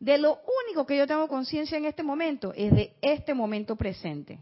De 0.03 0.17
lo 0.17 0.41
único 0.65 0.85
que 0.85 0.97
yo 0.97 1.07
tengo 1.07 1.29
conciencia 1.29 1.77
en 1.77 1.85
este 1.85 2.03
momento 2.03 2.51
es 2.57 2.73
de 2.73 2.93
este 3.01 3.33
momento 3.33 3.77
presente. 3.77 4.41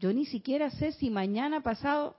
Yo 0.00 0.12
ni 0.12 0.26
siquiera 0.26 0.70
sé 0.70 0.90
si 0.90 1.08
mañana 1.08 1.62
pasado. 1.62 2.16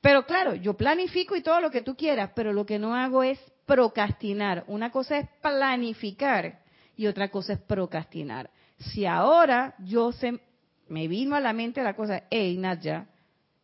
Pero 0.00 0.24
claro, 0.24 0.54
yo 0.54 0.74
planifico 0.74 1.34
y 1.34 1.42
todo 1.42 1.60
lo 1.60 1.72
que 1.72 1.82
tú 1.82 1.96
quieras, 1.96 2.30
pero 2.36 2.52
lo 2.52 2.64
que 2.64 2.78
no 2.78 2.94
hago 2.94 3.24
es 3.24 3.40
procrastinar. 3.66 4.62
Una 4.68 4.92
cosa 4.92 5.18
es 5.18 5.28
planificar 5.42 6.60
y 6.94 7.08
otra 7.08 7.32
cosa 7.32 7.54
es 7.54 7.58
procrastinar. 7.58 8.50
Si 8.78 9.04
ahora 9.04 9.74
yo 9.80 10.12
se, 10.12 10.38
me 10.86 11.08
vino 11.08 11.34
a 11.34 11.40
la 11.40 11.52
mente 11.52 11.82
la 11.82 11.96
cosa, 11.96 12.22
hey 12.30 12.56
Nadia, 12.56 13.08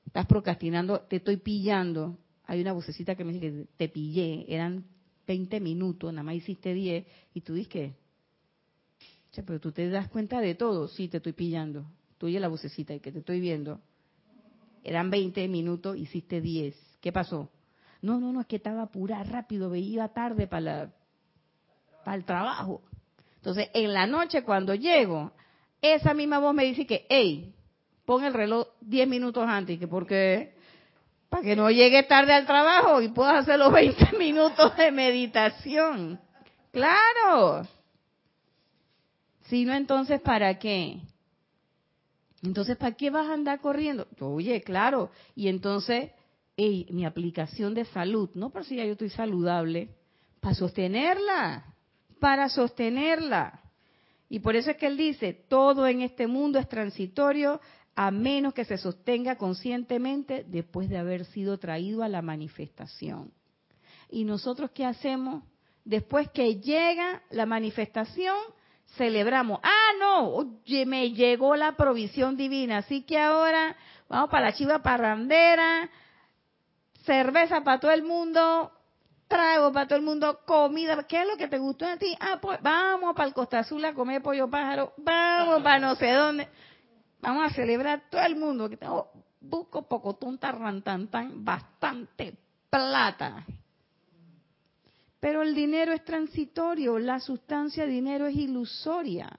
estás 0.05 0.27
procrastinando, 0.27 1.03
te 1.03 1.17
estoy 1.17 1.37
pillando. 1.37 2.19
Hay 2.45 2.61
una 2.61 2.73
vocecita 2.73 3.15
que 3.15 3.23
me 3.23 3.35
dice 3.35 3.51
que 3.53 3.67
te 3.77 3.89
pillé, 3.89 4.47
eran 4.53 4.85
20 5.31 5.61
minutos, 5.61 6.13
nada 6.13 6.25
más 6.25 6.35
hiciste 6.35 6.75
10, 6.75 7.07
y 7.35 7.41
tú 7.43 7.55
dices 7.55 7.69
que, 7.69 7.95
pero 9.47 9.61
tú 9.61 9.71
te 9.71 9.89
das 9.89 10.09
cuenta 10.09 10.41
de 10.41 10.57
todo, 10.57 10.89
sí, 10.89 11.07
te 11.07 11.19
estoy 11.19 11.35
pillando. 11.35 11.87
Tú 12.19 12.27
y 12.27 12.37
la 12.41 12.49
vocecita 12.49 12.93
y 12.93 12.99
que 12.99 13.13
te 13.13 13.21
estoy 13.21 13.39
viendo. 13.39 13.81
Eran 14.83 15.09
20 15.09 15.47
minutos, 15.47 15.97
hiciste 15.97 16.41
10. 16.41 16.75
¿Qué 17.01 17.13
pasó? 17.13 17.49
No, 18.03 18.19
no, 18.19 18.33
no, 18.33 18.41
es 18.41 18.49
que 18.49 18.57
estaba 18.57 18.87
pura, 18.87 19.23
rápido, 19.23 19.71
veía 19.71 20.09
tarde 20.09 20.49
para, 20.49 20.93
para 22.05 22.17
el 22.17 22.25
trabajo. 22.25 22.83
Entonces, 23.37 23.69
en 23.73 23.93
la 23.93 24.09
noche 24.09 24.43
cuando 24.43 24.75
llego, 24.75 25.31
esa 25.81 26.13
misma 26.13 26.41
voz 26.41 26.55
me 26.55 26.65
dice 26.65 26.87
que, 26.87 27.07
hey, 27.09 27.55
pon 28.05 28.25
el 28.25 28.35
reloj 28.35 28.67
10 28.81 29.07
minutos 29.07 29.45
antes, 29.47 29.79
que 29.79 29.87
porque 29.87 30.57
para 31.31 31.43
que 31.43 31.57
no 31.57 31.71
llegue 31.71 32.03
tarde 32.03 32.35
al 32.35 32.45
trabajo 32.45 33.01
y 33.01 33.09
puedas 33.09 33.43
hacer 33.43 33.59
los 33.59 33.73
20 33.73 34.19
minutos 34.19 34.77
de 34.77 34.93
meditación. 34.93 36.21
Claro. 36.71 37.67
Si 39.47 39.65
no, 39.65 39.73
entonces, 39.73 40.21
¿para 40.21 40.59
qué? 40.59 41.01
Entonces, 42.43 42.77
¿para 42.77 42.95
qué 42.95 43.09
vas 43.09 43.29
a 43.29 43.33
andar 43.33 43.61
corriendo? 43.61 44.07
Oye, 44.21 44.61
claro. 44.61 45.11
Y 45.35 45.49
entonces, 45.49 46.11
hey, 46.59 46.87
mi 46.91 47.07
aplicación 47.07 47.73
de 47.73 47.87
salud, 47.87 48.29
no 48.35 48.51
por 48.51 48.67
si 48.67 48.77
ya 48.77 48.85
yo 48.85 48.93
estoy 48.93 49.11
saludable, 49.11 49.89
para 50.41 50.55
sostenerla 50.55 51.71
para 52.21 52.49
sostenerla. 52.49 53.61
Y 54.29 54.39
por 54.39 54.55
eso 54.55 54.71
es 54.71 54.77
que 54.77 54.87
él 54.87 54.97
dice, 54.97 55.33
todo 55.33 55.89
en 55.89 56.03
este 56.03 56.29
mundo 56.29 56.61
es 56.61 56.69
transitorio 56.69 57.61
a 57.97 58.11
menos 58.11 58.55
que 58.55 58.65
se 58.65 58.79
sostenga 58.79 59.37
conscientemente 59.37 60.45
después 60.47 60.89
de 60.89 60.99
haber 60.99 61.25
sido 61.27 61.59
traído 61.59 62.03
a 62.03 62.09
la 62.09 62.23
manifestación. 62.23 63.33
¿Y 64.09 64.25
nosotros 64.25 64.71
qué 64.73 64.85
hacemos? 64.85 65.45
Después 65.85 66.31
que 66.31 66.57
llega 66.57 67.23
la 67.31 67.47
manifestación, 67.47 68.37
celebramos. 68.97 69.61
Ah, 69.63 69.93
no, 69.99 70.61
me 70.87 71.11
llegó 71.13 71.57
la 71.57 71.77
provisión 71.77 72.37
divina, 72.37 72.79
así 72.79 73.03
que 73.03 73.19
ahora 73.19 73.77
vamos 74.09 74.31
para 74.31 74.47
la 74.47 74.53
chiva 74.55 74.83
parrandera, 74.83 75.89
cerveza 77.05 77.63
para 77.63 77.81
todo 77.81 77.93
el 77.93 78.03
mundo, 78.03 78.73
trago 79.29 79.73
para 79.73 79.87
todo 79.87 79.99
el 79.99 80.05
mundo, 80.05 80.41
comida, 80.45 81.05
¿qué 81.05 81.23
es 81.23 81.29
lo 81.29 81.37
que 81.37 81.49
te 81.49 81.59
gustó 81.59 81.87
a 81.87 81.97
ti? 81.97 82.17
Ah, 82.21 82.39
pues 82.41 82.61
vamos 82.63 83.15
para 83.15 83.29
el 83.29 83.35
Costa 83.35 83.61
Azul 83.61 83.85
a 83.85 83.95
comer 83.95 84.23
pollo 84.23 84.51
pájaro, 84.51 84.93
vamos 84.99 85.63
para 85.63 85.79
no 85.79 85.95
sé 85.95 86.11
dónde, 86.13 86.49
vamos 87.21 87.51
a 87.51 87.55
celebrar 87.55 88.09
todo 88.11 88.23
el 88.23 88.37
mundo, 88.37 88.69
que 88.69 88.77
tengo 88.77 89.11
buco 89.41 89.89
pocotón 89.89 90.39
tan 90.39 91.45
bastante 91.45 92.37
plata. 92.69 93.45
Pero 95.19 95.43
el 95.43 95.55
dinero 95.55 95.93
es 95.93 96.05
transitorio, 96.05 96.99
la 96.99 97.21
sustancia 97.21 97.85
dinero 97.85 98.27
es 98.27 98.37
ilusoria. 98.37 99.39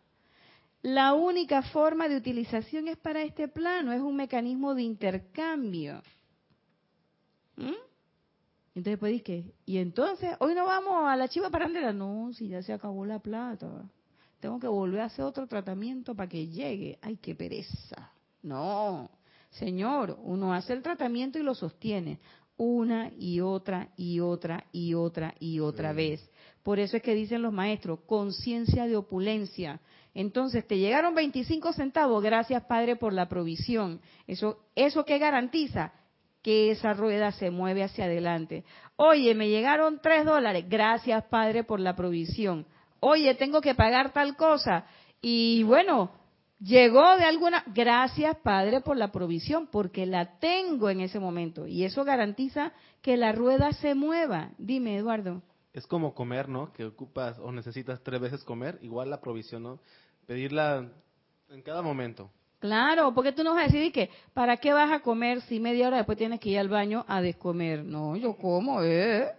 La 0.83 1.13
única 1.13 1.61
forma 1.61 2.07
de 2.07 2.17
utilización 2.17 2.87
es 2.87 2.97
para 2.97 3.21
este 3.21 3.47
plano, 3.47 3.91
es 3.91 4.01
un 4.01 4.15
mecanismo 4.15 4.73
de 4.73 4.83
intercambio. 4.83 6.01
¿Mm? 7.55 7.73
Entonces 8.73 8.99
pues 8.99 9.21
que 9.23 9.53
y 9.65 9.77
entonces, 9.77 10.35
hoy 10.39 10.55
no 10.55 10.65
vamos 10.65 11.07
a 11.07 11.15
la 11.15 11.27
chiva 11.27 11.49
parandera. 11.49 11.93
No, 11.93 12.31
si 12.33 12.47
ya 12.47 12.61
se 12.63 12.73
acabó 12.73 13.05
la 13.05 13.19
plata. 13.19 13.83
Tengo 14.41 14.59
que 14.59 14.67
volver 14.67 14.99
a 14.99 15.05
hacer 15.05 15.23
otro 15.23 15.47
tratamiento 15.47 16.13
para 16.13 16.27
que 16.27 16.47
llegue. 16.47 16.99
Ay, 17.01 17.17
qué 17.17 17.35
pereza. 17.35 18.11
No, 18.41 19.09
señor, 19.51 20.17
uno 20.23 20.53
hace 20.53 20.73
el 20.73 20.81
tratamiento 20.81 21.39
y 21.39 21.43
lo 21.43 21.55
sostiene 21.55 22.19
una 22.57 23.11
y 23.17 23.39
otra 23.39 23.89
y 23.97 24.19
otra 24.19 24.65
y 24.71 24.93
otra 24.93 25.33
y 25.39 25.59
otra 25.59 25.93
vez. 25.93 26.29
Por 26.61 26.77
eso 26.77 26.95
es 26.95 27.01
que 27.01 27.15
dicen 27.15 27.41
los 27.41 27.51
maestros, 27.51 28.01
conciencia 28.05 28.85
de 28.85 28.95
opulencia. 28.95 29.79
Entonces, 30.13 30.67
te 30.67 30.77
llegaron 30.77 31.15
25 31.15 31.73
centavos, 31.73 32.21
gracias 32.21 32.63
Padre 32.65 32.97
por 32.97 33.13
la 33.13 33.27
provisión. 33.27 33.99
Eso, 34.27 34.59
eso 34.75 35.05
qué 35.05 35.17
garantiza 35.17 35.91
que 36.43 36.69
esa 36.69 36.93
rueda 36.93 37.31
se 37.31 37.49
mueve 37.49 37.83
hacia 37.83 38.05
adelante. 38.05 38.63
Oye, 38.95 39.33
me 39.33 39.49
llegaron 39.49 39.99
tres 39.99 40.23
dólares. 40.23 40.65
Gracias, 40.69 41.23
Padre, 41.25 41.63
por 41.63 41.79
la 41.79 41.95
provisión. 41.95 42.67
Oye, 43.01 43.35
tengo 43.35 43.59
que 43.59 43.75
pagar 43.75 44.13
tal 44.13 44.37
cosa. 44.37 44.85
Y 45.21 45.63
bueno, 45.63 46.11
Llegó 46.63 47.17
de 47.17 47.23
alguna, 47.23 47.63
gracias 47.73 48.37
Padre 48.37 48.81
por 48.81 48.95
la 48.95 49.11
provisión, 49.11 49.65
porque 49.65 50.05
la 50.05 50.37
tengo 50.37 50.91
en 50.91 51.01
ese 51.01 51.19
momento 51.19 51.65
y 51.65 51.85
eso 51.85 52.03
garantiza 52.03 52.71
que 53.01 53.17
la 53.17 53.31
rueda 53.31 53.73
se 53.73 53.95
mueva. 53.95 54.51
Dime, 54.59 54.95
Eduardo. 54.95 55.41
Es 55.73 55.87
como 55.87 56.13
comer, 56.13 56.47
¿no? 56.47 56.71
Que 56.71 56.85
ocupas 56.85 57.39
o 57.39 57.51
necesitas 57.51 58.03
tres 58.03 58.21
veces 58.21 58.43
comer, 58.43 58.77
igual 58.83 59.09
la 59.09 59.21
provisión, 59.21 59.63
¿no? 59.63 59.79
Pedirla 60.27 60.87
en 61.49 61.61
cada 61.63 61.81
momento. 61.81 62.29
Claro, 62.59 63.11
porque 63.15 63.31
tú 63.31 63.43
no 63.43 63.55
vas 63.55 63.63
a 63.63 63.71
decir 63.71 63.91
que, 63.91 64.11
¿para 64.35 64.57
qué 64.57 64.71
vas 64.71 64.91
a 64.91 64.99
comer 64.99 65.41
si 65.41 65.59
media 65.59 65.87
hora 65.87 65.97
después 65.97 66.19
tienes 66.19 66.39
que 66.39 66.49
ir 66.49 66.59
al 66.59 66.69
baño 66.69 67.05
a 67.07 67.21
descomer? 67.21 67.83
No, 67.83 68.15
yo 68.15 68.37
como, 68.37 68.83
¿eh? 68.83 69.31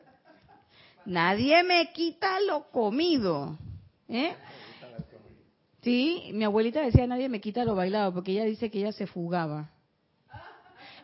Nadie 1.04 1.62
me 1.64 1.92
quita 1.92 2.40
lo 2.40 2.70
comido, 2.70 3.58
¿eh? 4.08 4.34
Sí, 5.82 6.30
mi 6.32 6.44
abuelita 6.44 6.80
decía, 6.80 7.06
nadie 7.06 7.28
me 7.28 7.40
quita 7.40 7.64
lo 7.64 7.74
bailado, 7.74 8.14
porque 8.14 8.32
ella 8.32 8.44
dice 8.44 8.70
que 8.70 8.78
ella 8.78 8.92
se 8.92 9.08
fugaba. 9.08 9.70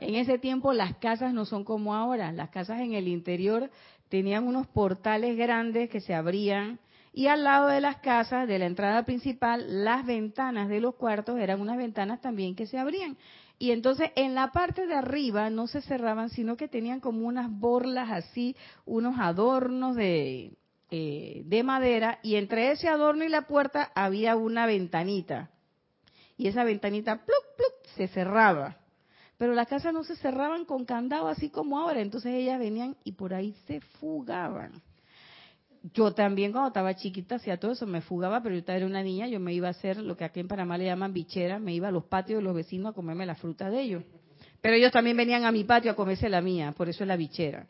En 0.01 0.15
ese 0.15 0.39
tiempo 0.39 0.73
las 0.73 0.97
casas 0.99 1.35
no 1.35 1.45
son 1.45 1.65
como 1.65 1.95
ahora, 1.95 2.31
las 2.31 2.51
casas 2.51 2.81
en 2.81 2.95
el 2.95 3.09
interior 3.09 3.71
tenían 4.09 4.47
unos 4.47 4.69
portales 4.69 5.37
grandes 5.37 5.91
que 5.91 6.01
se 6.01 6.15
abrían 6.15 6.79
y 7.13 7.27
al 7.27 7.43
lado 7.43 7.67
de 7.67 7.81
las 7.81 7.97
casas, 7.97 8.47
de 8.47 8.61
la 8.61 8.67
entrada 8.67 9.05
principal, 9.05 9.85
las 9.85 10.07
ventanas 10.07 10.69
de 10.69 10.81
los 10.81 10.95
cuartos 10.95 11.41
eran 11.41 11.61
unas 11.61 11.77
ventanas 11.77 12.21
también 12.21 12.55
que 12.55 12.67
se 12.67 12.79
abrían. 12.79 13.17
Y 13.59 13.73
entonces 13.73 14.11
en 14.15 14.35
la 14.35 14.53
parte 14.53 14.87
de 14.87 14.95
arriba 14.95 15.51
no 15.51 15.67
se 15.67 15.83
cerraban, 15.83 16.31
sino 16.31 16.57
que 16.57 16.69
tenían 16.69 17.01
como 17.01 17.27
unas 17.27 17.51
borlas 17.51 18.11
así, 18.11 18.57
unos 18.85 19.19
adornos 19.19 19.97
de, 19.97 20.57
eh, 20.91 21.43
de 21.45 21.63
madera, 21.65 22.21
y 22.23 22.37
entre 22.37 22.71
ese 22.71 22.89
adorno 22.89 23.25
y 23.25 23.29
la 23.29 23.43
puerta 23.43 23.91
había 23.95 24.37
una 24.37 24.67
ventanita. 24.67 25.51
Y 26.37 26.47
esa 26.47 26.63
ventanita, 26.63 27.17
pluk, 27.17 27.57
pluk, 27.57 27.95
se 27.97 28.07
cerraba. 28.09 28.77
Pero 29.39 29.55
las 29.55 29.67
casas 29.67 29.93
no 29.93 30.05
se 30.05 30.17
cerraban 30.17 30.65
con 30.65 30.85
candado 30.85 31.27
así 31.27 31.51
como 31.51 31.79
ahora, 31.79 32.01
entonces 32.01 32.35
ellas 32.35 32.61
venían 32.61 32.97
y 33.03 33.13
por 33.13 33.35
ahí 33.35 33.57
se 33.67 33.81
fugaban 33.81 34.83
yo 35.83 36.12
también 36.12 36.53
cuando 36.53 36.68
estaba 36.68 36.95
chiquita 36.95 37.37
hacía 37.37 37.59
todo 37.59 37.72
eso, 37.72 37.87
me 37.87 38.01
fugaba, 38.01 38.43
pero 38.43 38.57
yo 38.57 38.64
era 38.66 38.87
una 38.87 39.03
niña, 39.03 39.26
yo 39.29 39.41
me 39.41 39.53
iba 39.53 39.68
a 39.68 39.70
hacer 39.70 39.99
lo 39.99 40.16
que 40.16 40.24
aquí 40.24 40.41
en 40.41 40.49
Panamá 40.49 40.76
le 40.76 40.87
llaman 40.87 41.12
bichera, 41.12 41.59
me 41.59 41.74
iba 41.74 41.89
a 41.89 41.93
los 41.93 42.05
patios 42.05 42.39
de 42.39 42.45
los 42.45 42.55
vecinos 42.55 42.93
a 42.93 42.95
comerme 42.95 43.26
la 43.26 43.35
fruta 43.35 43.70
de 43.70 43.81
ellos. 43.81 44.05
Pero 44.61 44.74
ellos 44.74 44.93
también 44.93 45.16
venían 45.16 45.45
a 45.45 45.53
mi 45.53 45.64
patio 45.64 45.91
a 45.91 45.95
comerse 45.97 46.29
la 46.29 46.41
mía, 46.41 46.72
por 46.76 46.89
eso 46.89 47.05
es 47.05 47.09
la 47.09 47.16
bichera. 47.16 47.66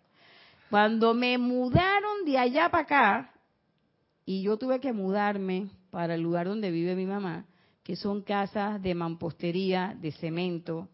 Cuando 0.70 1.14
me 1.14 1.38
mudaron 1.38 2.24
de 2.24 2.38
allá 2.38 2.70
para 2.70 2.84
acá, 2.84 3.32
y 4.24 4.42
yo 4.42 4.56
tuve 4.56 4.80
que 4.80 4.92
mudarme 4.92 5.70
para 5.90 6.14
el 6.14 6.20
lugar 6.20 6.46
donde 6.46 6.70
vive 6.70 6.94
mi 6.94 7.06
mamá, 7.06 7.46
que 7.82 7.96
son 7.96 8.22
casas 8.22 8.82
de 8.82 8.94
mampostería, 8.94 9.96
de 9.98 10.12
cemento, 10.12 10.88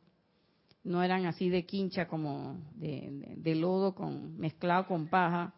no 0.85 1.03
eran 1.03 1.27
así 1.27 1.49
de 1.49 1.65
quincha 1.65 2.07
como 2.07 2.59
de, 2.75 3.35
de 3.37 3.55
lodo 3.55 3.95
con 3.95 4.37
mezclado 4.39 4.87
con 4.87 5.09
paja, 5.09 5.55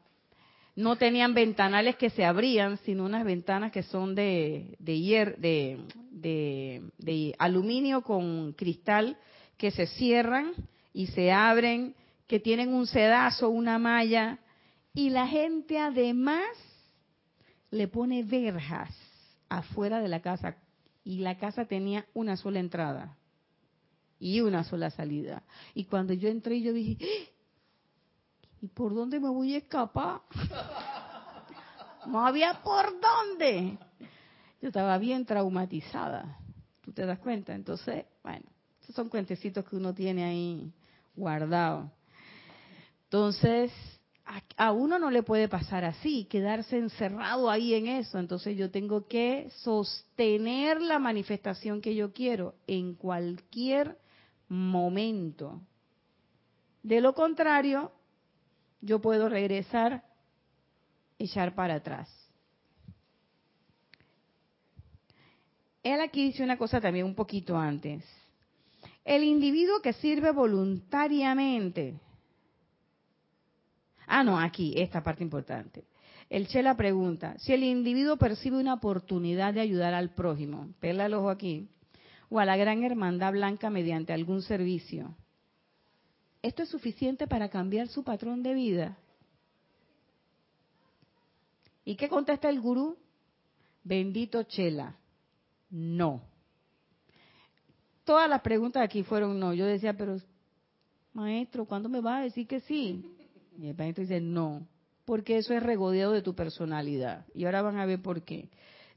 no 0.76 0.96
tenían 0.96 1.32
ventanales 1.32 1.96
que 1.96 2.10
se 2.10 2.24
abrían, 2.24 2.76
sino 2.84 3.06
unas 3.06 3.24
ventanas 3.24 3.72
que 3.72 3.82
son 3.82 4.14
de, 4.14 4.76
de, 4.78 5.80
de, 6.10 7.34
aluminio 7.38 8.02
con 8.02 8.52
cristal 8.52 9.16
que 9.56 9.70
se 9.70 9.86
cierran 9.86 10.52
y 10.92 11.06
se 11.08 11.32
abren, 11.32 11.94
que 12.26 12.40
tienen 12.40 12.74
un 12.74 12.86
sedazo, 12.86 13.48
una 13.48 13.78
malla, 13.78 14.38
y 14.92 15.08
la 15.08 15.26
gente 15.26 15.78
además 15.78 16.44
le 17.70 17.88
pone 17.88 18.22
verjas 18.22 18.94
afuera 19.48 20.00
de 20.00 20.08
la 20.08 20.20
casa, 20.20 20.56
y 21.04 21.18
la 21.18 21.38
casa 21.38 21.64
tenía 21.64 22.04
una 22.12 22.36
sola 22.36 22.60
entrada 22.60 23.16
y 24.18 24.40
una 24.40 24.64
sola 24.64 24.90
salida. 24.90 25.42
Y 25.72 25.84
cuando 25.84 26.12
yo 26.12 26.28
entré, 26.28 26.60
yo 26.60 26.74
dije, 26.74 26.98
¿y 28.66 28.68
por 28.68 28.92
dónde 28.92 29.20
me 29.20 29.28
voy 29.28 29.54
a 29.54 29.58
escapar? 29.58 30.22
No 32.06 32.26
había 32.26 32.62
por 32.64 33.00
dónde. 33.00 33.78
Yo 34.60 34.68
estaba 34.68 34.98
bien 34.98 35.24
traumatizada. 35.24 36.38
¿Tú 36.80 36.92
te 36.92 37.06
das 37.06 37.20
cuenta? 37.20 37.54
Entonces, 37.54 38.06
bueno, 38.24 38.44
esos 38.82 38.94
son 38.94 39.08
cuentecitos 39.08 39.64
que 39.64 39.76
uno 39.76 39.94
tiene 39.94 40.24
ahí 40.24 40.72
guardado. 41.14 41.92
Entonces, 43.04 43.72
a, 44.56 44.72
uno 44.72 44.98
no 44.98 45.10
le 45.12 45.22
puede 45.22 45.48
pasar 45.48 45.84
así, 45.84 46.24
quedarse 46.24 46.76
encerrado 46.76 47.48
ahí 47.48 47.74
en 47.74 47.86
eso. 47.86 48.18
Entonces 48.18 48.56
yo 48.56 48.70
tengo 48.72 49.06
que 49.06 49.48
sostener 49.62 50.80
la 50.80 50.98
manifestación 50.98 51.80
que 51.80 51.94
yo 51.94 52.12
quiero 52.12 52.54
en 52.66 52.94
cualquier 52.94 53.96
momento. 54.48 55.60
De 56.82 57.00
lo 57.00 57.14
contrario, 57.14 57.90
yo 58.80 59.00
puedo 59.00 59.28
regresar, 59.28 60.02
echar 61.18 61.54
para 61.54 61.76
atrás. 61.76 62.08
Él 65.82 66.00
aquí 66.00 66.26
dice 66.26 66.42
una 66.42 66.58
cosa 66.58 66.80
también 66.80 67.06
un 67.06 67.14
poquito 67.14 67.56
antes. 67.56 68.04
El 69.04 69.22
individuo 69.22 69.80
que 69.80 69.92
sirve 69.92 70.32
voluntariamente. 70.32 72.00
Ah, 74.06 74.24
no, 74.24 74.38
aquí, 74.38 74.74
esta 74.76 75.02
parte 75.02 75.22
importante. 75.22 75.84
El 76.28 76.48
Chela 76.48 76.76
pregunta, 76.76 77.38
si 77.38 77.52
el 77.52 77.62
individuo 77.62 78.16
percibe 78.16 78.58
una 78.58 78.74
oportunidad 78.74 79.54
de 79.54 79.60
ayudar 79.60 79.94
al 79.94 80.10
prójimo, 80.10 80.72
pela 80.80 81.06
el 81.06 81.14
ojo 81.14 81.30
aquí, 81.30 81.68
o 82.28 82.40
a 82.40 82.44
la 82.44 82.56
gran 82.56 82.82
hermandad 82.82 83.32
blanca 83.32 83.70
mediante 83.70 84.12
algún 84.12 84.42
servicio, 84.42 85.14
¿Esto 86.46 86.62
es 86.62 86.68
suficiente 86.68 87.26
para 87.26 87.48
cambiar 87.48 87.88
su 87.88 88.04
patrón 88.04 88.44
de 88.44 88.54
vida? 88.54 88.96
¿Y 91.84 91.96
qué 91.96 92.08
contesta 92.08 92.48
el 92.48 92.60
gurú? 92.60 92.96
Bendito 93.82 94.44
Chela. 94.44 94.94
No. 95.70 96.22
Todas 98.04 98.30
las 98.30 98.42
preguntas 98.42 98.84
aquí 98.84 99.02
fueron 99.02 99.40
no. 99.40 99.54
Yo 99.54 99.66
decía, 99.66 99.96
pero 99.96 100.18
maestro, 101.14 101.64
¿cuándo 101.64 101.88
me 101.88 102.00
va 102.00 102.18
a 102.18 102.22
decir 102.22 102.46
que 102.46 102.60
sí? 102.60 103.04
Y 103.58 103.66
el 103.66 103.76
maestro 103.76 104.02
dice, 104.02 104.20
no, 104.20 104.68
porque 105.04 105.38
eso 105.38 105.52
es 105.52 105.60
regodeado 105.60 106.12
de 106.12 106.22
tu 106.22 106.36
personalidad. 106.36 107.26
Y 107.34 107.44
ahora 107.46 107.62
van 107.62 107.78
a 107.78 107.86
ver 107.86 108.00
por 108.00 108.22
qué. 108.22 108.50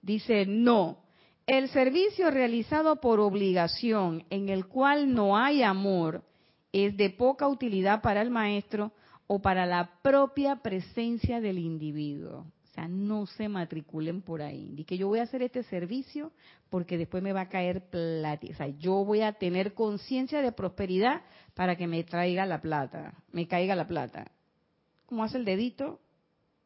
Dice, 0.04 0.45
no, 0.45 1.00
el 1.47 1.68
servicio 1.70 2.30
realizado 2.30 2.97
por 2.97 3.20
obligación 3.20 4.24
en 4.30 4.50
el 4.50 4.68
cual 4.68 5.12
no 5.16 5.36
hay 5.36 5.64
amor 5.64 6.29
es 6.72 6.95
de 6.97 7.09
poca 7.09 7.47
utilidad 7.47 8.01
para 8.01 8.22
el 8.22 8.30
maestro 8.30 8.91
o 9.28 9.41
para 9.41 9.65
la 9.65 9.99
propia 10.01 10.57
presencia 10.57 11.39
del 11.41 11.59
individuo. 11.59 12.45
O 12.63 12.74
sea, 12.74 12.88
no 12.88 13.26
se 13.26 13.49
matriculen 13.49 14.22
por 14.22 14.41
ahí. 14.41 14.74
Y 14.78 14.84
que 14.84 14.97
yo 14.97 15.07
voy 15.07 15.20
a 15.20 15.24
hacer 15.24 15.41
este 15.41 15.63
servicio 15.63 16.32
porque 16.70 16.97
después 16.97 17.24
me 17.24 17.34
va 17.34 17.41
a 17.41 17.49
caer 17.49 17.89
plata. 17.89 18.47
O 18.49 18.55
sea, 18.55 18.67
yo 18.67 19.03
voy 19.05 19.22
a 19.22 19.34
tener 19.34 19.74
conciencia 19.74 20.41
de 20.41 20.51
prosperidad 20.51 21.22
para 21.55 21.76
que 21.76 21.88
me 21.88 22.03
traiga 22.03 22.45
la 22.45 22.61
plata, 22.61 23.13
me 23.32 23.47
caiga 23.47 23.76
la 23.76 23.88
plata. 23.88 24.32
¿Cómo 25.05 25.24
hace 25.24 25.38
el 25.38 25.45
dedito? 25.45 25.99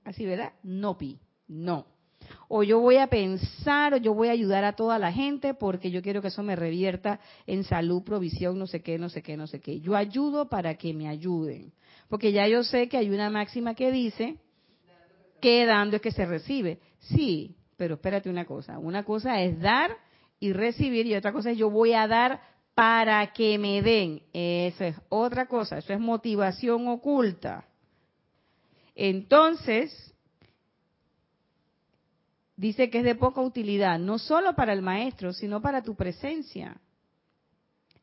Así, 0.04 0.26
¿verdad? 0.26 0.52
No, 0.64 0.98
pi, 0.98 1.20
no 1.48 1.93
o 2.48 2.64
yo 2.64 2.80
voy 2.80 2.98
a 2.98 3.08
pensar, 3.08 3.94
o 3.94 3.98
yo 3.98 4.14
voy 4.14 4.28
a 4.28 4.32
ayudar 4.32 4.64
a 4.64 4.74
toda 4.74 5.00
la 5.00 5.12
gente 5.12 5.54
porque 5.54 5.92
yo 5.92 6.02
quiero 6.02 6.22
que 6.22 6.28
eso 6.28 6.44
me 6.44 6.56
revierta 6.56 7.20
en 7.48 7.64
salud, 7.64 8.04
provisión, 8.04 8.60
no 8.60 8.68
sé 8.68 8.82
qué, 8.82 8.98
no 8.98 9.10
sé 9.10 9.22
qué, 9.22 9.38
no 9.38 9.48
sé 9.48 9.60
qué. 9.60 9.80
Yo 9.80 9.96
ayudo 9.96 10.50
para 10.50 10.76
que 10.76 10.94
me 10.94 11.08
ayuden. 11.08 11.74
Porque 12.10 12.32
ya 12.32 12.48
yo 12.48 12.64
sé 12.64 12.90
que 12.90 12.98
hay 12.98 13.10
una 13.10 13.30
máxima 13.30 13.74
que 13.74 13.92
dice 13.92 14.38
que 15.42 15.66
dando 15.66 15.98
es 15.98 16.02
que 16.02 16.12
se 16.12 16.26
recibe. 16.26 16.80
Sí, 17.00 17.56
pero 17.76 17.96
espérate 17.96 18.30
una 18.30 18.46
cosa. 18.46 18.78
Una 18.78 19.04
cosa 19.04 19.42
es 19.42 19.60
dar 19.60 19.98
y 20.40 20.54
recibir 20.54 21.06
y 21.06 21.16
otra 21.16 21.34
cosa 21.34 21.52
es 21.52 21.58
yo 21.58 21.70
voy 21.70 21.94
a 21.94 22.08
dar 22.08 22.40
para 22.76 23.34
que 23.34 23.58
me 23.58 23.82
den. 23.82 24.22
Eso 24.32 24.84
es 24.86 24.96
otra 25.10 25.48
cosa. 25.48 25.78
Eso 25.78 25.94
es 25.94 26.00
motivación 26.00 26.88
oculta. 26.88 27.66
Entonces, 28.96 30.13
dice 32.56 32.90
que 32.90 33.00
es 33.00 33.04
de 33.04 33.16
poca 33.16 33.42
utilidad, 33.42 34.00
no 34.00 34.20
solo 34.20 34.54
para 34.56 34.74
el 34.74 34.82
maestro, 34.82 35.34
sino 35.34 35.62
para 35.62 35.82
tu 35.82 35.96
presencia. 35.96 36.80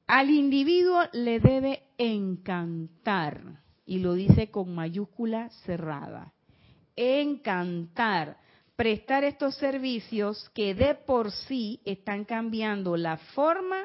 Al 0.07 0.31
individuo 0.31 1.03
le 1.13 1.39
debe 1.39 1.83
encantar, 1.97 3.63
y 3.87 3.99
lo 3.99 4.15
dice 4.15 4.51
con 4.51 4.75
mayúscula 4.75 5.51
cerrada, 5.65 6.33
encantar, 6.97 8.39
prestar 8.75 9.25
estos 9.25 9.55
servicios 9.57 10.51
que 10.55 10.75
de 10.75 10.95
por 10.95 11.31
sí 11.31 11.81
están 11.85 12.25
cambiando 12.25 12.97
la 12.97 13.19
forma 13.19 13.79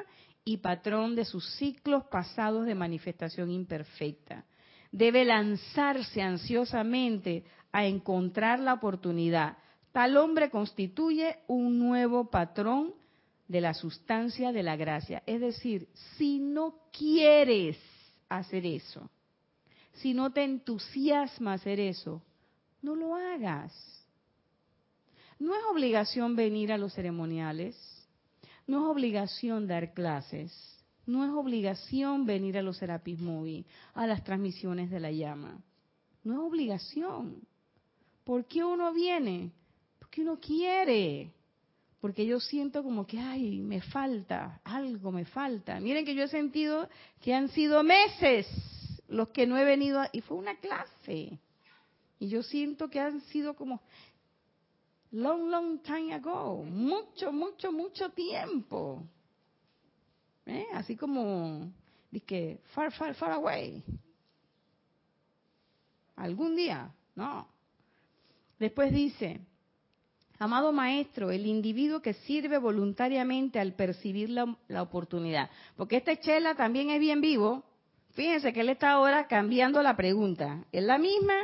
y 0.44 0.58
patrón 0.58 1.14
de 1.14 1.24
sus 1.24 1.44
ciclos 1.56 2.04
pasados 2.04 2.66
de 2.66 2.74
manifestación 2.74 3.50
imperfecta. 3.50 4.44
Debe 4.92 5.24
lanzarse 5.24 6.22
ansiosamente 6.22 7.44
a 7.72 7.84
encontrar 7.84 8.60
la 8.60 8.74
oportunidad 8.74 9.58
Tal 9.96 10.18
hombre 10.18 10.50
constituye 10.50 11.38
un 11.46 11.78
nuevo 11.78 12.28
patrón 12.28 12.92
de 13.48 13.62
la 13.62 13.72
sustancia 13.72 14.52
de 14.52 14.62
la 14.62 14.76
gracia. 14.76 15.22
Es 15.24 15.40
decir, 15.40 15.88
si 16.18 16.38
no 16.38 16.80
quieres 16.92 17.78
hacer 18.28 18.66
eso, 18.66 19.08
si 19.94 20.12
no 20.12 20.30
te 20.34 20.44
entusiasma 20.44 21.54
hacer 21.54 21.80
eso, 21.80 22.20
no 22.82 22.94
lo 22.94 23.16
hagas. 23.16 23.72
No 25.38 25.54
es 25.54 25.64
obligación 25.70 26.36
venir 26.36 26.72
a 26.72 26.76
los 26.76 26.92
ceremoniales, 26.92 27.74
no 28.66 28.82
es 28.82 28.90
obligación 28.90 29.66
dar 29.66 29.94
clases, 29.94 30.52
no 31.06 31.24
es 31.24 31.30
obligación 31.30 32.26
venir 32.26 32.58
a 32.58 32.62
los 32.62 32.76
Serapis 32.76 33.18
Movie, 33.18 33.64
a 33.94 34.06
las 34.06 34.22
transmisiones 34.24 34.90
de 34.90 35.00
la 35.00 35.10
llama. 35.10 35.58
No 36.22 36.34
es 36.34 36.40
obligación. 36.40 37.40
¿Por 38.24 38.44
qué 38.44 38.62
uno 38.62 38.92
viene? 38.92 39.52
Porque 40.16 40.30
uno 40.30 40.40
quiere 40.40 41.30
porque 42.00 42.24
yo 42.24 42.40
siento 42.40 42.82
como 42.82 43.06
que, 43.06 43.18
ay, 43.18 43.58
me 43.58 43.82
falta, 43.82 44.60
algo 44.64 45.12
me 45.12 45.26
falta. 45.26 45.78
Miren 45.80 46.06
que 46.06 46.14
yo 46.14 46.22
he 46.22 46.28
sentido 46.28 46.88
que 47.20 47.34
han 47.34 47.48
sido 47.48 47.82
meses 47.82 48.46
los 49.08 49.28
que 49.30 49.46
no 49.46 49.58
he 49.58 49.64
venido, 49.64 50.02
y 50.12 50.22
fue 50.22 50.38
una 50.38 50.54
clase. 50.58 51.38
Y 52.18 52.28
yo 52.28 52.42
siento 52.42 52.88
que 52.88 53.00
han 53.00 53.20
sido 53.22 53.54
como 53.54 53.82
long, 55.10 55.50
long 55.50 55.82
time 55.82 56.14
ago, 56.14 56.62
mucho, 56.62 57.30
mucho, 57.30 57.70
mucho 57.70 58.08
tiempo. 58.10 59.02
¿Eh? 60.46 60.66
Así 60.72 60.96
como, 60.96 61.72
que 62.24 62.60
far, 62.72 62.90
far, 62.92 63.14
far 63.16 63.32
away. 63.32 63.82
Algún 66.14 66.56
día, 66.56 66.90
no. 67.14 67.48
Después 68.58 68.90
dice, 68.92 69.40
Amado 70.38 70.70
maestro, 70.72 71.30
el 71.30 71.46
individuo 71.46 72.00
que 72.00 72.12
sirve 72.12 72.58
voluntariamente 72.58 73.58
al 73.58 73.72
percibir 73.72 74.28
la, 74.28 74.82
oportunidad. 74.82 75.48
Porque 75.76 75.96
este 75.96 76.18
Chela 76.18 76.54
también 76.54 76.90
es 76.90 77.00
bien 77.00 77.22
vivo. 77.22 77.64
Fíjense 78.12 78.52
que 78.52 78.60
él 78.60 78.68
está 78.68 78.90
ahora 78.90 79.26
cambiando 79.28 79.82
la 79.82 79.96
pregunta. 79.96 80.64
Es 80.72 80.82
la 80.82 80.98
misma, 80.98 81.34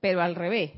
pero 0.00 0.22
al 0.22 0.34
revés. 0.34 0.72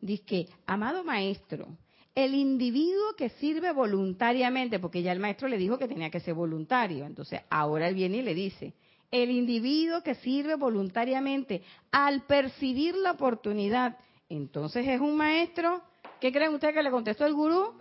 Dice 0.00 0.24
que, 0.24 0.48
amado 0.66 1.04
maestro, 1.04 1.68
el 2.14 2.34
individuo 2.34 3.14
que 3.16 3.28
sirve 3.28 3.72
voluntariamente, 3.72 4.78
porque 4.78 5.02
ya 5.02 5.12
el 5.12 5.20
maestro 5.20 5.48
le 5.48 5.58
dijo 5.58 5.78
que 5.78 5.88
tenía 5.88 6.10
que 6.10 6.20
ser 6.20 6.34
voluntario, 6.34 7.04
entonces 7.04 7.40
ahora 7.50 7.88
él 7.88 7.94
viene 7.94 8.18
y 8.18 8.22
le 8.22 8.34
dice, 8.34 8.74
el 9.10 9.30
individuo 9.30 10.02
que 10.02 10.14
sirve 10.16 10.56
voluntariamente 10.56 11.62
al 11.90 12.22
percibir 12.22 12.96
la 12.96 13.12
oportunidad, 13.12 13.96
entonces 14.28 14.86
es 14.88 15.00
un 15.00 15.16
maestro 15.16 15.82
¿Qué 16.22 16.30
creen 16.30 16.54
ustedes 16.54 16.72
que 16.72 16.84
le 16.84 16.90
contestó 16.92 17.26
el 17.26 17.34
gurú? 17.34 17.74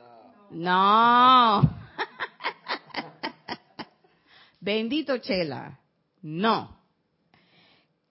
No. 0.50 1.62
Bendito 4.60 5.20
Chela. 5.20 5.80
No. 6.24 6.76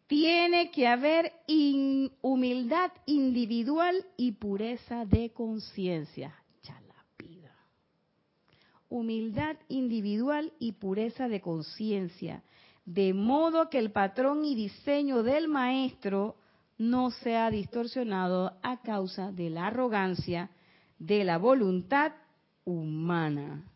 Tiene 0.07 0.71
que 0.71 0.87
haber 0.87 1.33
humildad 2.23 2.93
individual 3.07 4.07
y 4.17 4.31
pureza 4.31 5.05
de 5.05 5.31
conciencia. 5.31 6.33
Chalapida. 6.63 7.53
Humildad 8.89 9.57
individual 9.67 10.53
y 10.61 10.71
pureza 10.71 11.27
de 11.27 11.41
conciencia. 11.41 12.45
De 12.85 13.15
modo 13.15 13.69
que 13.69 13.79
el 13.79 13.91
patrón 13.91 14.45
y 14.45 14.55
diseño 14.55 15.25
del 15.25 15.49
maestro 15.49 16.37
no 16.81 17.11
sea 17.11 17.51
distorsionado 17.51 18.59
a 18.63 18.81
causa 18.81 19.33
de 19.33 19.51
la 19.51 19.67
arrogancia 19.67 20.49
de 20.99 21.25
la 21.25 21.37
voluntad 21.37 22.13
humana. 22.65 23.71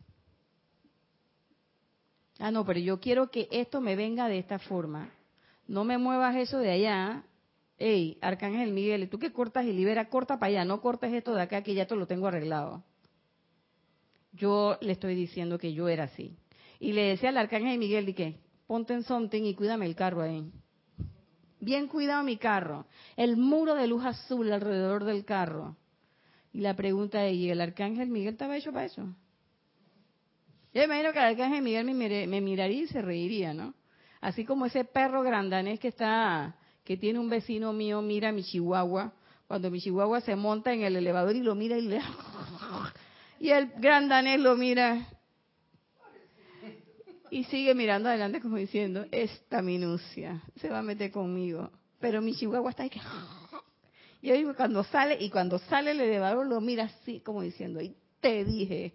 Ah, 2.39 2.49
no, 2.49 2.65
pero 2.65 2.79
yo 2.79 2.99
quiero 2.99 3.29
que 3.29 3.47
esto 3.51 3.79
me 3.79 3.95
venga 3.95 4.27
de 4.27 4.39
esta 4.39 4.57
forma. 4.57 5.11
No 5.67 5.83
me 5.83 5.99
muevas 5.99 6.35
eso 6.35 6.57
de 6.57 6.71
allá. 6.71 7.23
Ey, 7.77 8.17
Arcángel 8.21 8.71
Miguel, 8.71 9.07
tú 9.07 9.19
que 9.19 9.31
cortas 9.31 9.65
y 9.65 9.71
libera, 9.71 10.09
corta 10.09 10.39
para 10.39 10.49
allá, 10.49 10.65
no 10.65 10.81
cortes 10.81 11.13
esto 11.13 11.35
de 11.35 11.43
acá 11.43 11.61
que 11.61 11.75
ya 11.75 11.85
te 11.85 11.95
lo 11.95 12.07
tengo 12.07 12.25
arreglado. 12.25 12.83
Yo 14.33 14.79
le 14.81 14.93
estoy 14.93 15.13
diciendo 15.13 15.59
que 15.59 15.73
yo 15.73 15.89
era 15.89 16.05
así. 16.05 16.35
Y 16.79 16.93
le 16.93 17.03
decía 17.03 17.29
al 17.29 17.37
Arcángel 17.37 17.77
Miguel, 17.77 18.15
que 18.15 18.39
ponte 18.65 18.95
en 18.95 19.03
something 19.03 19.43
y 19.43 19.53
cuídame 19.53 19.85
el 19.85 19.95
carro 19.95 20.23
ahí 20.23 20.51
bien 21.65 21.87
cuidado 21.87 22.23
mi 22.23 22.37
carro, 22.37 22.85
el 23.17 23.35
muro 23.35 23.75
de 23.75 23.87
luz 23.87 24.05
azul 24.05 24.51
alrededor 24.53 25.03
del 25.03 25.25
carro. 25.25 25.75
Y 26.53 26.61
la 26.61 26.75
pregunta 26.75 27.25
es, 27.25 27.33
¿y 27.33 27.49
el 27.49 27.59
arcángel 27.59 28.09
Miguel 28.09 28.33
estaba 28.33 28.55
hecho 28.55 28.71
para 28.71 28.85
eso? 28.85 29.03
Yo 30.73 30.83
imagino 30.83 31.11
que 31.11 31.19
el 31.19 31.25
arcángel 31.25 31.61
Miguel 31.61 31.85
me, 31.85 32.41
miraría 32.41 32.83
y 32.83 32.87
se 32.87 33.01
reiría, 33.01 33.53
¿no? 33.53 33.73
Así 34.21 34.45
como 34.45 34.65
ese 34.65 34.85
perro 34.85 35.23
grandanés 35.23 35.79
que 35.79 35.89
está, 35.89 36.55
que 36.83 36.95
tiene 36.95 37.19
un 37.19 37.29
vecino 37.29 37.73
mío, 37.73 38.01
mira 38.01 38.29
a 38.29 38.31
mi 38.31 38.43
chihuahua, 38.43 39.13
cuando 39.47 39.69
mi 39.69 39.81
chihuahua 39.81 40.21
se 40.21 40.35
monta 40.35 40.73
en 40.73 40.83
el 40.83 40.95
elevador 40.95 41.35
y 41.35 41.41
lo 41.41 41.55
mira 41.55 41.77
y 41.77 41.81
le... 41.81 42.01
y 43.39 43.49
el 43.49 43.67
grandanés 43.77 44.39
lo 44.39 44.55
mira 44.55 45.07
y 47.35 47.43
sigue 47.43 47.75
mirando 47.75 48.07
adelante 48.07 48.39
como 48.39 48.55
diciendo, 48.55 49.05
esta 49.11 49.61
minucia 49.61 50.41
se 50.55 50.69
va 50.69 50.79
a 50.79 50.81
meter 50.81 51.11
conmigo. 51.11 51.69
Pero 51.99 52.21
mi 52.21 52.33
chihuahua 52.33 52.69
está 52.69 52.83
ahí 52.83 52.89
que... 52.89 53.01
Y 54.21 54.31
hoy 54.31 54.45
cuando 54.55 54.85
sale, 54.85 55.17
y 55.19 55.29
cuando 55.29 55.59
sale 55.59 55.91
el 55.91 55.99
elevador 55.99 56.47
lo 56.47 56.61
mira 56.61 56.85
así 56.85 57.19
como 57.19 57.41
diciendo, 57.41 57.81
y 57.81 57.93
te 58.21 58.45
dije. 58.45 58.93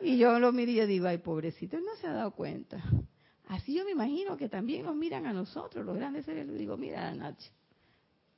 Y 0.00 0.16
yo 0.16 0.40
lo 0.40 0.50
miré 0.50 0.72
y 0.72 0.86
digo, 0.86 1.08
ay 1.08 1.18
pobrecito, 1.18 1.76
él 1.76 1.84
no 1.84 1.94
se 1.96 2.06
ha 2.06 2.12
dado 2.14 2.30
cuenta. 2.30 2.82
Así 3.48 3.74
yo 3.74 3.84
me 3.84 3.90
imagino 3.90 4.38
que 4.38 4.48
también 4.48 4.86
nos 4.86 4.96
miran 4.96 5.26
a 5.26 5.34
nosotros, 5.34 5.84
los 5.84 5.94
grandes 5.94 6.24
seres. 6.24 6.46
Le 6.46 6.54
digo, 6.54 6.78
mira, 6.78 7.14
Nacho, 7.14 7.50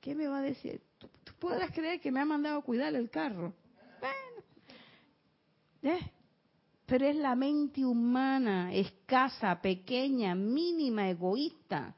¿qué 0.01 0.17
me 0.17 0.27
va 0.27 0.39
a 0.39 0.43
decir? 0.43 0.83
¿Tú, 0.99 1.09
podrás 1.39 1.71
creer 1.71 2.01
que 2.01 2.11
me 2.11 2.19
ha 2.19 2.25
mandado 2.25 2.59
a 2.59 2.63
cuidar 2.63 2.93
el 2.97 3.09
carro? 3.09 3.55
¿eh? 5.85 6.01
Pero 6.91 7.07
es 7.07 7.15
la 7.15 7.37
mente 7.37 7.85
humana, 7.85 8.75
escasa, 8.75 9.61
pequeña, 9.63 10.35
mínima, 10.35 11.09
egoísta, 11.09 11.95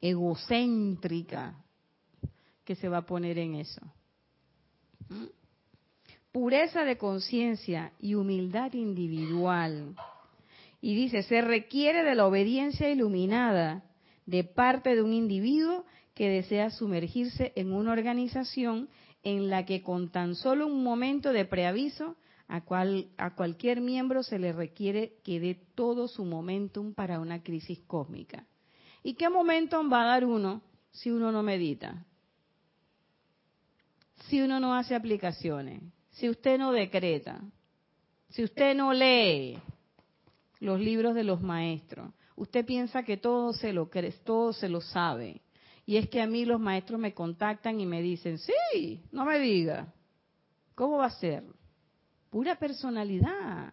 egocéntrica, 0.00 1.54
que 2.64 2.74
se 2.74 2.88
va 2.88 2.96
a 2.98 3.06
poner 3.06 3.38
en 3.38 3.54
eso. 3.54 3.80
¿Mm? 5.08 5.26
Pureza 6.32 6.82
de 6.82 6.98
conciencia 6.98 7.92
y 8.00 8.14
humildad 8.14 8.72
individual. 8.72 9.94
Y 10.80 10.96
dice, 10.96 11.22
se 11.22 11.42
requiere 11.42 12.02
de 12.02 12.16
la 12.16 12.26
obediencia 12.26 12.90
iluminada 12.90 13.84
de 14.26 14.42
parte 14.42 14.96
de 14.96 15.02
un 15.02 15.12
individuo 15.12 15.84
que 16.14 16.28
desea 16.28 16.70
sumergirse 16.70 17.52
en 17.54 17.72
una 17.72 17.92
organización 17.92 18.88
en 19.22 19.48
la 19.48 19.64
que 19.64 19.80
con 19.80 20.10
tan 20.10 20.34
solo 20.34 20.66
un 20.66 20.82
momento 20.82 21.32
de 21.32 21.44
preaviso 21.44 22.16
a, 22.48 22.62
cual, 22.62 23.08
a 23.16 23.34
cualquier 23.34 23.80
miembro 23.80 24.22
se 24.22 24.38
le 24.38 24.52
requiere 24.52 25.18
que 25.24 25.40
dé 25.40 25.54
todo 25.74 26.08
su 26.08 26.24
momentum 26.24 26.94
para 26.94 27.20
una 27.20 27.42
crisis 27.42 27.80
cósmica. 27.86 28.46
¿Y 29.02 29.14
qué 29.14 29.28
momentum 29.28 29.92
va 29.92 30.02
a 30.02 30.06
dar 30.06 30.24
uno 30.24 30.62
si 30.90 31.10
uno 31.10 31.32
no 31.32 31.42
medita? 31.42 32.04
Si 34.28 34.40
uno 34.40 34.60
no 34.60 34.74
hace 34.74 34.94
aplicaciones, 34.94 35.82
si 36.10 36.28
usted 36.28 36.58
no 36.58 36.72
decreta, 36.72 37.40
si 38.28 38.44
usted 38.44 38.74
no 38.74 38.92
lee 38.92 39.58
los 40.60 40.80
libros 40.80 41.14
de 41.14 41.24
los 41.24 41.40
maestros, 41.42 42.12
usted 42.36 42.64
piensa 42.64 43.02
que 43.02 43.16
todo 43.16 43.52
se 43.52 43.72
lo 43.72 43.90
cree, 43.90 44.12
todo 44.24 44.52
se 44.52 44.68
lo 44.68 44.80
sabe. 44.80 45.42
Y 45.84 45.96
es 45.96 46.08
que 46.08 46.20
a 46.20 46.26
mí 46.26 46.44
los 46.44 46.60
maestros 46.60 47.00
me 47.00 47.12
contactan 47.12 47.80
y 47.80 47.86
me 47.86 48.00
dicen, 48.00 48.38
sí, 48.38 49.02
no 49.10 49.24
me 49.24 49.38
diga, 49.38 49.92
¿cómo 50.74 50.98
va 50.98 51.06
a 51.06 51.10
ser? 51.10 51.44
Pura 52.32 52.58
personalidad. 52.58 53.70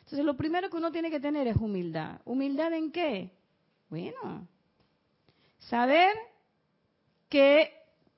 Entonces 0.00 0.26
lo 0.26 0.36
primero 0.36 0.68
que 0.68 0.76
uno 0.76 0.90
tiene 0.90 1.08
que 1.08 1.20
tener 1.20 1.46
es 1.46 1.56
humildad. 1.56 2.20
¿Humildad 2.24 2.72
en 2.72 2.90
qué? 2.90 3.30
Bueno, 3.88 4.48
saber 5.60 6.12
que 7.28 7.70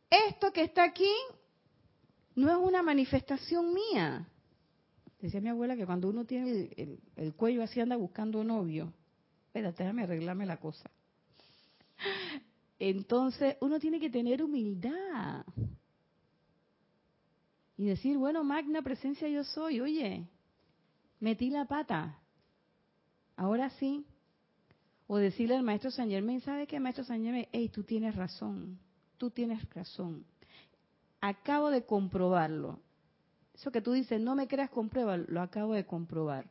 esto 0.09 0.53
que 0.55 0.63
está 0.63 0.85
aquí 0.85 1.13
no 2.35 2.51
es 2.51 2.57
una 2.57 2.83
manifestación 2.83 3.75
mía. 3.75 4.27
Decía 5.21 5.43
mi 5.43 5.51
abuela 5.51 5.77
que 5.77 5.85
cuando 5.85 6.09
uno 6.09 6.25
tiene 6.25 6.71
el, 7.15 7.35
cuello 7.35 7.63
así 7.63 7.81
anda 7.81 7.97
buscando 7.97 8.43
novio. 8.43 8.91
Espérate, 9.49 9.83
déjame 9.83 10.05
arreglarme 10.05 10.47
la 10.47 10.57
cosa. 10.57 10.91
Entonces 12.79 13.59
uno 13.61 13.79
tiene 13.79 14.01
que 14.01 14.09
tener 14.09 14.43
humildad 14.43 15.45
y 17.77 17.87
decir, 17.87 18.17
bueno, 18.19 18.45
magna 18.45 18.83
presencia 18.83 19.29
yo 19.29 19.45
soy, 19.45 19.81
oye, 19.81 20.27
metí 21.21 21.51
la 21.51 21.65
pata, 21.67 22.19
ahora 23.37 23.71
sí. 23.71 24.07
O 25.07 25.19
decirle 25.19 25.57
al 25.57 25.63
maestro 25.63 25.91
San 25.91 26.09
Germain, 26.09 26.41
¿sabe 26.41 26.67
qué, 26.67 26.81
maestro 26.81 27.05
San 27.05 27.23
Germain? 27.23 27.47
Hey, 27.53 27.69
tú 27.69 27.83
tienes 27.83 28.17
razón, 28.17 28.79
tú 29.19 29.31
tienes 29.31 29.69
razón. 29.75 30.25
Acabo 31.21 31.71
de 31.71 31.85
comprobarlo. 31.85 32.81
Eso 33.55 33.71
que 33.71 33.83
tú 33.83 33.93
dices, 33.93 34.21
no 34.21 34.35
me 34.35 34.49
creas, 34.49 34.71
comprueba, 34.71 35.17
lo 35.17 35.43
acabo 35.43 35.75
de 35.75 35.85
comprobar. 35.85 36.47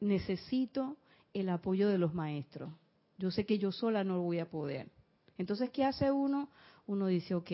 Necesito 0.00 0.96
el 1.34 1.48
apoyo 1.50 1.88
de 1.88 1.98
los 1.98 2.14
maestros. 2.14 2.72
Yo 3.18 3.30
sé 3.30 3.44
que 3.44 3.58
yo 3.58 3.70
sola 3.70 4.02
no 4.02 4.22
voy 4.22 4.38
a 4.38 4.50
poder. 4.50 4.90
Entonces, 5.36 5.70
¿qué 5.70 5.84
hace 5.84 6.10
uno? 6.10 6.48
Uno 6.86 7.06
dice, 7.06 7.34
ok, 7.34 7.50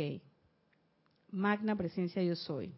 magna 1.34 1.76
presencia 1.76 2.22
yo 2.22 2.36
soy. 2.36 2.74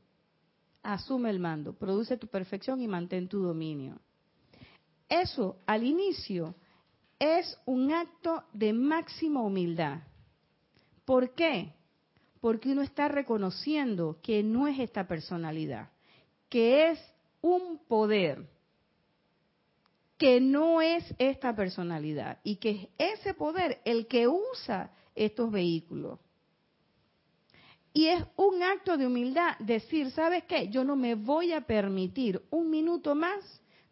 Asume 0.83 1.31
el 1.31 1.39
mando, 1.39 1.75
produce 1.75 2.17
tu 2.17 2.27
perfección 2.27 2.81
y 2.81 2.89
mantén 2.89 3.29
tu 3.29 3.41
dominio. 3.41 4.01
Eso 5.09 5.59
al 5.67 5.85
inicio 5.85 6.55
es 7.19 7.59
un 7.67 7.93
acto 7.93 8.45
de 8.53 8.73
máxima 8.73 9.43
humildad. 9.43 10.01
¿Por 11.05 11.35
qué? 11.35 11.75
Porque 12.41 12.71
uno 12.71 12.83
está 12.83 13.09
reconociendo 13.09 14.19
que 14.23 14.43
no 14.43 14.67
es 14.69 14.79
esta 14.79 15.07
personalidad, 15.07 15.91
que 16.49 16.91
es 16.91 17.01
un 17.41 17.79
poder, 17.87 18.49
que 20.19 20.41
no 20.41 20.81
es 20.83 21.05
esta 21.19 21.55
personalidad 21.55 22.39
y 22.43 22.57
que 22.57 22.91
es 22.99 23.21
ese 23.21 23.35
poder 23.35 23.81
el 23.85 24.07
que 24.07 24.29
usa 24.29 24.91
estos 25.15 25.51
vehículos. 25.51 26.19
Y 27.97 28.09
es 28.09 28.23
un 28.37 28.63
acto 28.63 28.99
de 28.99 29.07
humildad 29.07 29.57
decir, 29.59 30.11
¿sabes 30.11 30.45
qué? 30.45 30.69
Yo 30.69 30.85
no 30.85 30.97
me 30.97 31.15
voy 31.15 31.55
a 31.55 31.63
permitir 31.63 32.43
un 32.51 32.69
minuto 32.69 33.15
más 33.15 33.41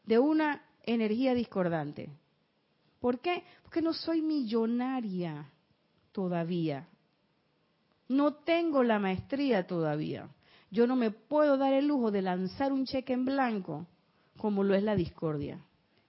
de 0.04 0.18
una 0.18 0.62
energía 0.82 1.32
discordante. 1.32 2.10
¿Por 3.00 3.20
qué? 3.20 3.44
Porque 3.62 3.80
no 3.80 3.94
soy 3.94 4.20
millonaria 4.20 5.50
todavía. 6.12 6.86
No 8.06 8.34
tengo 8.34 8.82
la 8.82 8.98
maestría 8.98 9.66
todavía. 9.66 10.28
Yo 10.70 10.86
no 10.86 10.96
me 10.96 11.10
puedo 11.10 11.56
dar 11.56 11.72
el 11.72 11.86
lujo 11.86 12.10
de 12.10 12.20
lanzar 12.20 12.74
un 12.74 12.84
cheque 12.84 13.14
en 13.14 13.24
blanco 13.24 13.86
como 14.36 14.64
lo 14.64 14.74
es 14.74 14.82
la 14.82 14.96
discordia. 14.96 15.64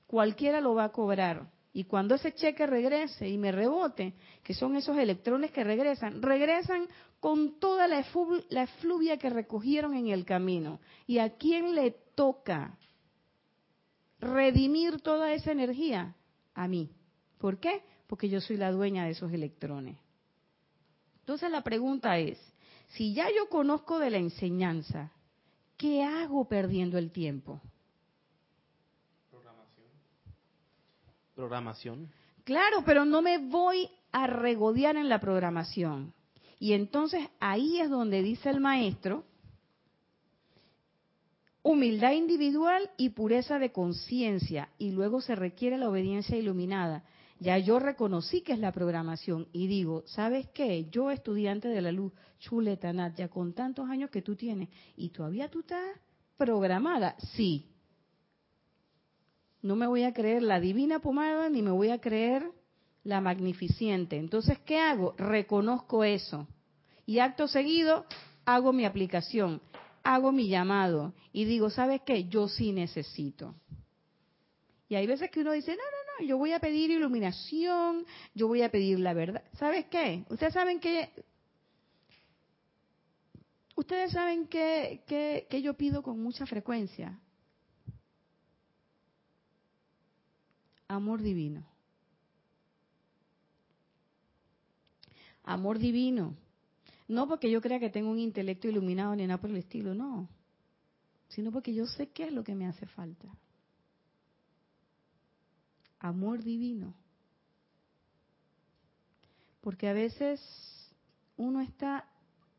Cualquiera 0.06 0.60
lo 0.60 0.76
va 0.76 0.84
a 0.84 0.91
cobrar. 0.91 1.50
Y 1.76 1.84
cuando 1.84 2.16
ese 2.16 2.34
cheque 2.34 2.66
regrese 2.66 3.28
y 3.28 3.38
me 3.38 3.52
rebote, 3.52 4.14
que 4.44 4.54
son 4.54 4.78
esos 4.78 4.98
electrones 4.98 5.52
que 5.52 5.62
regresan, 5.62 6.22
regresan 6.22 6.88
con 7.20 7.60
toda 7.60 7.86
la, 7.86 8.00
efluvia 8.00 9.18
que 9.18 9.30
recogieron 9.30 9.94
en 9.94 10.08
el 10.08 10.24
camino. 10.24 10.80
¿Y 11.06 11.18
a 11.18 11.32
quién 11.32 11.76
le 11.76 11.92
toca 12.16 12.78
redimir 14.22 15.02
toda 15.02 15.34
esa 15.34 15.52
energía? 15.52 16.16
A 16.54 16.70
mí. 16.70 16.92
¿Por 17.40 17.60
qué? 17.60 17.84
Porque 18.08 18.30
yo 18.30 18.40
soy 18.40 18.56
la 18.56 18.72
dueña 18.72 19.04
de 19.04 19.12
esos 19.12 19.34
electrones. 19.34 19.98
Entonces 21.20 21.52
la 21.52 21.62
pregunta 21.62 22.18
es, 22.18 22.40
si 22.92 23.14
ya 23.14 23.28
yo 23.36 23.50
conozco 23.50 24.00
de 24.00 24.12
la 24.12 24.18
enseñanza, 24.18 25.12
¿qué 25.76 26.06
hago 26.06 26.48
perdiendo 26.48 26.98
el 26.98 27.12
tiempo? 27.12 27.62
Programación. 31.36 32.10
Claro, 32.44 32.84
pero 32.86 33.06
no 33.06 33.22
me 33.22 33.38
voy 33.38 33.90
a 34.12 34.28
regodear 34.28 34.96
en 34.96 35.10
la 35.10 35.20
programación. 35.20 36.14
Y 36.60 36.74
entonces 36.74 37.28
ahí 37.40 37.82
es 37.82 37.90
donde 37.90 38.24
dice 38.24 38.50
el 38.50 38.62
maestro, 38.62 39.26
humildad 41.62 42.14
individual 42.14 42.90
y 42.96 43.10
pureza 43.10 43.60
de 43.60 43.72
conciencia, 43.72 44.70
y 44.78 44.92
luego 44.92 45.20
se 45.20 45.36
requiere 45.36 45.78
la 45.78 45.90
obediencia 45.90 46.38
iluminada. 46.38 47.04
Ya 47.40 47.58
yo 47.58 47.80
reconocí 47.80 48.42
que 48.42 48.54
es 48.54 48.60
la 48.60 48.72
programación 48.72 49.50
y 49.52 49.68
digo, 49.68 50.04
¿sabes 50.06 50.48
qué? 50.54 50.88
Yo 50.90 51.12
estudiante 51.12 51.68
de 51.68 51.82
la 51.82 51.92
luz, 51.92 52.14
chuletanat, 52.40 53.18
ya 53.18 53.28
con 53.28 53.54
tantos 53.54 53.90
años 53.90 54.10
que 54.10 54.22
tú 54.22 54.36
tienes, 54.38 54.70
y 54.96 55.10
todavía 55.10 55.50
tú 55.50 55.60
estás 55.60 56.00
programada, 56.38 57.18
sí, 57.36 57.75
no 59.66 59.76
me 59.76 59.88
voy 59.88 60.03
a 60.03 60.13
creer 60.13 60.43
la 60.43 60.59
divina 60.59 60.99
pomada 60.99 61.49
ni 61.49 61.63
me 61.63 61.72
voy 61.72 61.89
a 61.89 61.99
creer 61.99 62.51
la 63.03 63.20
magnificente. 63.20 64.16
Entonces, 64.16 64.59
¿qué 64.59 64.78
hago? 64.78 65.16
Reconozco 65.18 66.03
eso. 66.03 66.47
Y 67.07 67.18
acto 67.18 67.47
seguido, 67.47 68.05
hago 68.45 68.74
mi 68.74 68.86
aplicación, 68.86 69.59
hago 70.03 70.32
mi 70.32 70.49
llamado 70.49 71.16
y 71.34 71.45
digo, 71.45 71.72
¿sabes 71.72 72.01
qué? 72.05 72.26
Yo 72.26 72.47
sí 72.47 72.74
necesito. 72.74 73.55
Y 74.88 74.93
hay 74.93 75.07
veces 75.07 75.32
que 75.32 75.39
uno 75.39 75.51
dice, 75.51 75.72
no, 75.72 75.78
no, 75.78 76.22
no, 76.22 76.28
yo 76.28 76.38
voy 76.38 76.51
a 76.51 76.59
pedir 76.59 76.91
iluminación, 76.91 78.05
yo 78.36 78.47
voy 78.47 78.61
a 78.61 78.70
pedir 78.70 78.99
la 78.99 79.16
verdad. 79.16 79.43
¿Sabes 79.53 79.86
qué? 79.86 80.26
Ustedes 80.30 80.53
saben 80.53 80.80
que... 80.80 81.09
Ustedes 83.76 84.11
saben 84.11 84.47
que, 84.47 85.03
que 85.49 85.61
yo 85.63 85.74
pido 85.74 86.03
con 86.03 86.22
mucha 86.22 86.45
frecuencia. 86.45 87.20
Amor 90.96 91.22
divino. 91.22 91.66
Amor 95.43 95.80
divino. 95.80 96.36
No 97.08 97.28
porque 97.28 97.52
yo 97.52 97.62
crea 97.62 97.80
que 97.80 97.89
tengo 97.89 98.10
un 98.10 98.20
intelecto 98.20 98.68
iluminado 98.68 99.16
ni 99.16 99.28
nada 99.28 99.39
por 99.39 99.52
el 99.52 99.58
estilo, 99.58 99.93
no. 99.93 100.28
Sino 101.30 101.52
porque 101.52 101.74
yo 101.74 101.86
sé 101.86 102.10
qué 102.10 102.26
es 102.26 102.34
lo 102.34 102.43
que 102.43 102.56
me 102.56 102.68
hace 102.68 102.88
falta. 102.88 103.28
Amor 106.00 106.43
divino. 106.43 106.93
Porque 109.62 109.88
a 109.88 109.93
veces 109.93 110.41
uno 111.38 111.62
está 111.62 112.08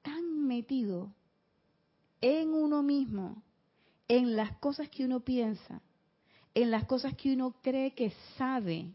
tan 0.03 0.47
metido 0.47 1.13
en 2.21 2.55
uno 2.55 2.83
mismo, 2.83 3.43
en 4.09 4.37
las 4.37 4.57
cosas 4.59 4.89
que 4.89 5.05
uno 5.05 5.21
piensa, 5.21 5.81
en 6.57 6.71
las 6.71 6.87
cosas 6.87 7.15
que 7.15 7.35
uno 7.35 7.55
cree 7.63 7.91
que 7.91 8.15
sabe, 8.39 8.91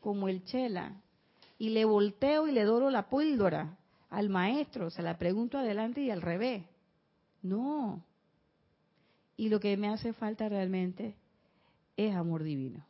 como 0.00 0.28
el 0.28 0.42
chela, 0.44 0.94
y 1.58 1.68
le 1.68 1.84
volteo 1.84 2.48
y 2.48 2.52
le 2.52 2.64
doro 2.64 2.88
la 2.88 3.10
píldora 3.10 3.76
al 4.08 4.30
maestro, 4.30 4.88
se 4.88 5.02
la 5.02 5.18
pregunto 5.18 5.58
adelante 5.58 6.00
y 6.00 6.10
al 6.10 6.22
revés. 6.22 6.64
No. 7.42 8.02
Y 9.36 9.50
lo 9.50 9.60
que 9.60 9.76
me 9.76 9.88
hace 9.88 10.14
falta 10.14 10.48
realmente 10.48 11.14
es 11.98 12.14
amor 12.14 12.42
divino. 12.42 12.82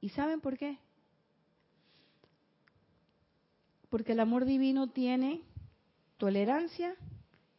¿Y 0.00 0.10
saben 0.10 0.40
por 0.40 0.56
qué? 0.56 0.78
Porque 3.90 4.12
el 4.12 4.20
amor 4.20 4.44
divino 4.44 4.88
tiene 4.88 5.42
tolerancia 6.16 6.94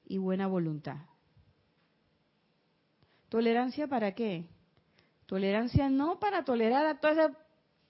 y 0.05 0.17
buena 0.17 0.47
voluntad. 0.47 0.95
¿Tolerancia 3.27 3.85
para 3.85 4.15
qué? 4.15 4.47
Tolerancia 5.29 5.91
no 5.91 6.17
para 6.17 6.43
tolerar 6.43 6.87
a 6.87 6.99
todo 6.99 7.11
ese 7.11 7.31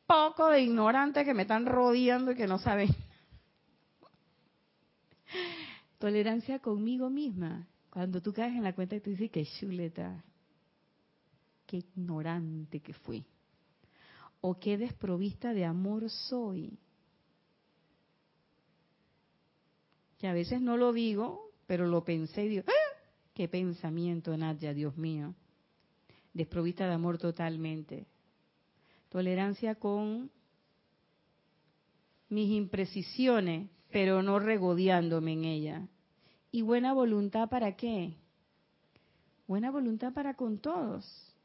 poco 0.05 0.49
de 0.49 0.61
ignorantes 0.61 1.23
que 1.23 1.33
me 1.33 1.43
están 1.43 1.65
rodeando 1.65 2.31
y 2.31 2.35
que 2.35 2.47
no 2.47 2.59
saben. 2.59 2.89
Tolerancia 5.99 6.59
conmigo 6.59 7.09
misma. 7.09 7.65
Cuando 7.91 8.21
tú 8.21 8.33
caes 8.33 8.55
en 8.55 8.63
la 8.63 8.75
cuenta 8.75 8.97
y 8.97 8.99
tú 8.99 9.11
dices 9.11 9.31
que 9.31 9.45
chuleta, 9.45 10.21
qué 11.65 11.77
ignorante 11.77 12.81
que 12.81 12.91
fui. 12.91 13.25
O 14.41 14.59
qué 14.59 14.77
desprovista 14.77 15.53
de 15.53 15.63
amor 15.63 16.09
soy. 16.09 16.77
Que 20.17 20.27
a 20.27 20.33
veces 20.33 20.59
no 20.59 20.75
lo 20.75 20.91
digo, 20.91 21.53
pero 21.67 21.87
lo 21.87 22.03
pensé 22.03 22.43
y 22.43 22.49
digo, 22.49 22.63
¡Ah! 22.67 22.97
qué 23.33 23.47
pensamiento, 23.47 24.35
Nadia, 24.35 24.73
Dios 24.73 24.97
mío 24.97 25.35
desprovista 26.33 26.87
de 26.87 26.93
amor 26.93 27.17
totalmente. 27.17 28.07
Tolerancia 29.09 29.75
con 29.75 30.31
mis 32.29 32.51
imprecisiones, 32.51 33.69
pero 33.91 34.21
no 34.21 34.39
regodeándome 34.39 35.33
en 35.33 35.43
ella. 35.45 35.87
¿Y 36.51 36.61
buena 36.61 36.93
voluntad 36.93 37.49
para 37.49 37.75
qué? 37.75 38.15
Buena 39.47 39.71
voluntad 39.71 40.13
para 40.13 40.35
con 40.35 40.59
todos, 40.59 41.35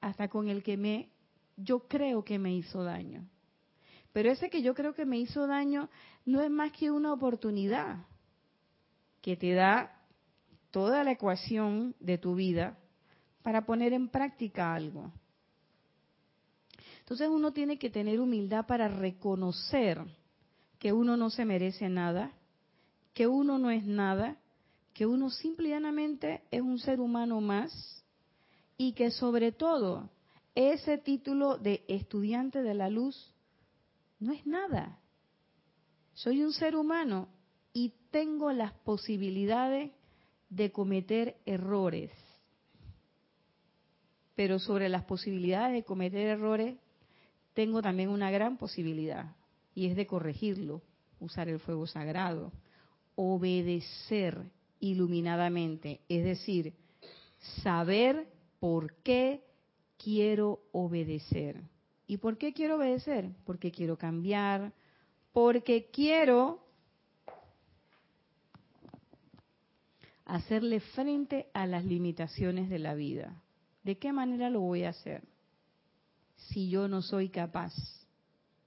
hasta 0.00 0.28
con 0.28 0.48
el 0.48 0.62
que 0.62 0.76
me, 0.76 1.10
yo 1.56 1.86
creo 1.86 2.24
que 2.24 2.38
me 2.38 2.54
hizo 2.54 2.82
daño. 2.82 3.28
Pero 4.12 4.30
ese 4.30 4.48
que 4.48 4.62
yo 4.62 4.74
creo 4.74 4.94
que 4.94 5.04
me 5.04 5.18
hizo 5.18 5.46
daño 5.46 5.90
no 6.24 6.40
es 6.40 6.50
más 6.50 6.72
que 6.72 6.90
una 6.90 7.12
oportunidad 7.12 8.06
que 9.20 9.36
te 9.36 9.52
da 9.52 10.00
toda 10.70 11.04
la 11.04 11.12
ecuación 11.12 11.94
de 12.00 12.16
tu 12.16 12.34
vida 12.34 12.78
para 13.44 13.66
poner 13.66 13.92
en 13.92 14.08
práctica 14.08 14.74
algo. 14.74 15.12
Entonces 17.00 17.28
uno 17.28 17.52
tiene 17.52 17.78
que 17.78 17.90
tener 17.90 18.18
humildad 18.18 18.66
para 18.66 18.88
reconocer 18.88 20.02
que 20.78 20.94
uno 20.94 21.18
no 21.18 21.28
se 21.28 21.44
merece 21.44 21.90
nada, 21.90 22.32
que 23.12 23.26
uno 23.26 23.58
no 23.58 23.70
es 23.70 23.84
nada, 23.84 24.38
que 24.94 25.04
uno 25.04 25.28
simplemente 25.28 26.42
es 26.50 26.62
un 26.62 26.78
ser 26.78 27.00
humano 27.00 27.42
más 27.42 28.02
y 28.78 28.94
que 28.94 29.10
sobre 29.10 29.52
todo 29.52 30.08
ese 30.54 30.96
título 30.96 31.58
de 31.58 31.84
estudiante 31.86 32.62
de 32.62 32.72
la 32.72 32.88
luz 32.88 33.34
no 34.20 34.32
es 34.32 34.46
nada. 34.46 34.98
Soy 36.14 36.42
un 36.42 36.54
ser 36.54 36.76
humano 36.76 37.28
y 37.74 37.92
tengo 38.10 38.52
las 38.52 38.72
posibilidades 38.72 39.92
de 40.48 40.72
cometer 40.72 41.36
errores. 41.44 42.10
Pero 44.34 44.58
sobre 44.58 44.88
las 44.88 45.04
posibilidades 45.04 45.74
de 45.74 45.84
cometer 45.84 46.26
errores, 46.26 46.76
tengo 47.54 47.82
también 47.82 48.08
una 48.08 48.30
gran 48.30 48.56
posibilidad, 48.56 49.34
y 49.74 49.86
es 49.86 49.96
de 49.96 50.06
corregirlo, 50.06 50.82
usar 51.20 51.48
el 51.48 51.60
fuego 51.60 51.86
sagrado, 51.86 52.52
obedecer 53.14 54.42
iluminadamente, 54.80 56.00
es 56.08 56.24
decir, 56.24 56.74
saber 57.62 58.26
por 58.58 58.94
qué 59.02 59.44
quiero 59.96 60.60
obedecer. 60.72 61.62
¿Y 62.06 62.18
por 62.18 62.36
qué 62.36 62.52
quiero 62.52 62.76
obedecer? 62.76 63.30
Porque 63.44 63.70
quiero 63.70 63.96
cambiar, 63.96 64.72
porque 65.32 65.90
quiero 65.90 66.64
hacerle 70.26 70.80
frente 70.80 71.48
a 71.54 71.66
las 71.66 71.84
limitaciones 71.84 72.68
de 72.68 72.78
la 72.78 72.94
vida. 72.94 73.43
¿De 73.84 73.98
qué 73.98 74.12
manera 74.12 74.50
lo 74.50 74.60
voy 74.60 74.84
a 74.84 74.90
hacer? 74.90 75.22
Si 76.36 76.68
yo 76.68 76.88
no 76.88 77.02
soy 77.02 77.28
capaz 77.28 77.72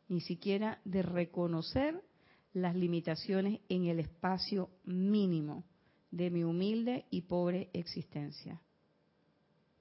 ni 0.08 0.22
siquiera 0.22 0.80
de 0.86 1.02
reconocer 1.02 2.02
las 2.54 2.76
limitaciones 2.76 3.60
en 3.68 3.86
el 3.86 4.00
espacio 4.00 4.70
mínimo 4.86 5.64
de 6.12 6.30
mi 6.30 6.44
humilde 6.44 7.06
y 7.10 7.22
pobre 7.22 7.70
existencia. 7.74 8.62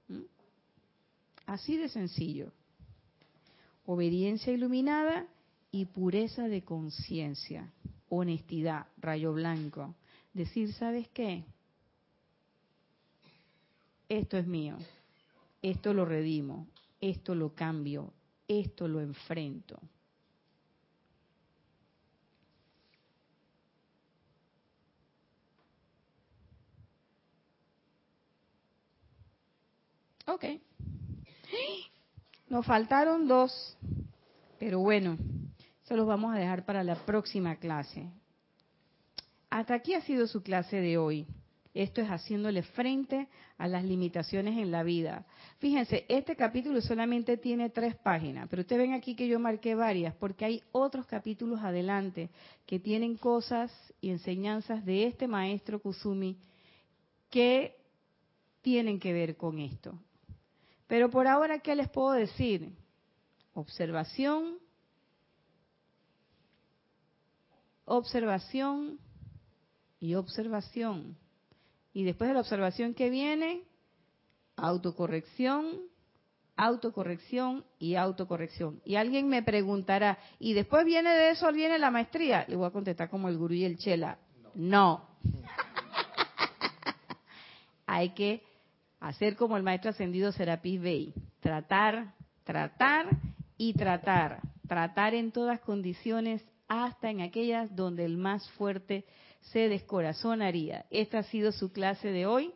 ¿Mm? 0.07 0.23
Así 1.45 1.77
de 1.77 1.87
sencillo. 1.87 2.51
Obediencia 3.85 4.51
iluminada 4.51 5.27
y 5.71 5.85
pureza 5.85 6.47
de 6.47 6.63
conciencia. 6.63 7.71
Honestidad, 8.09 8.87
rayo 8.97 9.33
blanco. 9.33 9.95
Decir, 10.33 10.73
¿sabes 10.73 11.07
qué? 11.09 11.45
Esto 14.09 14.37
es 14.37 14.45
mío. 14.45 14.77
Esto 15.61 15.93
lo 15.93 16.05
redimo. 16.05 16.67
Esto 16.99 17.35
lo 17.35 17.53
cambio. 17.53 18.13
Esto 18.47 18.87
lo 18.87 19.01
enfrento. 19.01 19.79
Ok. 30.27 30.43
Nos 32.49 32.65
faltaron 32.65 33.27
dos, 33.27 33.77
pero 34.59 34.79
bueno, 34.79 35.17
se 35.83 35.95
los 35.95 36.05
vamos 36.05 36.35
a 36.35 36.37
dejar 36.37 36.65
para 36.65 36.83
la 36.83 36.95
próxima 37.05 37.55
clase. 37.55 38.09
Hasta 39.49 39.73
aquí 39.73 39.93
ha 39.93 40.01
sido 40.01 40.27
su 40.27 40.43
clase 40.43 40.77
de 40.77 40.97
hoy. 40.97 41.25
Esto 41.77 42.01
es 42.01 42.07
haciéndole 42.07 42.63
frente 42.63 43.27
a 43.59 43.67
las 43.67 43.83
limitaciones 43.83 44.57
en 44.57 44.71
la 44.71 44.81
vida. 44.81 45.27
Fíjense, 45.59 46.07
este 46.09 46.35
capítulo 46.35 46.81
solamente 46.81 47.37
tiene 47.37 47.69
tres 47.69 47.95
páginas, 47.95 48.47
pero 48.49 48.63
ustedes 48.63 48.81
ven 48.81 48.93
aquí 48.93 49.15
que 49.15 49.27
yo 49.27 49.39
marqué 49.39 49.75
varias, 49.75 50.15
porque 50.15 50.43
hay 50.43 50.63
otros 50.71 51.05
capítulos 51.05 51.59
adelante 51.61 52.31
que 52.65 52.79
tienen 52.79 53.15
cosas 53.15 53.71
y 54.01 54.09
enseñanzas 54.09 54.83
de 54.85 55.05
este 55.05 55.27
maestro 55.27 55.79
Kusumi 55.79 56.39
que 57.29 57.75
tienen 58.63 58.99
que 58.99 59.13
ver 59.13 59.37
con 59.37 59.59
esto. 59.59 59.93
Pero 60.87 61.11
por 61.11 61.27
ahora, 61.27 61.59
¿qué 61.59 61.75
les 61.75 61.89
puedo 61.89 62.13
decir? 62.13 62.75
Observación, 63.53 64.57
observación 67.85 68.97
y 69.99 70.15
observación. 70.15 71.15
Y 71.97 72.03
después 72.03 72.27
de 72.27 72.35
la 72.35 72.41
observación 72.41 72.93
que 72.93 73.09
viene, 73.09 73.63
autocorrección, 74.55 75.65
autocorrección 76.55 77.65
y 77.79 77.95
autocorrección. 77.95 78.83
Y 78.85 78.97
alguien 78.97 79.27
me 79.29 79.41
preguntará, 79.41 80.19
¿y 80.37 80.53
después 80.53 80.85
viene 80.85 81.09
de 81.09 81.31
eso, 81.31 81.51
viene 81.51 81.79
la 81.79 81.89
maestría? 81.89 82.45
Le 82.47 82.55
voy 82.55 82.67
a 82.67 82.69
contestar 82.69 83.09
como 83.09 83.29
el 83.29 83.39
gurú 83.39 83.55
y 83.55 83.65
el 83.65 83.79
chela. 83.79 84.19
No. 84.53 85.09
Hay 87.87 88.11
que 88.11 88.43
hacer 88.99 89.35
como 89.35 89.57
el 89.57 89.63
maestro 89.63 89.89
ascendido 89.89 90.31
Serapis 90.31 90.79
Bey, 90.79 91.15
tratar, 91.39 92.13
tratar 92.43 93.07
y 93.57 93.73
tratar, 93.73 94.41
tratar 94.67 95.15
en 95.15 95.31
todas 95.31 95.61
condiciones, 95.61 96.45
hasta 96.67 97.09
en 97.09 97.21
aquellas 97.21 97.75
donde 97.75 98.05
el 98.05 98.17
más 98.17 98.47
fuerte 98.51 99.03
se 99.41 99.69
descorazonaría. 99.69 100.85
Esta 100.89 101.19
ha 101.19 101.23
sido 101.23 101.51
su 101.51 101.71
clase 101.71 102.09
de 102.09 102.25
hoy, 102.25 102.53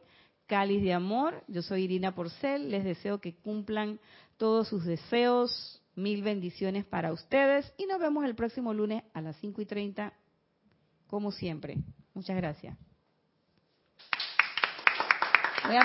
Cáliz 0.48 0.84
de 0.84 0.94
Amor. 0.94 1.44
Yo 1.48 1.62
soy 1.62 1.84
Irina 1.84 2.14
Porcel, 2.14 2.70
les 2.70 2.84
deseo 2.84 3.20
que 3.20 3.36
cumplan 3.36 4.00
todos 4.38 4.68
sus 4.68 4.86
deseos, 4.86 5.82
mil 5.96 6.24
bendiciones 6.24 6.86
para 6.86 7.14
ustedes 7.14 7.74
y 7.78 7.86
nos 7.86 8.00
vemos 8.00 8.26
el 8.26 8.36
próximo 8.36 8.74
lunes 8.74 9.04
a 9.14 9.22
las 9.22 9.36
5 9.38 9.62
y 9.62 9.66
30, 9.66 10.14
como 11.08 11.32
siempre. 11.32 11.78
Muchas 12.14 12.36
gracias. 12.36 12.78